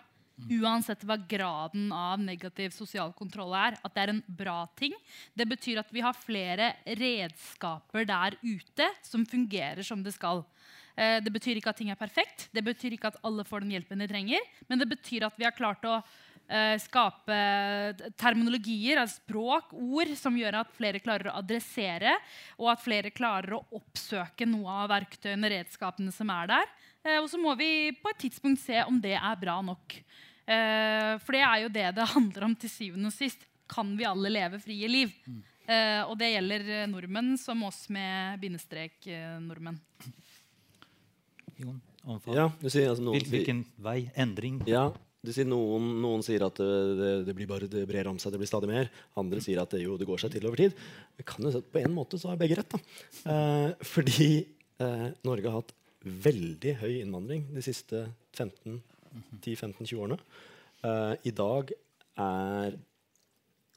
Uansett 0.48 1.02
hva 1.04 1.18
graden 1.28 1.90
av 1.92 2.20
negativ 2.22 2.72
sosial 2.72 3.12
kontroll 3.16 3.52
er. 3.58 3.76
At 3.84 3.94
det 3.96 4.04
er 4.04 4.14
en 4.14 4.22
bra 4.24 4.62
ting. 4.78 4.94
Det 5.36 5.46
betyr 5.50 5.82
at 5.82 5.92
vi 5.92 6.04
har 6.04 6.16
flere 6.16 6.72
redskaper 6.86 8.08
der 8.08 8.38
ute 8.40 8.88
som 9.04 9.26
fungerer 9.28 9.84
som 9.86 10.04
det 10.04 10.14
skal. 10.16 10.44
Eh, 10.96 11.18
det 11.24 11.32
betyr 11.32 11.60
ikke 11.60 11.72
at 11.72 11.78
ting 11.80 11.92
er 11.92 12.00
perfekt, 12.00 12.48
det 12.52 12.64
betyr 12.66 12.96
ikke 12.96 13.12
at 13.12 13.20
alle 13.26 13.44
får 13.46 13.64
den 13.64 13.76
hjelpen 13.76 14.02
de 14.02 14.08
trenger. 14.10 14.48
Men 14.68 14.80
det 14.80 14.88
betyr 14.90 15.28
at 15.28 15.38
vi 15.38 15.46
har 15.46 15.56
klart 15.56 15.84
å 15.88 16.00
skape 16.82 17.36
terminologier, 18.18 18.98
altså 18.98 19.20
språk, 19.20 19.74
ord, 19.76 20.10
som 20.18 20.34
gjør 20.34 20.60
at 20.64 20.72
flere 20.74 20.98
klarer 21.02 21.30
å 21.30 21.36
adressere, 21.38 22.16
og 22.58 22.72
at 22.72 22.82
flere 22.82 23.12
klarer 23.14 23.54
å 23.54 23.64
oppsøke 23.78 24.48
noe 24.50 24.80
av 24.82 24.90
verktøyene 24.90 25.46
og 25.46 25.54
redskapene 25.54 26.14
som 26.14 26.32
er 26.34 26.50
der. 26.50 26.72
Eh, 27.04 27.18
og 27.20 27.28
så 27.32 27.40
må 27.40 27.54
vi 27.58 27.92
på 27.96 28.12
et 28.12 28.22
tidspunkt 28.26 28.62
se 28.62 28.82
om 28.84 28.98
det 29.02 29.16
er 29.16 29.38
bra 29.40 29.60
nok. 29.64 29.96
Eh, 30.50 31.14
for 31.22 31.36
det 31.36 31.44
er 31.46 31.62
jo 31.64 31.72
det 31.76 31.86
det 32.00 32.10
handler 32.16 32.48
om 32.50 32.56
til 32.58 32.72
syvende 32.72 33.12
og 33.12 33.16
sist. 33.16 33.46
Kan 33.70 33.94
vi 33.98 34.08
alle 34.08 34.32
leve 34.32 34.58
frie 34.62 34.88
liv? 34.90 35.14
Mm. 35.26 35.44
og 36.10 36.16
det 36.18 36.32
gjelder 36.32 36.64
nordmenn 36.90 37.36
som 37.38 37.60
oss 37.62 37.84
med 37.94 38.40
bindestrek 38.42 39.06
nordmenn. 39.38 39.76
Jon, 41.60 41.76
ja, 42.34 42.48
sier, 42.64 42.88
altså, 42.90 43.04
noen, 43.06 43.22
Hvilken 43.30 43.60
vei? 43.78 44.00
Endring? 44.18 44.58
Ja, 44.66 44.88
sier 45.28 45.48
noen, 45.48 45.88
noen, 46.00 46.22
sier 46.24 46.42
at 46.46 46.56
det, 46.56 47.10
det, 47.26 47.34
blir 47.36 47.48
bare, 47.48 47.68
det 47.68 47.82
brer 47.88 48.08
om 48.08 48.16
seg, 48.20 48.32
det 48.32 48.40
blir 48.40 48.48
stadig 48.48 48.70
mer. 48.70 48.88
Andre 49.20 49.42
sier 49.44 49.60
at 49.60 49.74
det, 49.74 49.82
jo, 49.84 49.98
det 50.00 50.08
går 50.08 50.22
seg 50.22 50.32
til 50.32 50.46
over 50.48 50.62
tid. 50.62 50.76
jo 51.20 51.60
På 51.60 51.82
en 51.82 51.92
måte 51.92 52.20
så 52.20 52.32
har 52.32 52.40
begge 52.40 52.56
rett. 52.56 52.76
Eh, 53.28 53.68
fordi 53.84 54.30
eh, 54.80 55.08
Norge 55.28 55.50
har 55.50 55.60
hatt 55.60 55.74
veldig 56.00 56.76
høy 56.80 56.94
innvandring 57.02 57.44
de 57.52 57.64
siste 57.64 58.06
10-15-20 58.38 59.92
årene. 60.00 60.16
Eh, 60.88 61.14
I 61.28 61.34
dag 61.36 61.74
er 62.20 62.78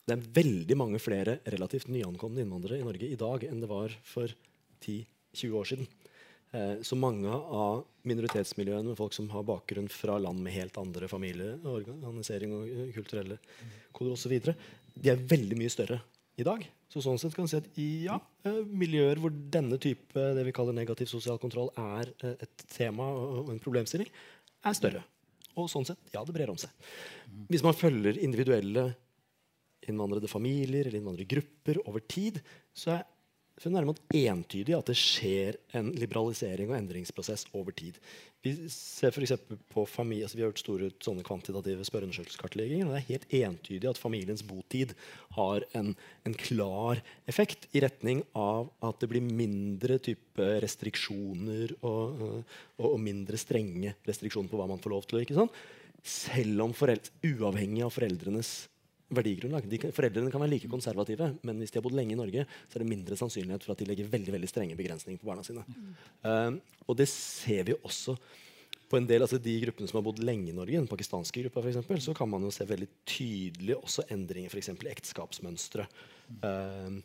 det 0.03 0.17
er 0.17 0.31
veldig 0.35 0.75
mange 0.75 0.99
flere 0.99 1.37
relativt 1.47 1.87
nyankomne 1.87 2.43
innvandrere 2.43 2.81
i 2.81 2.83
Norge 2.83 3.07
i 3.07 3.19
dag 3.19 3.45
enn 3.47 3.61
det 3.63 3.69
var 3.69 3.93
for 4.03 4.31
10-20 4.83 5.53
år 5.55 5.69
siden. 5.69 5.87
Eh, 6.53 6.81
så 6.85 6.97
mange 6.99 7.33
av 7.33 7.81
minoritetsmiljøene 8.05 8.91
med 8.91 8.97
folk 8.99 9.15
som 9.15 9.29
har 9.33 9.45
bakgrunn 9.47 9.87
fra 9.89 10.19
land 10.21 10.41
med 10.43 10.53
helt 10.53 10.75
andre 10.77 11.09
familieorganisering 11.09 12.53
og 12.53 12.67
eh, 12.69 12.89
kulturelle 12.93 13.39
koder 13.95 14.13
osv., 14.13 14.35
de 14.93 15.09
er 15.09 15.23
veldig 15.31 15.57
mye 15.57 15.71
større 15.73 15.97
i 16.37 16.45
dag. 16.45 16.61
Så 16.93 17.01
sånn 17.01 17.17
sett 17.17 17.33
kan 17.33 17.47
vi 17.47 17.53
si 17.55 17.57
at 17.57 17.79
ja, 18.05 18.19
eh, 18.45 18.59
miljøer 18.69 19.21
hvor 19.21 19.33
denne 19.33 19.79
type 19.81 20.27
det 20.37 20.45
vi 20.45 20.53
kaller 20.53 20.77
negativ 20.77 21.09
sosial 21.09 21.41
kontroll 21.41 21.71
er 21.73 22.13
et 22.35 22.67
tema 22.75 23.09
og 23.09 23.49
en 23.49 23.61
problemstilling, 23.63 24.11
er 24.63 24.77
større. 24.77 25.01
Og 25.57 25.65
sånn 25.69 25.89
sett, 25.89 26.01
ja, 26.13 26.21
det 26.25 26.37
brer 26.37 26.53
om 26.53 26.59
seg. 26.61 26.69
Hvis 27.49 27.65
man 27.65 27.77
følger 27.77 28.21
individuelle 28.21 28.91
innvandrede 29.89 30.29
familier 30.31 30.85
eller 30.87 31.01
innvandrergrupper 31.01 31.81
over 31.87 32.05
tid, 32.05 32.39
så 32.77 32.99
er 32.99 33.07
så 33.61 33.69
er 33.69 33.75
nærmest 33.75 34.01
entydig 34.17 34.73
at 34.73 34.87
det 34.89 34.95
skjer 34.97 35.57
en 35.77 35.91
liberalisering 35.93 36.71
og 36.71 36.77
endringsprosess 36.79 37.45
over 37.53 37.75
tid. 37.77 37.99
Vi 38.43 38.51
ser 38.73 39.13
for 39.13 39.23
på 39.71 39.83
familie, 39.87 40.25
altså 40.25 40.39
vi 40.39 40.43
har 40.43 40.49
gjort 40.49 40.63
store 40.63 40.89
sånne 41.05 41.23
kvantitative 41.23 41.85
spørreundersøkelseskartlegginger. 41.87 42.89
og 42.89 42.95
Det 42.95 42.99
er 42.99 43.11
helt 43.11 43.35
entydig 43.39 43.89
at 43.91 44.01
familiens 44.01 44.43
botid 44.43 44.95
har 45.37 45.63
en, 45.77 45.93
en, 46.25 46.35
klar 46.35 46.99
effekt 47.29 47.69
i 47.71 47.83
retning 47.85 48.25
av 48.35 48.73
at 48.83 48.99
det 48.99 49.11
blir 49.13 49.23
mindre 49.23 49.99
type 50.03 50.49
restriksjoner 50.65 51.77
og, 51.85 52.25
og, 52.25 52.59
og 52.89 52.99
mindre 52.99 53.39
strenge 53.39 53.95
restriksjoner 54.03 54.51
på 54.51 54.59
hva 54.59 54.67
man 54.73 54.81
får 54.83 54.97
lov 54.97 55.07
til. 55.07 55.47
Selv 56.03 56.65
om 56.65 56.75
foreldre, 56.75 57.13
uavhengig 57.23 57.85
av 57.85 57.93
foreldrenes 57.95 58.55
verdigrunnlag. 59.13 59.67
De, 59.69 59.79
foreldrene 59.95 60.31
kan 60.33 60.43
være 60.43 60.53
like 60.55 60.69
konservative, 60.71 61.33
men 61.43 61.59
hvis 61.61 61.73
de 61.73 61.79
har 61.79 61.85
bodd 61.85 61.97
lenge 61.97 62.15
i 62.15 62.19
Norge, 62.19 62.45
så 62.67 62.77
er 62.77 62.85
det 62.85 62.91
mindre 62.91 63.17
sannsynlighet 63.19 63.65
for 63.65 63.75
at 63.75 63.83
de 63.83 63.89
legger 63.89 64.09
veldig 64.11 64.35
veldig 64.37 64.49
strenge 64.51 64.77
begrensninger 64.79 65.21
på 65.21 65.29
barna 65.29 65.45
sine. 65.45 65.65
Mm. 65.67 65.91
Uh, 66.25 66.79
og 66.87 66.97
det 66.99 67.09
ser 67.11 67.67
vi 67.69 67.77
også 67.81 68.17
på 68.93 68.99
en 68.99 69.07
del, 69.09 69.23
altså 69.25 69.39
De 69.41 69.53
gruppene 69.63 69.89
som 69.89 69.97
har 69.97 70.05
bodd 70.05 70.19
lenge 70.21 70.51
i 70.51 70.55
Norge, 70.55 70.77
den 70.77 70.89
pakistanske 70.89 71.41
gruppa 71.45 71.63
for 71.63 71.71
eksempel, 71.71 72.01
så 72.03 72.13
kan 72.17 72.29
man 72.29 72.43
jo 72.45 72.51
se 72.53 72.67
veldig 72.69 72.89
tydelig 73.09 73.77
også 73.79 74.05
endringer 74.13 74.53
f.eks. 74.53 74.69
i 74.75 74.91
ekteskapsmønstre. 74.91 75.87
Uh, 76.43 76.99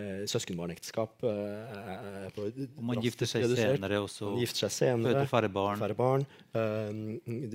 eh, 0.00 0.22
søskenbarnekteskap. 0.30 1.24
Eh, 1.26 2.26
på, 2.36 2.46
man 2.84 3.02
gifter 3.04 3.28
seg 3.30 3.46
redusert. 3.46 3.76
senere 3.76 4.00
også. 4.04 4.30
Man 4.30 4.42
gifter 4.44 4.66
seg 4.66 4.74
senere, 4.76 5.12
føder 5.12 5.30
færre 5.32 5.52
barn. 5.52 5.82
Færre 5.82 5.98
barn. 5.98 6.26
Eh, 6.56 7.02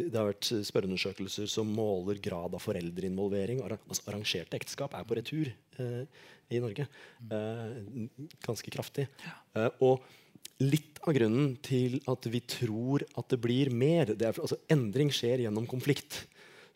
det 0.01 0.15
har 0.17 0.29
vært 0.29 0.51
spørreundersøkelser 0.69 1.49
som 1.51 1.71
måler 1.75 2.21
grad 2.23 2.57
av 2.57 2.63
foreldreinvolvering. 2.63 3.63
Altså, 3.67 4.05
arrangerte 4.11 4.59
ekteskap 4.59 4.95
er 4.97 5.07
på 5.07 5.19
retur 5.19 5.51
eh, 5.51 6.25
i 6.51 6.63
Norge. 6.63 6.87
Eh, 7.31 8.09
ganske 8.45 8.73
kraftig. 8.73 9.07
Eh, 9.55 9.69
og 9.85 10.01
litt 10.61 10.99
av 11.07 11.15
grunnen 11.17 11.55
til 11.65 11.97
at 12.09 12.27
vi 12.29 12.41
tror 12.45 13.05
at 13.17 13.31
det 13.33 13.39
blir 13.41 13.71
mer 13.73 14.13
det 14.13 14.27
er, 14.27 14.37
altså, 14.37 14.59
Endring 14.71 15.09
skjer 15.13 15.45
gjennom 15.45 15.67
konflikt. 15.69 16.25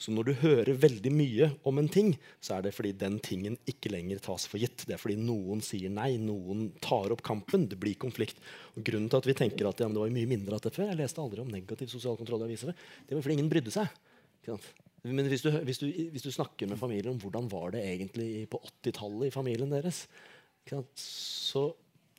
Så 0.02 0.12
når 0.12 0.28
du 0.28 0.32
hører 0.42 0.78
veldig 0.80 1.12
mye 1.14 1.50
om 1.68 1.80
en 1.80 1.88
ting, 1.92 2.14
så 2.44 2.58
er 2.58 2.66
det 2.66 2.74
fordi 2.76 2.92
den 3.00 3.18
tingen 3.24 3.56
ikke 3.70 3.94
lenger 3.94 4.20
tas 4.24 4.48
for 4.52 4.60
gitt. 4.60 4.84
Det 4.88 4.98
er 4.98 5.02
fordi 5.02 5.16
noen 5.22 5.64
sier 5.64 5.94
nei, 5.94 6.16
noen 6.22 6.68
tar 6.84 7.14
opp 7.16 7.24
kampen. 7.26 7.68
Det 7.72 7.80
blir 7.80 7.96
konflikt. 8.00 8.42
Og 8.76 8.84
grunnen 8.88 9.08
til 9.12 9.22
at 9.22 9.30
vi 9.30 9.38
tenker 9.40 9.70
at 9.70 9.80
ja, 9.80 9.88
det 9.88 10.02
var 10.02 10.12
mye 10.14 10.30
mindre 10.30 10.58
av 10.58 10.66
det 10.66 10.74
før 10.76 10.92
Jeg 10.92 11.00
leste 11.00 11.24
aldri 11.24 11.46
om 11.46 11.54
negativ 11.54 11.92
sosial 11.94 12.20
kontroll. 12.20 12.44
i 12.44 12.50
avisene, 12.50 12.76
Det 13.08 13.16
var 13.16 13.24
fordi 13.24 13.40
ingen 13.40 13.52
brydde 13.52 13.76
seg. 13.76 13.88
Men 15.06 15.30
hvis 15.30 15.46
du, 15.46 15.52
hvis, 15.66 15.80
du, 15.82 15.88
hvis 16.12 16.26
du, 16.26 16.32
snakker 16.34 16.68
med 16.70 16.82
familien 16.82 17.14
om 17.14 17.22
hvordan 17.22 17.48
var 17.52 17.76
det 17.76 17.86
egentlig 17.86 18.48
på 18.50 18.60
80-tallet 18.84 19.30
i 19.30 19.34
familien 19.34 19.72
deres, 19.72 20.06
så 20.98 21.68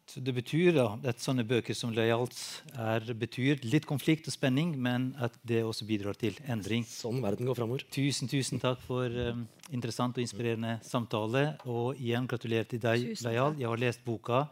så 0.06 0.20
det 0.22 0.32
betyr 0.36 0.70
da, 0.76 0.84
at 1.10 1.18
sånne 1.18 1.42
bøker 1.46 1.74
som 1.74 1.90
Loyals 1.90 2.62
er, 2.78 3.02
betyr 3.18 3.64
litt 3.66 3.88
konflikt 3.90 4.28
og 4.30 4.34
spenning, 4.36 4.76
men 4.78 5.08
at 5.18 5.34
det 5.42 5.64
også 5.66 5.86
bidrar 5.88 6.14
til 6.18 6.36
endring. 6.46 6.86
Sånn 6.86 7.18
verden 7.24 7.48
går 7.50 7.58
fremover. 7.58 7.82
Tusen, 7.90 8.30
tusen 8.30 8.62
takk 8.62 8.78
for 8.86 9.10
um, 9.10 9.42
interessant 9.74 10.14
og 10.14 10.22
inspirerende 10.22 10.76
samtale. 10.86 11.56
Og 11.66 11.98
igjen 11.98 12.30
gratulerer 12.30 12.70
til 12.70 12.82
deg, 12.86 13.08
Loyal. 13.26 13.58
Jeg 13.58 13.66
har 13.72 13.82
lest 13.82 14.06
boka 14.06 14.44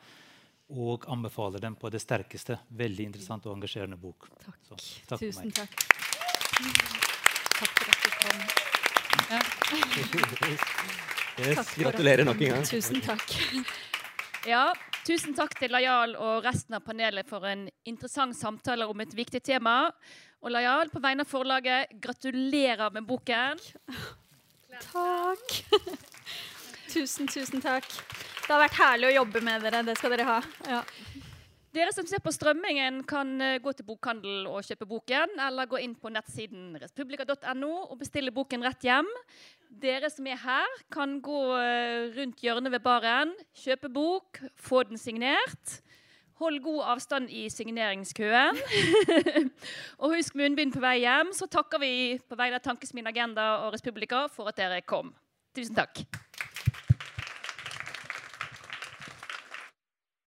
og 0.75 1.07
anbefaler 1.15 1.63
den 1.63 1.79
på 1.79 1.87
det 1.95 2.03
sterkeste. 2.03 2.59
Veldig 2.75 3.09
interessant 3.13 3.47
og 3.47 3.55
engasjerende 3.55 4.01
bok. 4.01 4.27
Takk. 4.43 4.59
Så, 4.67 4.83
takk 5.13 5.23
tusen 5.23 5.55
takk. 5.55 5.71
Takk 7.55 7.73
for 7.79 7.89
at 7.95 8.01
du 8.03 8.11
kom. 8.19 8.39
Ja. 9.31 9.41
Yes, 11.47 11.75
gratulerer 11.79 12.27
nok 12.27 12.43
en 12.43 12.57
gang. 12.57 12.71
Tusen 12.75 12.99
takk. 13.07 13.39
Ja, 14.45 14.73
Tusen 15.05 15.35
takk 15.37 15.53
til 15.59 15.69
Lajal 15.69 16.15
og 16.17 16.47
resten 16.47 16.79
av 16.79 16.81
panelet 16.87 17.29
for 17.29 17.45
en 17.45 17.67
interessant 17.85 18.33
samtale 18.39 18.87
om 18.89 19.03
et 19.05 19.13
viktig 19.13 19.43
tema. 19.45 19.91
Og 20.41 20.53
Lajal, 20.55 20.89
på 20.89 21.03
vegne 21.05 21.27
av 21.27 21.29
forlaget, 21.29 21.93
gratulerer 22.01 22.89
med 22.95 23.05
boken. 23.05 23.61
Takk. 24.87 25.59
tusen, 26.95 27.29
tusen 27.29 27.61
takk. 27.61 27.85
Det 27.85 28.49
har 28.49 28.63
vært 28.65 28.81
herlig 28.81 29.11
å 29.11 29.15
jobbe 29.19 29.45
med 29.45 29.69
dere. 29.69 29.85
Det 29.85 29.99
skal 30.01 30.17
dere 30.17 30.29
ha. 30.31 30.39
Ja. 30.73 30.81
Dere 31.75 31.93
som 31.93 32.09
ser 32.09 32.25
på 32.25 32.33
strømmingen, 32.33 33.03
kan 33.05 33.35
eh, 33.43 33.59
gå 33.61 33.73
til 33.75 33.85
bokhandel 33.89 34.45
og 34.47 34.65
kjøpe 34.65 34.87
boken, 34.89 35.37
eller 35.43 35.69
gå 35.69 35.81
inn 35.83 35.97
på 35.99 36.13
nettsiden 36.15 36.79
respublika.no 36.81 37.73
og 37.91 37.97
bestille 37.99 38.33
boken 38.33 38.65
rett 38.65 38.87
hjem. 38.87 39.09
Dere 39.83 40.11
som 40.13 40.27
er 40.31 40.39
her, 40.39 40.75
kan 40.93 41.17
gå 41.25 41.41
eh, 41.59 42.13
rundt 42.15 42.43
hjørnet 42.45 42.73
ved 42.75 42.83
baren, 42.85 43.33
kjøpe 43.59 43.91
bok, 43.91 44.39
få 44.55 44.85
den 44.87 45.01
signert. 45.01 45.81
Hold 46.39 46.61
god 46.63 46.83
avstand 46.95 47.31
i 47.31 47.49
signeringskøen. 47.51 48.59
og 50.03 50.15
husk 50.15 50.35
munnbind 50.39 50.75
på 50.75 50.83
vei 50.83 51.01
hjem. 51.05 51.33
Så 51.35 51.47
takker 51.51 51.83
vi 51.83 51.93
på 52.19 52.39
vegne 52.39 52.59
av 52.59 52.67
Tankesmien 52.67 53.11
Agenda 53.11 53.49
og 53.65 53.75
Republika 53.75 54.27
for 54.31 54.51
at 54.51 54.59
dere 54.59 54.83
kom. 54.87 55.15
Tusen 55.55 55.79
takk. 55.79 56.03